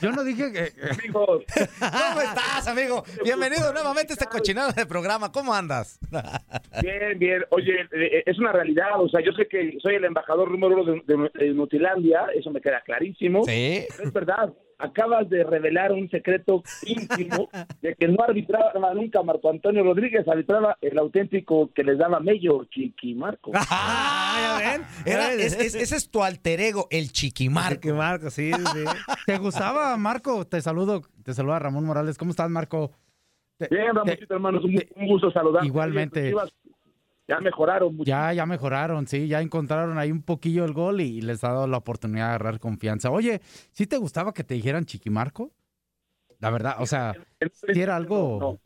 Yo 0.00 0.10
no 0.10 0.24
dije 0.24 0.52
que... 0.52 0.72
Amigos. 0.90 1.44
¿Cómo 1.78 2.20
estás, 2.20 2.66
amigo? 2.66 3.04
Bienvenido 3.22 3.72
nuevamente 3.72 4.12
a 4.12 4.14
este 4.14 4.26
cochinado 4.26 4.72
de 4.72 4.84
programa, 4.84 5.30
¿cómo 5.30 5.54
andas? 5.54 6.00
Bien, 6.82 7.18
bien, 7.20 7.44
oye, 7.50 7.88
es 8.26 8.36
una 8.40 8.50
realidad, 8.50 9.00
o 9.00 9.08
sea, 9.08 9.20
yo 9.24 9.30
sé 9.32 9.46
que 9.46 9.78
soy 9.80 9.94
el 9.94 10.04
embajador 10.04 10.50
número 10.50 10.82
uno 10.82 10.92
de, 10.92 11.02
de, 11.06 11.30
de 11.34 11.54
Nutilandia, 11.54 12.26
eso 12.34 12.50
me 12.50 12.60
queda 12.60 12.82
clarísimo. 12.84 13.44
Sí. 13.44 13.86
Es 14.02 14.12
verdad, 14.12 14.52
acabas 14.82 15.28
de 15.30 15.44
revelar 15.44 15.92
un 15.92 16.10
secreto 16.10 16.62
íntimo 16.84 17.48
de 17.80 17.94
que 17.94 18.08
no 18.08 18.22
arbitraba 18.22 18.92
nunca 18.94 19.22
Marco 19.22 19.48
Antonio 19.50 19.82
Rodríguez, 19.84 20.26
arbitraba 20.28 20.76
el 20.80 20.98
auténtico 20.98 21.70
que 21.72 21.84
les 21.84 21.98
daba 21.98 22.20
Mello, 22.20 22.64
Chiqui 22.64 23.14
Marco. 23.14 23.52
Ah, 23.70 24.58
ya 24.60 24.70
ven. 24.72 24.82
Era- 25.06 25.32
es- 25.32 25.54
es- 25.58 25.74
ese 25.74 25.96
es 25.96 26.10
tu 26.10 26.22
alter 26.22 26.60
ego, 26.60 26.86
el 26.90 27.12
Chiquimarco. 27.12 27.74
Chiquimarco, 27.74 28.30
sí, 28.30 28.50
sí. 28.52 28.84
¿Te 29.26 29.38
gustaba, 29.38 29.96
Marco? 29.96 30.46
Te 30.46 30.60
saludo, 30.60 31.02
te 31.22 31.34
saluda 31.34 31.58
Ramón 31.58 31.84
Morales. 31.84 32.16
¿Cómo 32.18 32.30
estás, 32.30 32.48
Marco? 32.50 32.92
Bien, 33.70 33.94
Ramoncito, 33.94 34.34
hermanos, 34.34 34.64
un, 34.64 34.74
un 34.96 35.06
gusto 35.06 35.30
saludar. 35.30 35.64
Igualmente. 35.64 36.34
Ya 37.34 37.40
mejoraron 37.40 37.96
mucho. 37.96 38.08
Ya, 38.08 38.32
ya 38.32 38.46
mejoraron, 38.46 39.06
sí, 39.06 39.28
ya 39.28 39.40
encontraron 39.40 39.98
ahí 39.98 40.10
un 40.12 40.22
poquillo 40.22 40.64
el 40.64 40.72
gol 40.72 41.00
y 41.00 41.20
les 41.20 41.42
ha 41.44 41.48
dado 41.52 41.66
la 41.66 41.78
oportunidad 41.78 42.24
de 42.28 42.34
agarrar 42.34 42.58
confianza. 42.60 43.10
Oye, 43.10 43.40
¿sí 43.72 43.86
te 43.86 43.96
gustaba 43.96 44.32
que 44.32 44.44
te 44.44 44.54
dijeran 44.54 44.84
Chiquimarco? 44.84 45.50
La 46.40 46.50
verdad, 46.50 46.74
o 46.80 46.86
sea, 46.86 47.14
si 47.72 47.80
era 47.80 47.96
algo... 47.96 48.58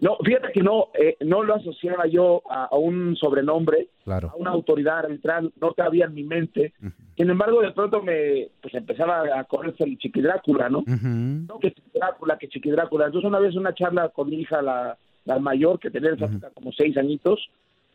No, 0.00 0.16
fíjate 0.24 0.52
que 0.52 0.62
no, 0.62 0.86
eh, 0.94 1.18
no 1.20 1.42
lo 1.42 1.56
asociaba 1.56 2.06
yo 2.06 2.42
a, 2.50 2.64
a 2.72 2.76
un 2.76 3.14
sobrenombre, 3.16 3.88
Claro. 4.04 4.30
a 4.30 4.36
una 4.36 4.50
autoridad 4.50 5.00
arbitral, 5.00 5.52
no 5.60 5.74
cabía 5.74 6.06
en 6.06 6.14
mi 6.14 6.24
mente. 6.24 6.72
Sin 7.18 7.28
embargo, 7.28 7.60
de 7.60 7.72
pronto 7.72 8.02
me 8.02 8.48
pues 8.62 8.72
empezaba 8.74 9.24
a 9.38 9.44
correrse 9.44 9.84
el 9.84 9.98
Chiqui 9.98 10.22
Drácula, 10.22 10.70
¿no? 10.70 10.84
No, 10.86 11.58
que 11.58 11.72
Chiqui 11.74 11.90
Drácula, 11.98 12.38
que 12.38 12.48
Chiqui 12.48 12.70
Drácula. 12.70 13.06
Entonces 13.06 13.28
una 13.28 13.40
vez 13.40 13.54
una 13.56 13.74
charla 13.74 14.08
con 14.08 14.30
mi 14.30 14.36
hija, 14.40 14.62
la, 14.62 14.96
la 15.34 15.38
mayor, 15.40 15.78
que 15.78 15.90
tenía 15.90 16.10
en 16.10 16.16
esa 16.16 16.26
época 16.26 16.50
como 16.54 16.72
seis 16.72 16.96
añitos, 16.96 17.38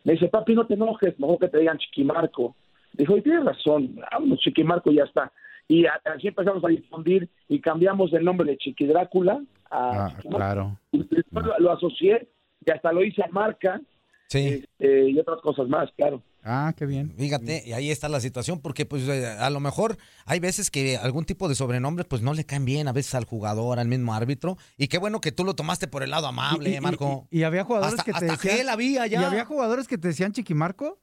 me 0.04 0.14
dice, 0.14 0.28
papi, 0.28 0.54
no 0.56 0.66
te 0.68 0.76
enojes, 0.76 1.20
mejor 1.20 1.40
que 1.40 1.48
te 1.50 1.60
digan 1.60 1.78
Chiquimarco. 1.78 2.56
Dijo, 2.94 3.18
y 3.18 3.22
tienes 3.22 3.44
razón, 3.46 3.96
vámonos, 4.12 4.40
Chiquimarco 4.40 4.92
y 4.92 4.96
ya 4.96 5.04
está. 5.04 5.32
Y 5.68 5.86
a- 5.86 6.00
así 6.16 6.28
empezamos 6.28 6.64
a 6.64 6.68
difundir 6.70 7.28
y 7.50 7.60
cambiamos 7.60 8.14
el 8.14 8.24
nombre 8.24 8.50
de 8.52 8.58
Chiqui 8.58 8.86
Drácula 8.86 9.42
a 9.70 10.06
Ah, 10.06 10.10
Chiquimarco. 10.16 10.38
claro. 10.38 10.78
Y 10.92 11.04
después 11.04 11.46
lo, 11.46 11.58
lo 11.60 11.72
asocié 11.72 12.28
y 12.66 12.72
hasta 12.72 12.92
lo 12.94 13.04
hice 13.04 13.24
a 13.24 13.28
marca 13.32 13.82
este, 14.30 15.10
y 15.10 15.20
otras 15.20 15.40
cosas 15.42 15.68
más, 15.68 15.90
claro. 15.96 16.22
Ah, 16.48 16.74
qué 16.78 16.86
bien. 16.86 17.12
Fíjate, 17.18 17.64
y 17.66 17.74
ahí 17.74 17.90
está 17.90 18.08
la 18.08 18.20
situación, 18.20 18.60
porque 18.60 18.86
pues 18.86 19.08
eh, 19.08 19.26
a 19.28 19.50
lo 19.50 19.60
mejor 19.60 19.98
hay 20.26 20.40
veces 20.40 20.70
que 20.70 20.96
algún 20.98 21.26
tipo 21.26 21.50
de 21.50 21.56
sobrenombres 21.56 22.06
pues 22.08 22.22
no 22.22 22.34
le 22.36 22.46
caen 22.46 22.66
bien 22.66 22.88
a 22.88 22.92
veces 22.94 23.16
al 23.16 23.26
jugador, 23.26 23.80
al 23.80 23.88
mismo 23.88 24.14
árbitro, 24.14 24.58
y 24.78 24.88
qué 24.88 25.00
bueno 25.00 25.22
que 25.22 25.32
tú 25.32 25.44
lo 25.44 25.56
tomaste 25.56 25.88
por 25.88 26.04
el 26.04 26.12
lado 26.12 26.28
amable, 26.28 26.70
Y- 26.70 26.76
y- 26.76 26.82
Marco. 26.82 27.28
Y, 27.32 27.40
y 27.40 27.44
había 27.44 27.64
jugadores 27.64 27.94
Hasta- 27.94 28.04
que 28.04 28.12
te 28.12 28.18
hasta 28.18 28.32
decían... 28.34 28.58
gel 28.58 28.70
había 28.70 29.08
ya. 29.08 29.22
¿Y 29.22 29.24
había 29.24 29.46
jugadores 29.46 29.88
que 29.88 29.98
te 29.98 30.10
decían 30.10 30.34
Chiquimarco? 30.34 31.00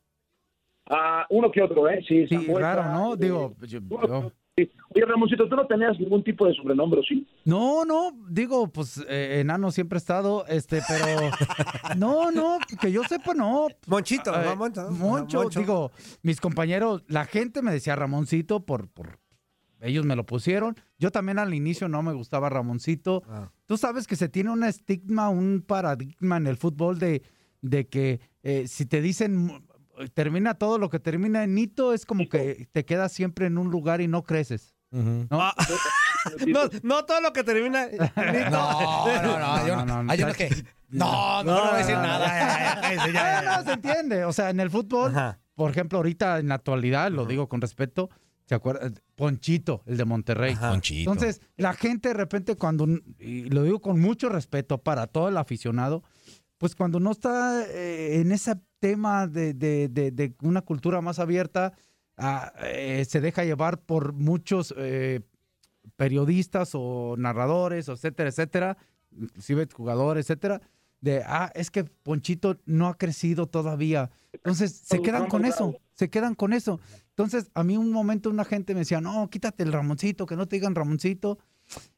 Ah, 0.89 1.27
uno 1.31 1.51
que 1.51 1.63
otro, 1.63 1.89
¿eh? 1.89 2.05
Sí, 2.07 2.27
Sí, 2.29 2.35
Samuel, 2.37 2.65
ah, 2.65 2.91
¿no? 2.93 3.17
Digo, 3.17 3.55
yo- 3.61 3.81
yo- 3.81 4.31
sí. 4.31 4.37
Oye, 4.55 5.07
Ramoncito, 5.07 5.49
tú 5.49 5.57
no 5.57 5.67
tenías 5.67 5.99
ningún 5.99 6.23
tipo 6.23 6.47
de 6.47 6.55
sobrenombre, 6.55 7.01
¿o 7.01 7.03
¿sí? 7.03 7.27
No, 7.47 7.87
no, 7.87 8.13
digo, 8.29 8.69
pues 8.69 9.03
eh, 9.09 9.41
enano 9.41 9.71
siempre 9.71 9.97
he 9.97 9.99
estado, 10.01 10.45
este, 10.47 10.83
pero 10.87 11.31
no, 11.97 12.31
no, 12.31 12.59
que 12.79 12.93
yo 12.93 13.03
sepa, 13.05 13.33
no. 13.33 13.69
Monchito, 13.87 14.31
Eh, 14.35 14.45
¿no? 14.45 14.57
Moncho, 14.57 14.91
Moncho, 14.91 15.43
Moncho. 15.43 15.61
digo, 15.61 15.91
mis 16.23 16.39
compañeros, 16.39 17.03
la 17.09 17.25
gente 17.25 17.63
me 17.63 17.73
decía 17.73 17.97
Ramoncito 17.97 18.67
por, 18.67 18.89
por, 18.89 19.19
ellos 19.81 20.05
me 20.05 20.17
lo 20.17 20.27
pusieron. 20.27 20.77
Yo 20.99 21.11
también 21.11 21.39
al 21.39 21.55
inicio 21.55 21.89
no 21.89 22.03
me 22.03 22.13
gustaba 22.13 22.51
Ramoncito. 22.51 23.23
Ah. 23.29 23.51
Tú 23.65 23.79
sabes 23.79 24.07
que 24.07 24.17
se 24.17 24.29
tiene 24.29 24.51
un 24.51 24.65
estigma, 24.65 25.31
un 25.31 25.65
paradigma 25.67 26.37
en 26.37 26.47
el 26.47 26.59
fútbol 26.59 26.99
de, 26.99 27.23
de 27.63 27.89
que 27.89 28.21
eh, 28.43 28.69
si 28.69 28.85
te 28.85 29.01
dicen 29.01 29.65
termina 30.15 30.55
todo 30.55 30.79
lo 30.79 30.89
que 30.91 30.99
termina 31.01 31.45
en 31.45 31.55
Nito, 31.55 31.93
es 31.95 32.07
como 32.07 32.29
que 32.29 32.69
te 32.73 32.85
quedas 32.85 33.13
siempre 33.13 33.47
en 33.47 33.59
un 33.59 33.71
lugar 33.71 34.01
y 34.01 34.09
no 34.09 34.23
creces. 34.23 34.75
¿no? 34.91 35.27
No, 36.47 36.61
no 36.83 37.05
todo 37.05 37.21
lo 37.21 37.33
que 37.33 37.43
termina. 37.45 37.87
No, 38.51 39.07
no, 39.23 39.85
no, 39.87 40.03
no- 40.03 40.13
hay 40.13 40.23
unos 40.23 40.37
que- 40.37 40.51
no, 40.91 41.43
mejor 41.43 41.47
no 41.47 41.61
voy 41.63 41.75
a 41.75 41.77
decir 41.79 41.95
nada. 41.97 42.27
Ya, 42.27 42.39
ya, 42.39 42.75
ya, 42.75 42.81
cállese, 42.81 43.13
ya, 43.13 43.23
ya, 43.23 43.43
ya. 43.43 43.51
No, 43.51 43.57
no, 43.59 43.65
se 43.65 43.73
entiende. 43.73 44.25
O 44.27 44.33
sea, 44.33 44.51
en 44.51 44.61
el 44.61 44.71
fútbol, 44.71 45.13
por 45.55 45.71
ejemplo, 45.71 45.99
ahorita 45.99 46.39
en 46.39 46.49
la 46.49 46.57
actualidad, 46.57 47.11
lo 47.11 47.25
digo 47.27 47.49
con 47.49 47.61
respeto, 47.61 48.11
¿se 48.45 48.55
acuerdan? 48.55 49.01
Ponchito, 49.17 49.83
el 49.87 49.97
de 49.97 50.05
Monterrey. 50.05 50.55
Ponchito. 50.55 51.11
Entonces, 51.11 51.41
la 51.57 51.73
gente 51.73 52.09
de 52.09 52.15
repente 52.15 52.57
cuando, 52.57 52.87
y 53.19 53.45
lo 53.49 53.63
digo 53.63 53.81
con 53.81 53.99
mucho 54.01 54.29
respeto 54.29 54.79
para 54.79 55.07
todo 55.07 55.29
el 55.29 55.39
aficionado, 55.39 56.03
pues 56.63 56.77
cuando 56.77 57.01
no 57.01 57.11
está 57.11 57.67
eh, 57.67 58.21
en 58.21 58.31
ese 58.31 58.55
tema 58.79 59.27
de, 59.27 59.53
de- 59.53 59.89
de- 59.89 60.13
de 60.13 60.33
una 60.43 60.61
cultura 60.63 61.01
más 61.01 61.19
abierta, 61.19 61.73
ah, 62.17 62.53
eh, 62.63 63.05
se 63.09 63.21
deja 63.21 63.43
llevar 63.43 63.81
por 63.81 64.13
muchos 64.13 64.73
eh, 64.77 65.23
periodistas 65.97 66.71
o 66.75 67.17
narradores, 67.19 67.89
etcétera, 67.89 68.29
etcétera, 68.29 68.77
inclusive 69.11 69.67
jugadores, 69.75 70.27
etcétera, 70.27 70.61
de, 71.01 71.25
ah, 71.27 71.51
es 71.57 71.73
que 71.73 71.83
Ponchito 71.83 72.61
no 72.65 72.87
ha 72.87 72.97
crecido 72.97 73.49
todavía. 73.49 74.13
Entonces, 74.33 74.71
se 74.85 75.03
quedan 75.03 75.27
con 75.27 75.45
eso, 75.45 75.75
se 75.95 76.11
quedan 76.11 76.37
con 76.37 76.53
eso. 76.53 76.79
Entonces, 77.09 77.51
a 77.55 77.65
mí 77.65 77.77
un 77.77 77.91
momento 77.91 78.31
una 78.31 78.45
gente 78.45 78.73
me 78.75 78.81
decía, 78.83 79.01
no, 79.01 79.29
quítate 79.31 79.65
el 79.65 79.73
Ramoncito, 79.73 80.27
que 80.27 80.37
no 80.37 80.47
te 80.47 80.55
digan 80.55 80.77
Ramoncito. 80.77 81.41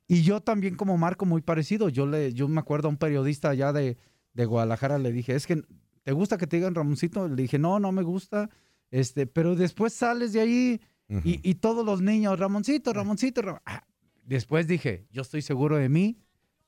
Y 0.08 0.22
yo 0.22 0.40
también 0.40 0.74
como 0.76 0.96
Marco, 0.96 1.26
muy 1.26 1.42
parecido. 1.42 1.90
Yo 1.90 2.06
le, 2.06 2.32
yo 2.32 2.48
me 2.48 2.60
acuerdo 2.60 2.88
a 2.88 2.92
un 2.92 2.96
periodista 2.96 3.50
allá 3.50 3.74
de, 3.74 3.98
de 4.34 4.44
Guadalajara, 4.44 4.98
le 4.98 5.12
dije, 5.12 5.34
es 5.34 5.46
que, 5.46 5.62
¿te 6.02 6.12
gusta 6.12 6.36
que 6.36 6.46
te 6.46 6.56
digan 6.56 6.74
Ramoncito? 6.74 7.28
Le 7.28 7.42
dije, 7.42 7.58
no, 7.58 7.80
no 7.80 7.92
me 7.92 8.02
gusta. 8.02 8.50
Este, 8.90 9.26
pero 9.26 9.56
después 9.56 9.92
sales 9.92 10.32
de 10.32 10.40
ahí 10.40 10.80
y, 11.08 11.40
y 11.48 11.54
todos 11.56 11.84
los 11.84 12.00
niños, 12.02 12.38
Ramoncito, 12.38 12.92
Ramoncito, 12.92 13.42
Ram-". 13.42 13.60
Ah, 13.64 13.84
Después 14.24 14.66
dije, 14.66 15.06
yo 15.10 15.22
estoy 15.22 15.42
seguro 15.42 15.76
de 15.76 15.88
mí, 15.88 16.18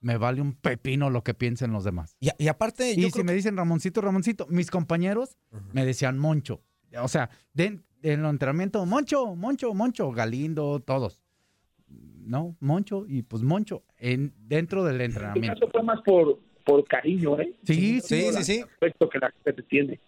me 0.01 0.19
vale 0.19 0.43
un 0.43 0.53
pepino 0.53 1.09
lo 1.09 1.25
que 1.25 1.33
piensen 1.35 1.73
los 1.73 1.85
demás. 1.85 2.17
Y, 2.21 2.29
y 2.39 2.49
aparte, 2.49 2.93
Y 2.93 2.97
yo 3.01 3.07
si 3.07 3.13
creo 3.13 3.25
me 3.25 3.33
dicen 3.33 3.57
Ramoncito, 3.57 4.01
Ramoncito, 4.03 4.47
mis 4.49 4.71
compañeros 4.71 5.39
me 5.73 5.85
decían 5.87 6.19
Moncho. 6.19 6.63
O 7.01 7.09
sea, 7.09 7.31
de, 7.55 7.65
en 8.03 8.21
el 8.21 8.27
entrenamiento, 8.27 8.85
Moncho, 8.85 9.35
Moncho, 9.35 9.73
Moncho, 9.75 10.11
Galindo, 10.13 10.81
todos. 10.81 11.21
No, 11.89 12.57
Moncho, 12.61 13.05
y 13.09 13.23
pues 13.23 13.43
Moncho, 13.43 13.85
en, 13.99 14.35
dentro 14.37 14.85
del 14.85 15.01
entrenamiento. 15.01 15.61
caso 15.61 15.73
fue 15.73 15.83
más 15.83 16.01
por, 16.03 16.41
por 16.67 16.85
cariño, 16.85 17.41
¿eh? 17.41 17.57
Sí, 17.65 18.01
sí, 18.03 18.31
sí, 18.33 18.45
sí. 18.45 18.61
Respecto 18.63 19.09
que 19.09 19.19
la 19.21 19.31
gente 19.31 19.53
te 19.55 19.63
tiene. 19.63 20.01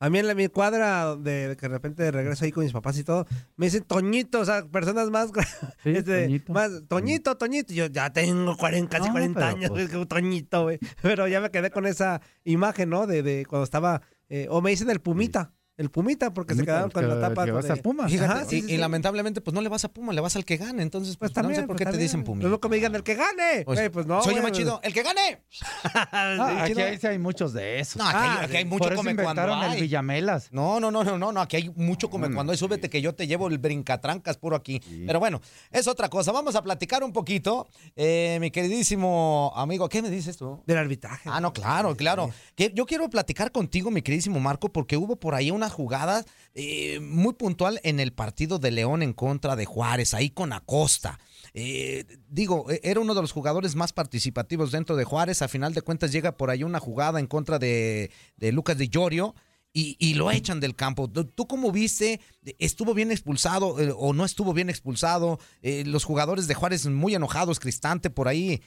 A 0.00 0.10
mí 0.10 0.18
en 0.18 0.26
la, 0.26 0.34
mi 0.34 0.48
cuadra, 0.48 1.14
de, 1.14 1.48
de 1.48 1.56
que 1.56 1.68
de 1.68 1.74
repente 1.74 2.10
regreso 2.10 2.44
ahí 2.44 2.50
con 2.50 2.64
mis 2.64 2.72
papás 2.72 2.98
y 2.98 3.04
todo, 3.04 3.24
me 3.56 3.66
dicen 3.66 3.84
Toñito, 3.84 4.40
o 4.40 4.44
sea, 4.44 4.66
personas 4.66 5.10
más, 5.10 5.30
este, 5.84 6.24
Toñito. 6.24 6.52
más 6.52 6.82
Toñito, 6.88 7.36
Toñito. 7.36 7.72
Yo 7.72 7.86
ya 7.86 8.12
tengo 8.12 8.56
40, 8.56 8.90
casi 8.90 9.06
No, 9.06 9.12
40 9.12 9.34
pero, 9.34 9.46
años, 9.46 9.70
pues. 9.70 9.90
Toñito, 10.08 10.62
güey. 10.64 10.78
Pero 11.02 11.28
ya 11.28 11.40
me 11.40 11.50
quedé 11.50 11.70
con 11.70 11.86
esa 11.86 12.20
imagen, 12.42 12.90
¿no? 12.90 13.06
De, 13.06 13.22
de 13.22 13.46
cuando 13.46 13.62
estaba, 13.62 14.02
eh, 14.28 14.48
o 14.50 14.60
me 14.60 14.70
dicen 14.70 14.90
el 14.90 15.00
Pumita, 15.00 15.52
el 15.76 15.90
Pumita, 15.90 16.32
porque 16.32 16.54
se 16.54 16.58
Pumita, 16.58 16.72
quedaron 16.72 16.90
con 16.90 17.02
que- 17.02 17.08
la 17.08 17.20
tapa. 17.20 17.44
que 17.44 17.50
vas 17.50 17.64
de- 17.64 17.72
al 17.72 17.80
Puma. 17.80 18.08
Fíjate, 18.08 18.32
Ajá, 18.32 18.44
sí, 18.44 18.56
y, 18.56 18.60
sí, 18.60 18.66
y 18.66 18.70
sí. 18.70 18.76
lamentablemente, 18.76 19.40
pues 19.40 19.54
no 19.54 19.60
le 19.60 19.68
vas 19.68 19.84
a 19.84 19.88
Puma, 19.88 20.12
le 20.12 20.20
vas 20.20 20.36
al 20.36 20.44
que 20.44 20.56
gane. 20.56 20.82
Entonces, 20.82 21.16
pues, 21.16 21.30
Pues 21.30 21.32
también, 21.34 21.56
no 21.58 21.62
sé 21.62 21.66
por 21.66 21.76
pues, 21.76 21.78
qué 21.78 21.84
te 21.86 21.90
también. 21.92 22.06
dicen 22.06 22.24
Puma. 22.24 22.40
Luego 22.42 22.60
que 22.60 22.68
me 22.68 22.76
digan 22.76 22.94
el 22.94 23.02
que 23.02 23.14
gane. 23.14 23.62
Pues, 23.64 23.90
pues 23.90 24.06
no. 24.06 24.22
soy 24.22 24.36
más 24.40 24.52
chido, 24.52 24.80
el 24.82 24.92
que 24.92 25.02
gane. 25.02 25.42
Ah, 26.16 26.62
aquí, 26.64 26.80
hay, 26.80 26.98
sí 26.98 27.06
hay 27.06 27.18
muchos 27.18 27.52
de 27.52 27.80
esos. 27.80 27.96
No, 27.96 28.06
aquí, 28.08 28.18
hay, 28.20 28.44
aquí 28.44 28.56
hay 28.58 28.64
mucho 28.64 28.84
Por 28.84 28.92
eso 28.92 28.96
come 29.02 29.14
cuando 29.16 29.42
inventaron 29.42 29.72
el. 29.72 29.80
Villamelas. 29.80 30.52
No, 30.52 30.78
no, 30.80 30.90
no, 30.90 31.02
no, 31.04 31.18
no, 31.18 31.32
no, 31.32 31.40
aquí 31.40 31.56
hay 31.56 31.70
mucho 31.76 32.08
come 32.10 32.32
cuando 32.32 32.52
hay. 32.52 32.58
Súbete 32.58 32.88
que 32.88 33.00
yo 33.02 33.14
te 33.14 33.26
llevo 33.26 33.48
el 33.48 33.58
brincatrancas 33.58 34.36
puro 34.36 34.56
aquí. 34.56 34.80
Pero 35.06 35.18
bueno, 35.18 35.40
es 35.70 35.86
otra 35.88 36.08
cosa. 36.08 36.30
Vamos 36.32 36.54
a 36.56 36.62
platicar 36.62 37.02
un 37.02 37.12
poquito. 37.12 37.66
Eh, 37.96 38.38
mi 38.40 38.50
queridísimo 38.50 39.52
amigo, 39.56 39.88
¿qué 39.88 40.02
me 40.02 40.10
dices 40.10 40.36
tú? 40.36 40.62
Del 40.66 40.78
arbitraje. 40.78 41.28
Ah, 41.32 41.40
no, 41.40 41.52
claro, 41.52 41.96
claro. 41.96 42.30
Que 42.54 42.70
yo 42.74 42.86
quiero 42.86 43.08
platicar 43.10 43.50
contigo, 43.52 43.90
mi 43.90 44.02
queridísimo 44.02 44.38
Marco, 44.40 44.68
porque 44.70 44.96
hubo 44.96 45.16
por 45.16 45.34
ahí 45.34 45.50
una 45.50 45.63
jugada 45.70 46.24
eh, 46.54 47.00
muy 47.00 47.34
puntual 47.34 47.80
en 47.82 48.00
el 48.00 48.12
partido 48.12 48.58
de 48.58 48.70
León 48.70 49.02
en 49.02 49.12
contra 49.12 49.56
de 49.56 49.64
Juárez, 49.64 50.14
ahí 50.14 50.30
con 50.30 50.52
Acosta. 50.52 51.18
Eh, 51.52 52.04
digo, 52.28 52.70
eh, 52.70 52.80
era 52.82 53.00
uno 53.00 53.14
de 53.14 53.20
los 53.22 53.32
jugadores 53.32 53.74
más 53.74 53.92
participativos 53.92 54.72
dentro 54.72 54.96
de 54.96 55.04
Juárez. 55.04 55.42
A 55.42 55.48
final 55.48 55.74
de 55.74 55.82
cuentas 55.82 56.12
llega 56.12 56.36
por 56.36 56.50
ahí 56.50 56.62
una 56.62 56.80
jugada 56.80 57.20
en 57.20 57.26
contra 57.26 57.58
de, 57.58 58.10
de 58.36 58.52
Lucas 58.52 58.78
Di 58.78 58.88
Llorio. 58.88 59.34
Y, 59.76 60.14
lo 60.14 60.30
echan 60.30 60.60
del 60.60 60.76
campo. 60.76 61.10
¿Tú 61.10 61.48
cómo 61.48 61.72
viste? 61.72 62.20
¿Estuvo 62.60 62.94
bien 62.94 63.10
expulsado 63.10 63.80
eh, 63.80 63.92
o 63.96 64.12
no 64.12 64.24
estuvo 64.24 64.52
bien 64.52 64.70
expulsado? 64.70 65.40
Eh, 65.62 65.82
los 65.84 66.04
jugadores 66.04 66.46
de 66.46 66.54
Juárez 66.54 66.86
muy 66.86 67.16
enojados, 67.16 67.58
Cristante 67.58 68.08
por 68.08 68.28
ahí. 68.28 68.62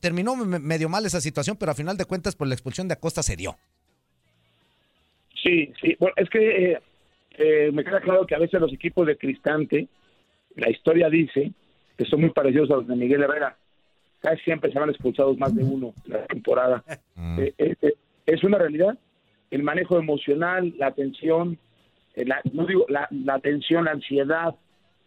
Terminó 0.00 0.36
me- 0.36 0.58
medio 0.58 0.88
mal 0.88 1.04
esa 1.04 1.20
situación, 1.20 1.58
pero 1.58 1.72
a 1.72 1.74
final 1.74 1.98
de 1.98 2.06
cuentas, 2.06 2.34
pues 2.34 2.48
la 2.48 2.54
expulsión 2.54 2.88
de 2.88 2.94
Acosta 2.94 3.22
se 3.22 3.36
dio. 3.36 3.58
Sí, 5.42 5.72
sí. 5.80 5.96
Bueno, 5.98 6.14
es 6.16 6.28
que 6.30 6.72
eh, 6.72 6.78
eh, 7.38 7.70
me 7.72 7.84
queda 7.84 8.00
claro 8.00 8.26
que 8.26 8.34
a 8.34 8.38
veces 8.38 8.60
los 8.60 8.72
equipos 8.72 9.06
de 9.06 9.16
Cristante, 9.16 9.88
la 10.56 10.70
historia 10.70 11.08
dice 11.08 11.52
que 11.96 12.04
son 12.04 12.20
muy 12.20 12.30
parecidos 12.30 12.70
a 12.70 12.76
los 12.76 12.88
de 12.88 12.96
Miguel 12.96 13.22
Herrera. 13.22 13.56
Casi 14.20 14.42
siempre 14.42 14.72
se 14.72 14.78
van 14.78 14.90
expulsados 14.90 15.38
más 15.38 15.54
de 15.54 15.62
uno 15.62 15.92
en 16.06 16.12
la 16.12 16.26
temporada. 16.26 16.84
Eh, 17.38 17.52
eh, 17.58 17.74
eh, 17.82 17.94
es 18.26 18.42
una 18.42 18.58
realidad. 18.58 18.96
El 19.50 19.62
manejo 19.62 19.98
emocional, 19.98 20.72
la 20.76 20.92
tensión, 20.92 21.58
la, 22.14 22.40
no 22.52 22.64
digo 22.64 22.86
la, 22.88 23.08
la 23.10 23.38
tensión, 23.40 23.84
la 23.84 23.92
ansiedad, 23.92 24.54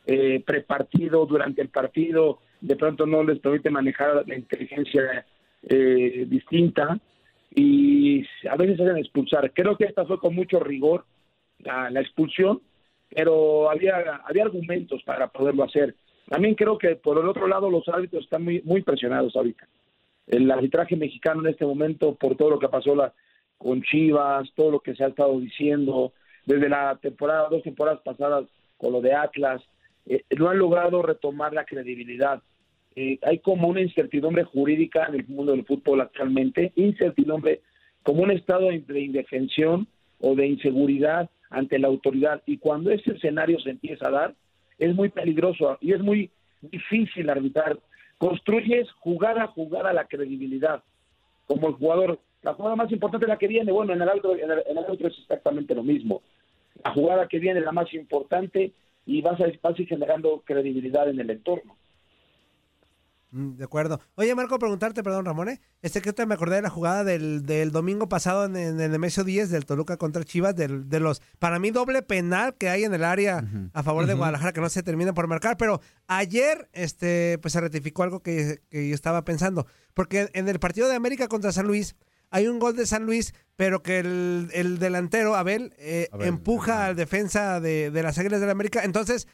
eh, 0.07 0.41
prepartido, 0.45 1.27
durante 1.27 1.61
el 1.61 1.69
partido, 1.69 2.39
de 2.59 2.75
pronto 2.75 3.05
no 3.05 3.23
les 3.23 3.39
permite 3.39 3.69
manejar 3.69 4.27
la 4.27 4.35
inteligencia 4.35 5.25
eh, 5.63 6.25
distinta 6.27 6.99
y 7.53 8.25
a 8.49 8.55
veces 8.55 8.77
se 8.77 8.83
hacen 8.83 8.97
expulsar. 8.97 9.51
Creo 9.53 9.77
que 9.77 9.85
esta 9.85 10.05
fue 10.05 10.19
con 10.19 10.33
mucho 10.33 10.59
rigor 10.59 11.05
la, 11.59 11.89
la 11.89 12.01
expulsión, 12.01 12.61
pero 13.09 13.69
había, 13.69 14.21
había 14.25 14.43
argumentos 14.43 15.03
para 15.03 15.27
poderlo 15.27 15.63
hacer. 15.63 15.95
También 16.27 16.55
creo 16.55 16.77
que 16.77 16.95
por 16.95 17.19
el 17.19 17.27
otro 17.27 17.47
lado 17.47 17.69
los 17.69 17.87
árbitros 17.89 18.23
están 18.23 18.43
muy, 18.43 18.61
muy 18.63 18.81
presionados 18.81 19.35
ahorita. 19.35 19.67
El 20.27 20.49
arbitraje 20.49 20.95
mexicano 20.95 21.41
en 21.41 21.47
este 21.47 21.65
momento, 21.65 22.15
por 22.15 22.37
todo 22.37 22.51
lo 22.51 22.59
que 22.59 22.69
pasó 22.69 22.95
la, 22.95 23.13
con 23.57 23.81
Chivas, 23.81 24.49
todo 24.55 24.71
lo 24.71 24.79
que 24.79 24.95
se 24.95 25.03
ha 25.03 25.07
estado 25.07 25.37
diciendo, 25.39 26.13
desde 26.45 26.69
la 26.69 26.97
temporada, 27.01 27.49
dos 27.49 27.63
temporadas 27.63 27.99
pasadas 28.01 28.45
con 28.77 28.93
lo 28.93 29.01
de 29.01 29.13
Atlas, 29.13 29.61
eh, 30.05 30.23
no 30.37 30.49
han 30.49 30.57
logrado 30.57 31.01
retomar 31.01 31.53
la 31.53 31.65
credibilidad. 31.65 32.41
Eh, 32.95 33.19
hay 33.21 33.39
como 33.39 33.69
una 33.69 33.81
incertidumbre 33.81 34.43
jurídica 34.43 35.05
en 35.05 35.15
el 35.15 35.27
mundo 35.27 35.53
del 35.53 35.65
fútbol 35.65 36.01
actualmente, 36.01 36.73
incertidumbre 36.75 37.61
como 38.03 38.23
un 38.23 38.31
estado 38.31 38.67
de 38.67 38.79
de 38.79 38.99
indefensión 38.99 39.87
o 40.19 40.35
de 40.35 40.47
inseguridad 40.47 41.29
ante 41.49 41.79
la 41.79 41.87
autoridad. 41.87 42.41
Y 42.45 42.57
cuando 42.57 42.91
ese 42.91 43.11
escenario 43.11 43.59
se 43.59 43.71
empieza 43.71 44.07
a 44.07 44.11
dar, 44.11 44.35
es 44.77 44.95
muy 44.95 45.09
peligroso 45.09 45.77
y 45.81 45.93
es 45.93 46.01
muy 46.01 46.31
difícil 46.61 47.29
arbitrar. 47.29 47.77
Construyes 48.17 48.89
jugada 48.99 49.43
a 49.43 49.47
jugada 49.47 49.93
la 49.93 50.05
credibilidad. 50.05 50.83
Como 51.47 51.67
el 51.67 51.73
jugador, 51.75 52.19
la 52.43 52.53
jugada 52.53 52.75
más 52.75 52.91
importante 52.91 53.25
es 53.25 53.29
la 53.29 53.37
que 53.37 53.47
viene. 53.47 53.71
Bueno, 53.71 53.93
en 53.93 54.01
el 54.01 54.09
otro, 54.09 54.35
en 54.35 54.49
el, 54.49 54.63
en 54.65 54.77
es 54.77 55.19
exactamente 55.19 55.75
lo 55.75 55.83
mismo. 55.83 56.21
La 56.83 56.93
jugada 56.93 57.27
que 57.27 57.39
viene 57.39 57.59
es 57.59 57.65
la 57.65 57.71
más 57.71 57.93
importante 57.93 58.71
y 59.05 59.21
vas 59.21 59.39
a, 59.39 59.45
vas 59.61 59.77
a 59.77 59.81
ir 59.81 59.87
generando 59.87 60.41
credibilidad 60.45 61.09
en 61.09 61.19
el 61.19 61.29
entorno. 61.29 61.75
Mm, 63.31 63.55
De 63.55 63.63
acuerdo. 63.63 63.99
Oye, 64.15 64.35
Marco, 64.35 64.59
preguntarte, 64.59 65.03
perdón, 65.03 65.25
Ramón, 65.25 65.49
¿eh? 65.49 65.61
Este 65.81 66.01
que 66.01 66.09
ahorita 66.09 66.25
me 66.25 66.33
acordé 66.35 66.57
de 66.57 66.61
la 66.63 66.69
jugada 66.69 67.03
del, 67.03 67.45
del 67.45 67.71
domingo 67.71 68.09
pasado 68.09 68.45
en, 68.45 68.55
en 68.57 68.79
el 68.79 68.91
Nemesio 68.91 69.23
10 69.23 69.49
del 69.49 69.65
Toluca 69.65 69.97
contra 69.97 70.23
Chivas, 70.23 70.55
del, 70.55 70.89
de 70.89 70.99
los, 70.99 71.21
para 71.39 71.57
mí, 71.57 71.71
doble 71.71 72.01
penal 72.01 72.55
que 72.55 72.69
hay 72.69 72.83
en 72.83 72.93
el 72.93 73.03
área 73.05 73.43
a 73.73 73.83
favor 73.83 74.05
de. 74.05 74.13
Guadalajara, 74.13 74.51
que 74.51 74.61
no 74.61 74.69
se 74.69 74.83
termina 74.83 75.13
por 75.13 75.27
marcar, 75.27 75.55
pero 75.57 75.79
ayer, 76.07 76.69
este, 76.73 77.37
pues 77.41 77.53
se 77.53 77.61
ratificó 77.61 78.03
algo 78.03 78.19
que, 78.21 78.61
que 78.69 78.89
yo 78.89 78.93
estaba 78.95 79.23
pensando, 79.23 79.65
porque 79.93 80.29
en 80.33 80.49
el 80.49 80.59
partido 80.59 80.89
de 80.89 80.95
América 80.95 81.27
contra 81.29 81.51
San 81.53 81.67
Luis, 81.67 81.95
hay 82.29 82.47
un 82.47 82.59
gol 82.59 82.75
de 82.75 82.85
San 82.85 83.05
Luis, 83.05 83.33
pero 83.55 83.81
que 83.81 83.99
el, 83.99 84.49
el 84.53 84.77
delantero, 84.79 85.35
Abel, 85.35 85.73
eh, 85.77 86.09
Abel, 86.11 86.27
empuja 86.27 86.85
al 86.85 86.95
defensa 86.97 87.59
de, 87.61 87.91
de 87.91 88.03
las 88.03 88.17
Águilas 88.17 88.41
del 88.41 88.49
América, 88.49 88.83
entonces 88.83 89.27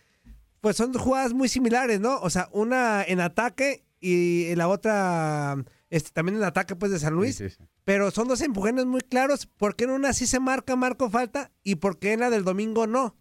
pues 0.62 0.76
son 0.76 0.92
jugadas 0.94 1.34
muy 1.34 1.50
similares, 1.50 2.00
¿no? 2.00 2.20
O 2.20 2.30
sea, 2.30 2.50
una 2.52 3.04
en 3.04 3.20
ataque 3.22 3.84
y 4.00 4.54
la 4.56 4.68
otra 4.68 5.56
este, 5.90 6.12
también 6.12 6.38
en 6.38 6.44
ataque 6.44 6.76
pues 6.76 6.92
de 6.92 7.00
San 7.00 7.14
Luis. 7.14 7.60
Pero 7.86 8.12
son 8.12 8.28
dos 8.28 8.42
empujones 8.42 8.86
muy 8.86 9.02
claros. 9.02 9.46
¿Por 9.46 9.76
qué 9.76 9.86
en 9.86 9.92
una 9.92 10.14
sí 10.14 10.26
se 10.26 10.40
marca 10.40 10.76
marco 10.76 11.10
falta 11.10 11.52
y 11.64 11.76
por 11.76 12.00
qué 12.00 12.14
en 12.14 12.22
la 12.22 12.30
del 12.30 12.44
domingo 12.44 12.88
no? 12.88 13.16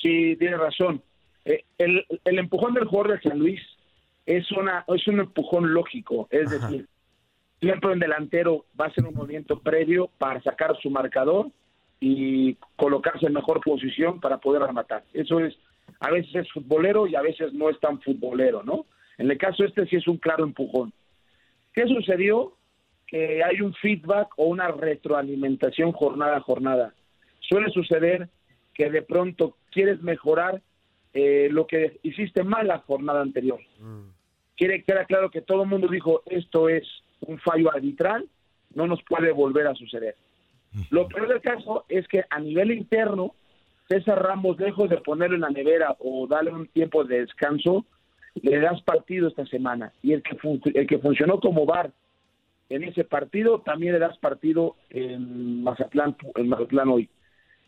Sí, 0.00 0.36
tiene 0.36 0.56
razón. 0.56 1.02
Eh, 1.44 1.64
el, 1.78 2.04
el 2.24 2.38
empujón 2.38 2.74
del 2.74 2.84
jugador 2.84 3.12
de 3.16 3.28
San 3.28 3.38
Luis 3.38 3.60
es 4.26 4.50
una 4.52 4.84
es 4.88 5.06
un 5.08 5.20
empujón 5.20 5.72
lógico, 5.74 6.28
es 6.30 6.50
decir, 6.50 6.88
siempre 7.60 7.92
el 7.92 8.00
delantero 8.00 8.64
va 8.78 8.86
a 8.86 8.88
hacer 8.88 9.04
un 9.04 9.14
movimiento 9.14 9.60
previo 9.60 10.10
para 10.18 10.42
sacar 10.42 10.76
su 10.82 10.90
marcador 10.90 11.50
y 12.00 12.54
colocarse 12.76 13.26
en 13.26 13.34
mejor 13.34 13.60
posición 13.60 14.20
para 14.20 14.38
poder 14.38 14.62
rematar. 14.62 15.04
Eso 15.12 15.40
es, 15.40 15.54
a 16.00 16.10
veces 16.10 16.34
es 16.34 16.52
futbolero 16.52 17.06
y 17.06 17.14
a 17.14 17.22
veces 17.22 17.52
no 17.52 17.70
es 17.70 17.78
tan 17.80 18.00
futbolero, 18.00 18.62
¿no? 18.62 18.86
En 19.18 19.30
el 19.30 19.38
caso 19.38 19.64
este 19.64 19.86
sí 19.86 19.96
es 19.96 20.08
un 20.08 20.18
claro 20.18 20.44
empujón. 20.44 20.92
¿Qué 21.72 21.86
sucedió? 21.86 22.56
Que 23.06 23.42
hay 23.42 23.60
un 23.60 23.74
feedback 23.74 24.32
o 24.36 24.46
una 24.46 24.68
retroalimentación 24.68 25.92
jornada 25.92 26.36
a 26.36 26.40
jornada. 26.40 26.94
Suele 27.40 27.70
suceder 27.70 28.28
que 28.72 28.90
de 28.90 29.02
pronto 29.02 29.56
quieres 29.70 30.02
mejorar 30.02 30.62
eh, 31.12 31.48
lo 31.50 31.66
que 31.66 32.00
hiciste 32.02 32.42
mal 32.42 32.66
la 32.66 32.78
jornada 32.78 33.20
anterior. 33.20 33.60
Quiere 34.56 34.82
queda 34.82 35.04
claro 35.04 35.30
que 35.30 35.42
todo 35.42 35.62
el 35.62 35.68
mundo 35.68 35.88
dijo 35.88 36.22
esto 36.26 36.68
es 36.68 36.84
un 37.20 37.38
fallo 37.38 37.72
arbitral, 37.72 38.26
no 38.74 38.86
nos 38.86 39.02
puede 39.04 39.32
volver 39.32 39.66
a 39.66 39.74
suceder. 39.74 40.16
Lo 40.90 41.06
peor 41.06 41.28
del 41.28 41.40
caso 41.40 41.84
es 41.88 42.06
que 42.08 42.24
a 42.28 42.40
nivel 42.40 42.72
interno, 42.72 43.34
César 43.88 44.20
Ramos, 44.20 44.58
lejos 44.58 44.90
de 44.90 44.96
ponerlo 44.98 45.36
en 45.36 45.42
la 45.42 45.50
nevera 45.50 45.96
o 46.00 46.26
darle 46.26 46.52
un 46.52 46.66
tiempo 46.66 47.04
de 47.04 47.20
descanso, 47.20 47.86
le 48.42 48.58
das 48.58 48.82
partido 48.82 49.28
esta 49.28 49.46
semana. 49.46 49.92
Y 50.02 50.12
el 50.12 50.22
que, 50.22 50.36
el 50.74 50.86
que 50.86 50.98
funcionó 50.98 51.40
como 51.40 51.66
VAR 51.66 51.92
en 52.68 52.84
ese 52.84 53.04
partido, 53.04 53.60
también 53.60 53.92
le 53.92 53.98
das 53.98 54.16
partido 54.18 54.76
en 54.90 55.62
Mazatlán, 55.62 56.16
en 56.34 56.48
Mazatlán 56.48 56.88
hoy. 56.88 57.08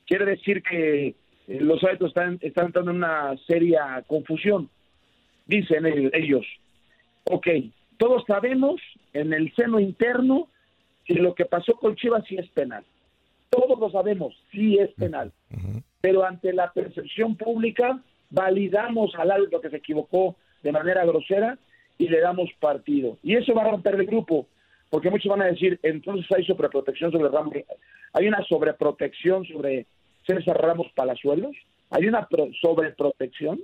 Quiere 0.06 0.24
decir 0.24 0.62
que 0.62 1.08
eh, 1.08 1.14
los 1.60 1.82
árbitros 1.84 2.10
están, 2.10 2.38
están 2.40 2.66
entrando 2.66 2.90
en 2.90 2.96
una 2.98 3.36
seria 3.46 4.02
confusión. 4.06 4.68
Dicen 5.46 5.86
ellos, 5.86 6.10
ellos, 6.14 6.46
ok, 7.24 7.46
todos 7.98 8.24
sabemos 8.26 8.80
en 9.12 9.32
el 9.32 9.54
seno 9.54 9.78
interno 9.78 10.48
que 11.04 11.14
lo 11.14 11.34
que 11.34 11.44
pasó 11.44 11.74
con 11.74 11.94
Chivas 11.94 12.24
sí 12.28 12.36
es 12.36 12.48
penal. 12.48 12.84
Todos 13.48 13.78
lo 13.78 13.90
sabemos, 13.90 14.34
sí 14.50 14.76
es 14.78 14.90
penal. 14.94 15.32
Pero 16.00 16.24
ante 16.24 16.52
la 16.52 16.72
percepción 16.72 17.36
pública, 17.36 18.02
validamos 18.30 19.14
al 19.14 19.30
árbitro 19.30 19.60
que 19.60 19.70
se 19.70 19.76
equivocó 19.76 20.36
de 20.66 20.72
manera 20.72 21.04
grosera 21.04 21.56
y 21.96 22.08
le 22.08 22.20
damos 22.20 22.50
partido. 22.58 23.16
Y 23.22 23.36
eso 23.36 23.54
va 23.54 23.62
a 23.62 23.70
romper 23.70 23.94
el 23.94 24.04
grupo, 24.06 24.46
porque 24.90 25.10
muchos 25.10 25.30
van 25.30 25.42
a 25.42 25.46
decir, 25.46 25.78
entonces 25.82 26.26
hay 26.36 26.44
sobreprotección 26.44 27.12
sobre 27.12 27.28
Ramos. 27.30 27.54
Hay 28.12 28.26
una 28.26 28.42
sobreprotección 28.44 29.44
sobre 29.46 29.86
César 30.26 30.60
Ramos 30.60 30.88
Palazuelos. 30.94 31.54
Hay 31.90 32.06
una 32.06 32.26
pro- 32.26 32.50
sobreprotección, 32.60 33.60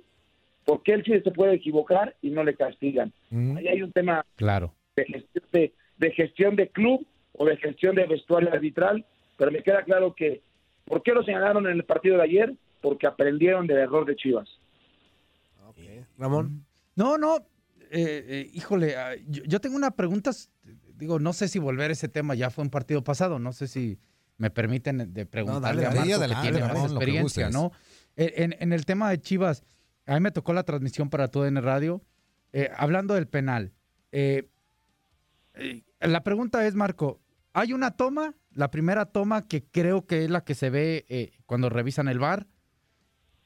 porque 0.65 0.93
él 0.93 1.03
sí 1.05 1.13
se 1.21 1.31
puede 1.33 1.55
equivocar 1.55 2.15
y 2.23 2.31
no 2.31 2.45
le 2.45 2.55
castigan. 2.55 3.13
Ahí 3.57 3.67
hay 3.67 3.83
un 3.83 3.91
tema 3.93 4.25
Claro. 4.37 4.73
de 4.97 5.05
gestión 5.07 5.45
de, 5.53 5.73
de 5.99 6.11
gestión 6.13 6.55
de 6.57 6.69
club 6.69 7.05
o 7.37 7.45
de 7.47 7.57
gestión 7.57 7.97
de 7.97 8.07
vestuario 8.07 8.53
arbitral, 8.53 9.05
pero 9.37 9.51
me 9.51 9.63
queda 9.65 9.83
claro 9.83 10.15
que 10.15 10.41
¿por 10.85 11.03
qué 11.03 11.13
lo 11.13 11.25
señalaron 11.25 11.67
en 11.67 11.73
el 11.73 11.85
partido 11.85 12.17
de 12.19 12.23
ayer? 12.23 12.53
Porque 12.81 13.07
aprendieron 13.09 13.67
del 13.67 13.79
error 13.79 14.05
de 14.07 14.15
Chivas. 14.17 14.49
Ramón. 16.19 16.65
No, 16.95 17.19
no, 17.19 17.37
eh, 17.91 18.25
eh, 18.29 18.51
híjole, 18.53 18.97
ah, 18.97 19.15
yo, 19.27 19.43
yo 19.45 19.61
tengo 19.61 19.77
una 19.77 19.93
pregunta, 19.93 20.31
digo, 20.95 21.19
no 21.19 21.33
sé 21.33 21.49
si 21.49 21.59
volver 21.59 21.91
a 21.91 21.93
ese 21.93 22.09
tema, 22.09 22.35
ya 22.35 22.51
fue 22.51 22.65
un 22.65 22.71
partido 22.71 23.03
pasado, 23.05 23.39
no 23.39 23.53
sé 23.53 23.69
si 23.69 23.99
me 24.39 24.51
permiten 24.51 25.13
de 25.13 25.27
preguntarle 25.27 25.83
dale, 25.83 25.99
a 25.99 26.01
dale. 26.01 26.17
Marco 26.19 26.35
que 26.43 26.49
tiene 26.51 26.61
más 26.61 26.73
que 26.73 26.87
experiencia. 26.93 27.51
¿no? 27.51 27.73
En, 28.17 28.57
en 28.59 28.73
el 28.73 28.85
tema 28.85 29.11
de 29.11 29.21
Chivas, 29.21 29.63
a 30.07 30.15
mí 30.15 30.21
me 30.21 30.31
tocó 30.31 30.53
la 30.53 30.65
transmisión 30.65 31.11
para 31.11 31.29
todo 31.29 31.47
en 31.47 31.57
radio, 31.63 32.03
eh, 32.53 32.71
hablando 32.77 33.15
del 33.15 33.29
penal. 33.29 33.73
eh, 34.11 34.49
la 36.01 36.25
pregunta 36.25 36.67
es, 36.67 36.75
Marco, 36.75 37.21
¿hay 37.53 37.73
una 37.73 37.93
toma, 37.93 38.35
la 38.51 38.71
primera 38.71 39.07
toma 39.07 39.47
que 39.47 39.65
creo 39.65 40.07
que 40.07 40.25
es 40.25 40.31
la 40.31 40.45
que 40.45 40.55
se 40.55 40.71
ve 40.71 41.05
eh, 41.09 41.33
cuando 41.47 41.69
revisan 41.69 42.09
el 42.09 42.19
bar, 42.19 42.47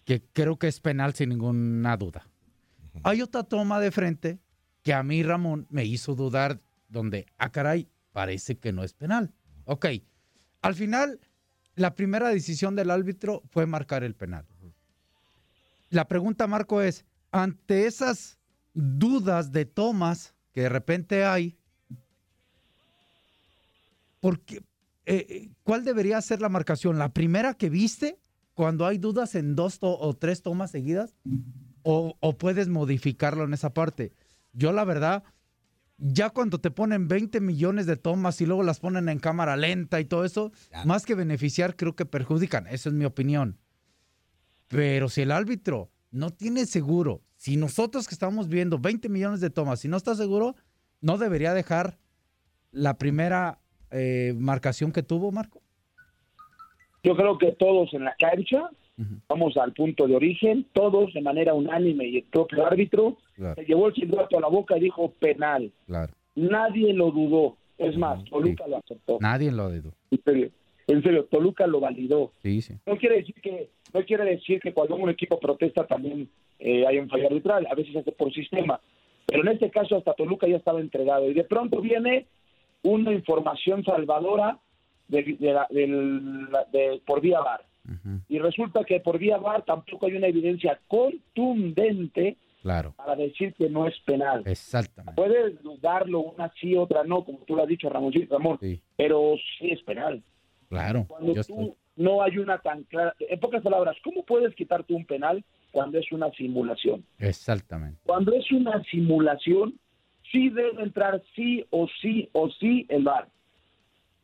que 0.05 0.23
creo 0.33 0.59
que 0.59 0.69
es 0.69 0.81
penal 0.81 1.15
sin 1.15 1.29
ninguna 1.31 1.97
duda? 1.97 2.29
Hay 3.03 3.23
otra 3.23 3.43
toma 3.45 3.81
de 3.81 3.91
frente 3.91 4.39
que 4.83 4.93
a 4.95 5.03
mí, 5.03 5.23
Ramón, 5.23 5.67
me 5.71 5.85
hizo 5.85 6.15
dudar 6.15 6.61
donde, 6.89 7.27
ah, 7.39 7.51
caray, 7.51 7.89
parece 8.13 8.57
que 8.59 8.73
no 8.73 8.85
es 8.85 8.93
penal. 8.95 9.33
Ok, 9.65 9.87
al 10.63 10.75
final, 10.75 11.21
la 11.75 11.95
primera 11.95 12.29
decisión 12.29 12.77
del 12.77 12.91
árbitro 12.91 13.43
fue 13.51 13.67
marcar 13.67 14.05
el 14.05 14.15
penal. 14.15 14.47
La 15.91 16.07
pregunta, 16.09 16.47
Marco, 16.47 16.81
es, 16.83 17.05
ante 17.31 17.87
esas 17.87 18.39
dudas 18.75 19.53
de 19.53 19.65
tomas 19.67 20.35
que 20.53 20.63
de 20.63 20.69
repente 20.69 21.25
hay, 21.25 21.57
¿por 24.21 24.41
qué- 24.41 24.63
eh, 25.07 25.27
eh, 25.29 25.51
¿cuál 25.63 25.85
debería 25.85 26.21
ser 26.23 26.41
la 26.41 26.49
marcación? 26.49 26.99
¿La 26.99 27.11
primera 27.13 27.55
que 27.55 27.71
viste 27.71 28.19
cuando 28.55 28.87
hay 28.87 28.99
dudas 28.99 29.35
en 29.35 29.55
dos 29.55 29.79
o 29.81 30.15
tres 30.15 30.43
tomas 30.43 30.71
seguidas? 30.71 31.15
O, 31.89 32.17
o 32.19 32.37
puedes 32.37 32.67
modificarlo 32.67 33.45
en 33.45 33.55
esa 33.55 33.73
parte. 33.73 34.13
Yo 34.53 34.73
la 34.73 34.85
verdad, 34.85 35.23
ya 35.99 36.31
cuando 36.31 36.59
te 36.61 36.73
ponen 36.73 37.07
20 37.07 37.41
millones 37.41 37.87
de 37.87 37.97
tomas 37.97 38.41
y 38.41 38.47
luego 38.47 38.65
las 38.65 38.81
ponen 38.81 39.09
en 39.09 39.21
cámara 39.21 39.57
lenta 39.57 40.01
y 40.01 40.05
todo 40.05 40.25
eso, 40.25 40.51
más 40.85 41.07
que 41.07 41.15
beneficiar, 41.15 41.77
creo 41.77 41.95
que 41.95 42.05
perjudican. 42.05 42.67
Esa 42.67 42.89
es 42.89 42.95
mi 42.97 43.05
opinión. 43.05 43.61
Pero 44.67 45.09
si 45.09 45.23
el 45.23 45.31
árbitro 45.31 45.93
no 46.11 46.31
tiene 46.31 46.67
seguro, 46.67 47.23
si 47.37 47.57
nosotros 47.57 48.09
que 48.09 48.17
estamos 48.17 48.49
viendo 48.49 48.81
20 48.81 49.09
millones 49.09 49.41
de 49.41 49.51
tomas, 49.51 49.79
si 49.79 49.87
no 49.87 49.97
está 49.97 50.17
seguro, 50.17 50.57
no 51.01 51.19
debería 51.19 51.55
dejar 51.55 51.99
la 52.73 52.99
primera 52.99 53.61
eh, 53.93 54.35
marcación 54.37 54.91
que 54.91 55.05
tuvo, 55.05 55.31
Marco. 55.31 55.63
Yo 57.05 57.15
creo 57.15 57.39
que 57.39 57.53
todos 57.53 57.95
en 57.95 58.03
la 58.03 58.17
cancha 58.19 58.71
Vamos 59.29 59.57
al 59.59 59.73
punto 59.75 60.07
de 60.07 60.17
origen, 60.17 60.65
todos 60.73 61.13
de 61.13 61.21
manera 61.21 61.53
unánime 61.53 62.07
y 62.07 62.17
el 62.19 62.23
propio 62.25 62.65
árbitro 62.67 63.17
Claro. 63.35 63.55
se 63.57 63.65
llevó 63.67 63.89
el 63.89 63.95
silbato 63.95 64.39
a 64.39 64.41
la 64.41 64.49
boca 64.49 64.77
y 64.79 64.81
dijo 64.81 65.11
penal. 65.19 65.71
Claro. 65.87 66.13
Nadie 66.35 66.95
lo 66.95 67.11
dudó. 67.11 67.57
Es 67.77 67.95
más, 67.99 68.25
Toluca 68.25 68.67
lo 68.67 68.79
aceptó. 68.79 69.19
Nadie 69.21 69.53
lo 69.53 69.71
dudó. 69.71 69.93
En 70.11 70.23
serio, 70.25 70.51
en 70.87 71.03
serio, 71.03 71.25
Toluca 71.27 71.67
lo 71.67 71.81
validó. 71.81 72.33
Sí, 72.43 72.63
sí. 72.63 72.75
No 72.87 72.97
quiere 72.97 73.17
decir 73.17 73.35
que 73.43 73.69
no 73.93 74.03
quiere 74.05 74.25
decir 74.25 74.61
que 74.61 74.73
cuando 74.73 74.97
un 74.97 75.11
equipo 75.11 75.39
protesta 75.39 75.87
también 75.87 76.29
eh, 76.59 76.87
hay 76.87 76.99
un 76.99 77.09
fallo 77.11 77.27
arbitral, 77.27 77.67
a 77.71 77.75
veces 77.75 77.95
hace 77.97 78.13
por 78.13 78.33
sistema, 78.33 78.81
pero 79.27 79.43
en 79.43 79.49
este 79.49 79.71
caso 79.71 79.97
hasta 79.97 80.15
Toluca 80.15 80.47
ya 80.49 80.57
estaba 80.57 80.81
entregado 80.81 81.31
y 81.31 81.35
de 81.35 81.45
pronto 81.45 81.83
viene 81.83 82.27
una 82.83 83.13
información 83.13 83.85
salvadora 83.85 84.59
de, 85.09 85.37
de 85.39 85.53
la- 85.53 85.67
del- 85.71 86.49
de- 86.73 87.03
por 87.07 87.21
vía 87.21 87.41
Y 88.29 88.39
resulta 88.39 88.85
que 88.85 89.01
por 89.01 89.19
vía 89.19 89.37
VAR 89.39 89.65
tampoco 89.65 90.07
hay 90.07 90.15
una 90.17 90.27
evidencia 90.27 90.81
contundente 90.89 92.37
Claro. 92.63 92.95
para 92.97 93.15
decir 93.15 93.55
que 93.55 93.69
no 93.69 93.87
es 93.87 93.97
penal. 94.01 94.43
Exactamente. 94.45 95.15
Puedes 95.15 95.63
dudarlo 95.63 96.21
una 96.21 96.53
sí, 96.61 96.75
otra 96.77 97.05
no, 97.05 97.25
como 97.25 97.39
tú 97.41 97.55
lo 97.55 97.63
has 97.63 97.69
dicho, 97.69 97.89
Ramón, 97.89 98.13
Ramón 98.29 98.59
pero 98.97 99.35
sí 99.59 99.71
es 99.71 99.81
penal. 99.83 100.23
Claro. 100.69 101.05
Cuando 101.07 101.33
tú 101.35 101.41
estoy- 101.41 101.75
no 101.97 102.23
hay 102.23 102.39
una 102.39 102.59
tan 102.59 102.83
clara, 102.85 103.15
en 103.21 103.39
pocas 103.39 103.63
palabras, 103.63 103.97
¿cómo 104.03 104.25
puedes 104.25 104.55
quitar 104.57 104.83
tú 104.85 104.97
un 104.97 105.07
penal 105.07 105.45
cuando 105.71 105.99
es 105.99 106.11
una 106.11 106.31
simulación? 106.33 107.05
Exactamente. 107.19 108.01
Cuando 108.05 108.33
es 108.33 108.51
una 108.51 108.83
simulación, 108.85 109.79
sí 110.33 110.49
debe 110.51 110.83
entrar 110.83 111.23
sí 111.37 111.65
o 111.71 111.87
sí 112.03 112.29
o 112.33 112.51
sí 112.51 112.85
el 112.89 113.05
VAR. 113.05 113.29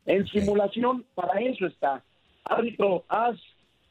En 0.05 0.27
simulación, 0.27 1.05
para 1.15 1.39
eso 1.39 1.65
está. 1.65 2.03
Árbitro, 2.45 3.03
haz, 3.07 3.37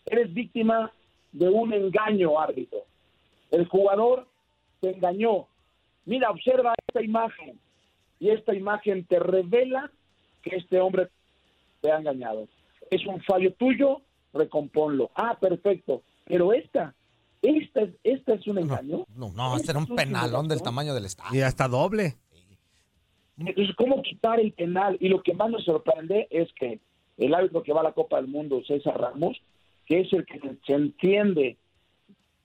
eres 0.07 0.33
víctima 0.33 0.93
de 1.33 1.49
un 1.49 1.73
engaño, 1.73 2.39
árbitro. 2.39 2.81
El 3.51 3.67
jugador 3.67 4.27
te 4.81 4.91
engañó. 4.91 5.47
Mira, 6.05 6.31
observa 6.31 6.75
esta 6.87 7.03
imagen. 7.03 7.59
Y 8.19 8.31
esta 8.31 8.55
imagen 8.55 9.05
te 9.07 9.19
revela 9.19 9.91
que 10.43 10.57
este 10.57 10.81
hombre 10.81 11.09
te 11.81 11.91
ha 11.91 11.99
engañado. 11.99 12.47
Es 12.91 13.05
un 13.07 13.21
fallo 13.23 13.53
tuyo, 13.55 14.01
recomponlo. 14.33 15.11
Ah, 15.15 15.37
perfecto. 15.41 16.03
Pero 16.27 16.53
esta, 16.53 16.95
esta, 17.41 17.81
es- 17.83 17.95
esta 18.05 18.35
es 18.35 18.47
un 18.47 18.59
engaño. 18.59 19.05
No, 19.17 19.33
no, 19.33 19.57
este 19.57 19.71
era 19.73 19.81
un 19.81 19.87
penalón 19.87 20.47
del 20.49 20.63
tamaño 20.63 20.95
del 20.95 21.07
estadio. 21.07 21.39
Y 21.41 21.43
hasta 21.43 21.67
doble. 21.69 22.17
Entonces, 23.39 23.75
¿cómo 23.77 24.03
quitar 24.03 24.39
el 24.39 24.53
penal? 24.53 24.97
Y 25.01 25.09
lo 25.09 25.23
que 25.23 25.35
más 25.35 25.51
nos 25.51 25.65
sorprende 25.65 26.29
es 26.31 26.53
que 26.53 26.79
el 27.19 27.35
árbitro 27.35 27.63
que 27.63 27.73
va 27.73 27.81
a 27.81 27.85
la 27.85 27.93
Copa 27.93 28.17
del 28.17 28.29
Mundo, 28.29 28.63
César 28.67 28.99
Ramos, 29.01 29.41
que 29.87 30.01
es 30.01 30.13
el 30.13 30.25
que 30.25 30.41
se- 30.67 30.73
entiende, 30.75 31.57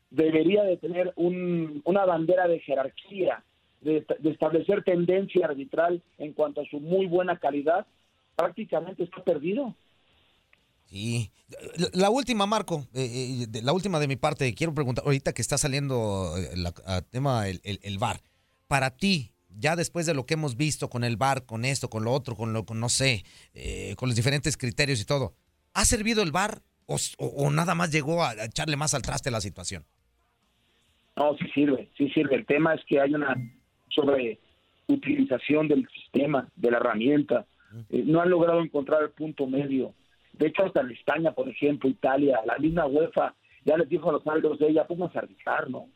debería 0.09 0.63
de 0.63 0.77
tener 0.77 1.13
un- 1.15 1.81
una 1.85 2.05
bandera 2.05 2.47
de 2.47 2.59
jerarquía, 2.59 3.43
de, 3.81 4.05
establecer 4.25 4.83
tendencia 4.83 5.45
arbitral 5.45 6.01
en 6.17 6.33
cuanto 6.33 6.61
a 6.61 6.65
su 6.65 6.79
muy 6.79 7.05
buena 7.05 7.37
calidad, 7.37 7.85
prácticamente 8.35 9.03
está 9.03 9.23
perdido. 9.23 9.75
Sí. 10.85 11.31
La- 11.93 12.09
última, 12.09 12.45
Marco, 12.45 12.87
eh, 12.93 13.45
eh, 13.53 13.61
la 13.61 13.73
última 13.73 13.99
de 13.99 14.07
mi 14.07 14.15
parte, 14.15 14.53
quiero 14.53 14.73
preguntar, 14.73 15.03
ahorita 15.05 15.33
que 15.33 15.41
está 15.41 15.57
saliendo 15.57 16.33
eh, 16.37 16.55
la- 16.55 17.01
tema 17.01 17.47
el, 17.47 17.59
el, 17.63 17.79
el 17.83 17.97
VAR, 17.97 18.21
para 18.67 18.91
ti, 18.91 19.31
ya 19.59 19.75
después 19.75 20.05
de 20.05 20.13
lo 20.13 20.25
que 20.25 20.35
hemos 20.35 20.55
visto 20.55 20.89
con 20.89 21.03
el 21.03 21.17
VAR, 21.17 21.45
con 21.45 21.65
esto, 21.65 21.89
con 21.89 22.03
lo 22.03 22.11
otro, 22.11 22.35
con 22.35 22.53
lo, 22.53 22.65
con, 22.65 22.79
no 22.79 22.89
sé, 22.89 23.23
eh, 23.53 23.95
con 23.97 24.09
los 24.09 24.15
diferentes 24.15 24.57
criterios 24.57 25.01
y 25.01 25.05
todo, 25.05 25.33
¿ha 25.73 25.85
servido 25.85 26.23
el 26.23 26.31
VAR 26.31 26.61
o, 26.85 27.49
nada 27.51 27.75
más 27.75 27.91
llegó 27.91 28.23
a 28.23 28.33
echarle 28.45 28.77
más 28.77 28.93
al 28.93 29.01
traste 29.01 29.29
la 29.29 29.41
situación? 29.41 29.83
No, 31.17 31.35
sí 31.37 31.45
sirve, 31.53 31.89
sí 31.97 32.09
sirve. 32.09 32.35
El 32.35 32.45
tema 32.45 32.75
es 32.75 32.81
que 32.85 33.01
hay 33.01 33.13
una 33.13 33.35
sobreutilización 33.89 35.67
del 35.67 35.87
sistema, 35.89 36.47
de 36.55 36.71
la 36.71 36.77
herramienta. 36.77 37.45
Eh, 37.89 38.03
no 38.05 38.21
han 38.21 38.29
logrado 38.29 38.61
encontrar 38.61 39.03
el 39.03 39.09
punto 39.09 39.47
medio. 39.47 39.93
De 40.33 40.47
hecho, 40.47 40.65
hasta 40.65 40.81
en 40.81 40.91
España, 40.91 41.33
por 41.33 41.49
ejemplo, 41.49 41.89
Italia, 41.89 42.39
la 42.45 42.57
misma 42.57 42.85
UEFA 42.85 43.33
ya 43.65 43.75
les 43.75 43.89
dijo 43.89 44.09
a 44.09 44.13
los 44.13 44.25
árbitros 44.25 44.59
de 44.59 44.69
ella, 44.69 44.87
pónganse 44.87 45.17
a 45.17 45.21
arbitrar, 45.21 45.69
¿no? 45.69 45.89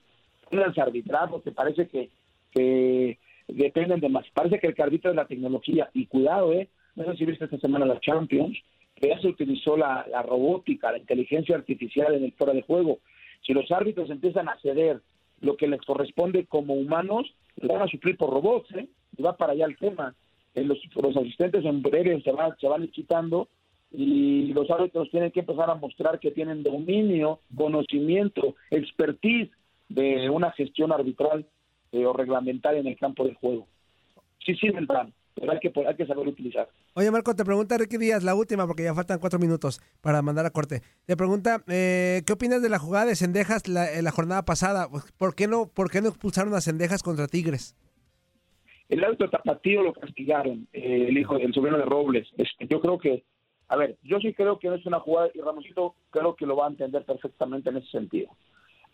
Pónganse 0.50 0.82
a 0.82 0.86
arbitrar 0.86 1.30
porque 1.30 1.52
parece 1.52 1.88
que, 1.88 2.10
que 2.52 3.18
dependen 3.52 4.00
de 4.00 4.10
más. 4.10 4.26
Parece 4.34 4.60
que 4.60 4.68
el 4.68 4.76
arbitra 4.78 5.12
es 5.12 5.16
la 5.16 5.28
tecnología. 5.28 5.90
Y 5.94 6.08
cuidado, 6.08 6.54
¿eh? 6.54 6.70
No 6.96 7.06
sé 7.06 7.18
si 7.18 7.26
viste 7.26 7.46
esta 7.46 7.60
semana 7.60 7.86
la 7.86 8.00
Champions, 8.00 8.58
que 8.96 9.10
ya 9.10 9.20
se 9.20 9.28
utilizó 9.28 9.78
la, 9.78 10.06
robótica, 10.24 10.92
la 10.92 10.98
inteligencia 10.98 11.56
artificial 11.56 12.14
en 12.16 12.26
el 12.26 12.34
fuera 12.34 12.54
de 12.54 12.62
juego. 12.62 13.00
Si 13.46 13.54
los 13.54 13.72
árbitros 13.72 14.10
empiezan 14.10 14.50
a 14.50 14.58
ceder 14.62 15.02
lo 15.40 15.58
que 15.58 15.68
les 15.68 15.82
corresponde 15.82 16.46
como 16.46 16.74
humanos, 16.74 17.34
lo 17.58 17.74
van 17.74 17.84
a 17.84 17.88
suplir 17.88 18.18
por 18.18 18.30
robots, 18.30 18.72
¿eh? 18.76 18.88
Y 19.18 19.22
va 19.22 19.38
para 19.38 19.54
allá 19.54 19.66
el 19.66 19.78
tema. 19.78 20.16
Eh, 20.54 20.64
los, 20.64 20.80
los 20.96 21.16
asistentes 21.16 21.66
en 21.66 21.82
breve 21.82 22.22
se 22.22 22.32
van, 22.32 22.58
se 22.60 22.68
van 22.68 22.88
quitando 22.88 23.48
y 23.92 24.54
los 24.54 24.70
árbitros 24.70 25.10
tienen 25.12 25.32
que 25.32 25.42
empezar 25.42 25.70
a 25.70 25.76
mostrar 25.76 26.20
que 26.20 26.32
tienen 26.32 26.64
dominio, 26.64 27.40
conocimiento, 27.56 28.56
expertise 28.70 29.50
de 29.90 30.30
una 30.30 30.52
gestión 30.52 30.94
arbitral 30.94 31.46
eh, 31.92 32.06
o 32.06 32.14
reglamentaria 32.14 32.80
en 32.80 32.88
el 32.88 32.98
campo 32.98 33.26
de 33.26 33.34
juego. 33.36 33.68
Sí 34.46 34.56
sirve 34.56 34.80
el 34.80 34.88
plan, 34.88 35.14
pero 35.36 35.52
hay 35.52 35.60
que, 35.60 35.72
hay 35.88 35.96
que 35.96 36.06
saber 36.06 36.28
utilizar. 36.28 36.68
Oye, 36.94 37.10
Marco, 37.10 37.36
te 37.36 37.46
pregunta 37.46 37.78
Ricky 37.78 37.98
Díaz, 37.98 38.24
la 38.24 38.36
última, 38.36 38.68
porque 38.68 38.84
ya 38.84 38.94
faltan 38.94 39.20
cuatro 39.20 39.40
minutos 39.40 39.82
para 40.02 40.22
mandar 40.22 40.46
a 40.46 40.50
corte. 40.50 40.82
Te 41.06 41.16
pregunta, 41.16 41.64
eh, 41.68 42.22
¿qué 42.26 42.34
opinas 42.34 42.62
de 42.62 42.70
la 42.70 42.80
jugada 42.80 43.06
de 43.06 43.16
Cendejas 43.16 43.68
la, 43.68 43.92
en 43.94 44.04
la 44.04 44.12
jornada 44.12 44.44
pasada? 44.44 44.90
¿Por 45.18 45.36
qué, 45.36 45.48
no, 45.48 45.68
¿Por 45.68 45.90
qué 45.90 46.02
no 46.02 46.10
expulsaron 46.10 46.54
a 46.54 46.62
Cendejas 46.62 47.04
contra 47.04 47.28
Tigres? 47.28 47.76
El 48.90 49.04
árbitro 49.06 49.30
tapatío 49.30 49.84
lo 49.84 49.94
castigaron, 49.94 50.68
eh, 50.74 51.06
el 51.08 51.18
hijo, 51.18 51.38
el 51.38 51.54
sobrino 51.54 51.78
de 51.78 51.86
Robles. 51.86 52.28
Este, 52.38 52.68
yo 52.68 52.82
creo 52.82 52.98
que, 53.00 53.24
a 53.70 53.78
ver, 53.78 53.98
yo 54.04 54.20
sí 54.20 54.34
creo 54.34 54.60
que 54.60 54.68
no 54.68 54.76
es 54.76 54.86
una 54.86 55.00
jugada, 55.00 55.30
y 55.34 55.40
Ramosito 55.40 55.96
creo 56.10 56.36
que 56.36 56.46
lo 56.46 56.58
va 56.58 56.66
a 56.66 56.72
entender 56.72 57.06
perfectamente 57.06 57.70
en 57.70 57.78
ese 57.78 57.90
sentido. 57.90 58.36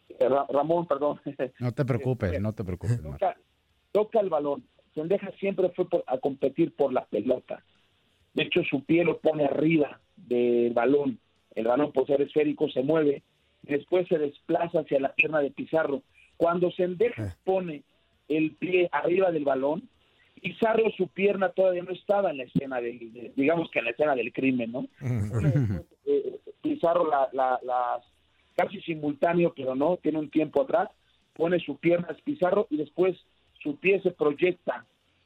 Eh, 0.10 0.30
Ra- 0.30 0.46
Ramón, 0.50 0.88
perdón, 0.88 1.20
No 1.60 1.72
te 1.74 1.86
preocupes, 1.86 2.40
no 2.42 2.54
te 2.54 2.64
preocupes. 2.64 3.02
Marco. 3.02 3.18
toca, 3.18 3.38
toca 3.92 4.20
el 4.20 4.30
balón. 4.30 4.64
Sendeja 4.96 5.32
siempre 5.40 5.70
fue 5.70 5.88
por- 5.90 6.04
a 6.08 6.18
competir 6.18 6.76
por 6.76 6.92
la 6.94 7.06
pelota. 7.06 7.64
De 8.34 8.44
hecho, 8.44 8.62
su 8.64 8.84
pie 8.84 9.04
lo 9.04 9.20
pone 9.20 9.46
arriba 9.46 10.00
del 10.16 10.74
balón. 10.74 11.20
El 11.56 11.66
balón, 11.68 11.92
por 11.92 12.06
ser 12.08 12.22
esférico, 12.22 12.70
se 12.70 12.82
mueve. 12.84 13.24
Después 13.64 14.08
se 14.08 14.18
desplaza 14.18 14.80
hacia 14.82 15.00
la 15.00 15.14
pierna 15.14 15.40
de 15.40 15.52
Pizarro. 15.52 16.02
Cuando 16.38 16.72
Sendeja 16.72 17.36
pone 17.44 17.84
el 18.28 18.56
pie 18.56 18.90
arriba 18.92 19.32
del 19.32 19.44
balón, 19.44 19.90
Pizarro, 20.42 20.84
su 20.96 21.08
pierna 21.08 21.50
todavía 21.50 21.82
no 21.84 21.92
estaba 21.92 22.30
en 22.30 22.38
la 22.38 22.44
escena, 22.44 22.80
del, 22.80 23.12
de- 23.12 23.34
digamos 23.36 23.70
que 23.72 23.80
en 23.80 23.86
la 23.86 23.92
escena 23.92 24.16
del 24.16 24.32
crimen, 24.32 24.72
¿no? 24.72 24.88
eh, 26.06 26.40
Pizarro 26.62 27.10
la, 27.10 27.28
la, 27.34 27.60
la- 27.64 28.00
casi 28.58 28.82
simultáneo, 28.82 29.54
pero 29.56 29.76
no, 29.76 29.98
tiene 29.98 30.18
un 30.18 30.32
tiempo 30.32 30.62
atrás, 30.64 30.90
pone 31.34 31.60
su 31.60 31.78
pierna 31.78 32.08
es 32.10 32.22
Pizarro 32.24 32.66
y 32.72 32.78
después 32.78 33.16
su 33.62 33.78
pie 33.78 34.02
se 34.02 34.12
proyecta 34.12 34.86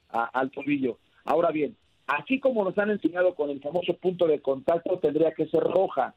a- 0.09 0.25
al 0.25 0.51
tobillo. 0.51 0.97
Ahora 1.23 1.51
bien, 1.51 1.77
así 2.07 2.39
como 2.41 2.65
nos 2.65 2.77
han 2.77 2.91
enseñado 2.91 3.33
con 3.33 3.49
el 3.49 3.61
famoso 3.61 3.93
punto 3.93 4.27
de 4.27 4.41
contacto, 4.41 4.99
tendría 4.99 5.31
que 5.33 5.47
ser 5.47 5.63
roja. 5.63 6.13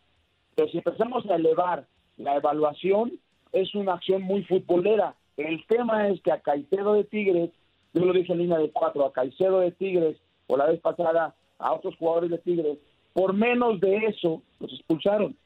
Pero 0.56 0.68
si 0.68 0.78
empezamos 0.78 1.24
a 1.30 1.36
elevar 1.36 1.86
la 2.16 2.36
evaluación, 2.36 3.12
es 3.52 3.72
una 3.76 3.94
acción 3.94 4.22
muy 4.22 4.42
futbolera. 4.44 5.14
El 5.36 5.64
tema 5.66 6.08
es 6.08 6.20
que 6.22 6.32
a 6.32 6.40
Caicedo 6.40 6.94
de 6.94 7.04
Tigres, 7.04 7.50
yo 7.92 8.04
lo 8.04 8.12
dije 8.12 8.32
en 8.32 8.38
línea 8.40 8.58
de 8.58 8.70
cuatro, 8.70 9.04
a 9.04 9.12
Caicedo 9.12 9.60
de 9.60 9.70
Tigres, 9.70 10.16
o 10.48 10.56
la 10.56 10.66
vez 10.66 10.80
pasada 10.80 11.36
a 11.58 11.72
otros 11.72 11.96
jugadores 11.96 12.30
de 12.30 12.38
Tigres, 12.38 12.78
por 13.12 13.32
menos 13.32 13.80
de 13.80 14.06
eso 14.06 14.42
los 14.58 14.72
expulsaron. 14.72 15.36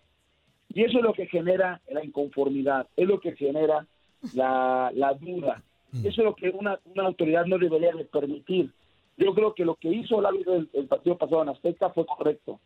Y 0.73 0.85
eso 0.85 0.99
es 0.99 1.05
lo 1.05 1.13
que 1.15 1.27
genera 1.27 1.81
la 1.91 2.05
inconformidad, 2.05 2.87
es 2.97 3.07
lo 3.09 3.21
que 3.21 3.35
genera 3.37 3.87
la, 4.35 4.91
la 4.95 5.15
duda. 5.15 5.63
Eso 5.93 6.21
es 6.21 6.25
lo 6.25 6.35
que 6.35 6.51
una, 6.51 6.79
una 6.85 7.05
autoridad 7.07 7.47
no 7.47 7.59
debería 7.59 7.93
de 7.93 8.05
permitir. 8.05 8.71
Yo 9.17 9.35
creo 9.35 9.55
que 9.55 9.65
lo 9.65 9.75
que 9.77 9.89
hizo 9.89 10.19
el 10.21 10.27
árbitro 10.27 10.53
del 10.53 10.69
el 10.75 10.87
partido 10.87 11.17
pasado 11.17 11.43
en 11.43 11.49
Azteca 11.49 11.91
fue 11.91 12.05
correcto. 12.07 12.61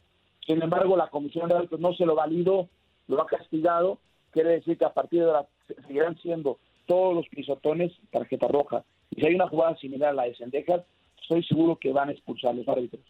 Sin 0.47 0.61
embargo, 0.61 0.97
la 0.97 1.09
comisión 1.09 1.49
de 1.49 1.55
árbitros 1.55 1.81
no 1.81 1.95
se 1.95 2.05
lo 2.05 2.15
validó, 2.17 2.69
lo 3.07 3.23
ha 3.23 3.27
castigado. 3.27 3.99
Quiere 4.33 4.51
decir 4.51 4.77
que 4.77 4.85
a 4.85 4.93
partir 4.93 5.21
de 5.21 5.27
ahora 5.27 5.47
se- 5.69 5.81
seguirán 5.83 6.19
siendo 6.19 6.59
todos 6.87 7.15
los 7.15 7.29
pisotones 7.29 7.93
tarjeta 8.11 8.49
roja. 8.49 8.85
Y 9.11 9.21
si 9.21 9.27
hay 9.29 9.35
una 9.35 9.49
jugada 9.49 9.77
similar 9.77 10.11
a 10.11 10.15
la 10.15 10.25
de 10.25 10.35
Sendejas, 10.35 10.83
estoy 11.21 11.45
seguro 11.45 11.77
que 11.77 11.93
van 11.93 12.09
a 12.09 12.13
expulsar 12.13 12.55
los 12.57 12.67
árbitros. 12.69 13.03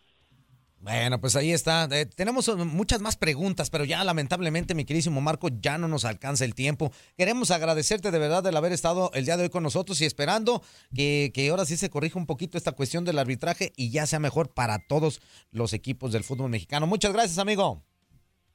Bueno, 0.82 1.20
pues 1.20 1.36
ahí 1.36 1.52
está. 1.52 1.84
Eh, 1.92 2.06
tenemos 2.06 2.48
eh, 2.48 2.56
muchas 2.56 3.00
más 3.00 3.16
preguntas, 3.16 3.70
pero 3.70 3.84
ya 3.84 4.02
lamentablemente, 4.02 4.74
mi 4.74 4.84
queridísimo 4.84 5.20
Marco, 5.20 5.48
ya 5.48 5.78
no 5.78 5.86
nos 5.86 6.04
alcanza 6.04 6.44
el 6.44 6.56
tiempo. 6.56 6.90
Queremos 7.16 7.52
agradecerte 7.52 8.10
de 8.10 8.18
verdad 8.18 8.44
el 8.48 8.56
haber 8.56 8.72
estado 8.72 9.12
el 9.14 9.24
día 9.24 9.36
de 9.36 9.44
hoy 9.44 9.48
con 9.48 9.62
nosotros 9.62 10.00
y 10.00 10.06
esperando 10.06 10.60
que, 10.92 11.30
que 11.32 11.48
ahora 11.50 11.66
sí 11.66 11.76
se 11.76 11.88
corrija 11.88 12.18
un 12.18 12.26
poquito 12.26 12.58
esta 12.58 12.72
cuestión 12.72 13.04
del 13.04 13.20
arbitraje 13.20 13.72
y 13.76 13.90
ya 13.90 14.06
sea 14.06 14.18
mejor 14.18 14.52
para 14.52 14.80
todos 14.88 15.20
los 15.52 15.72
equipos 15.72 16.10
del 16.10 16.24
fútbol 16.24 16.50
mexicano. 16.50 16.88
Muchas 16.88 17.12
gracias, 17.12 17.38
amigo. 17.38 17.80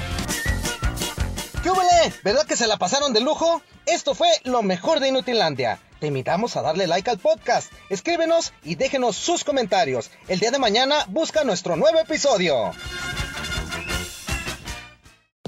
¿Qué 1.64 1.72
hubole? 1.72 2.14
¿Verdad 2.26 2.46
que 2.46 2.58
se 2.58 2.68
la 2.68 2.76
pasaron 2.78 3.14
de 3.14 3.22
lujo? 3.22 3.62
Esto 3.86 4.14
fue 4.16 4.28
lo 4.44 4.62
mejor 4.62 5.00
de 5.00 5.08
Inutilandia. 5.08 5.80
Te 6.02 6.08
invitamos 6.08 6.58
a 6.58 6.62
darle 6.62 6.86
like 6.88 7.10
al 7.10 7.18
podcast, 7.20 7.72
escríbenos 7.90 8.52
y 8.64 8.76
déjenos 8.76 9.16
sus 9.16 9.46
comentarios. 9.46 10.12
El 10.28 10.40
día 10.42 10.52
de 10.52 10.60
mañana 10.60 11.06
busca 11.08 11.46
nuestro 11.46 11.78
nuevo 11.78 11.98
episodio. 12.02 12.72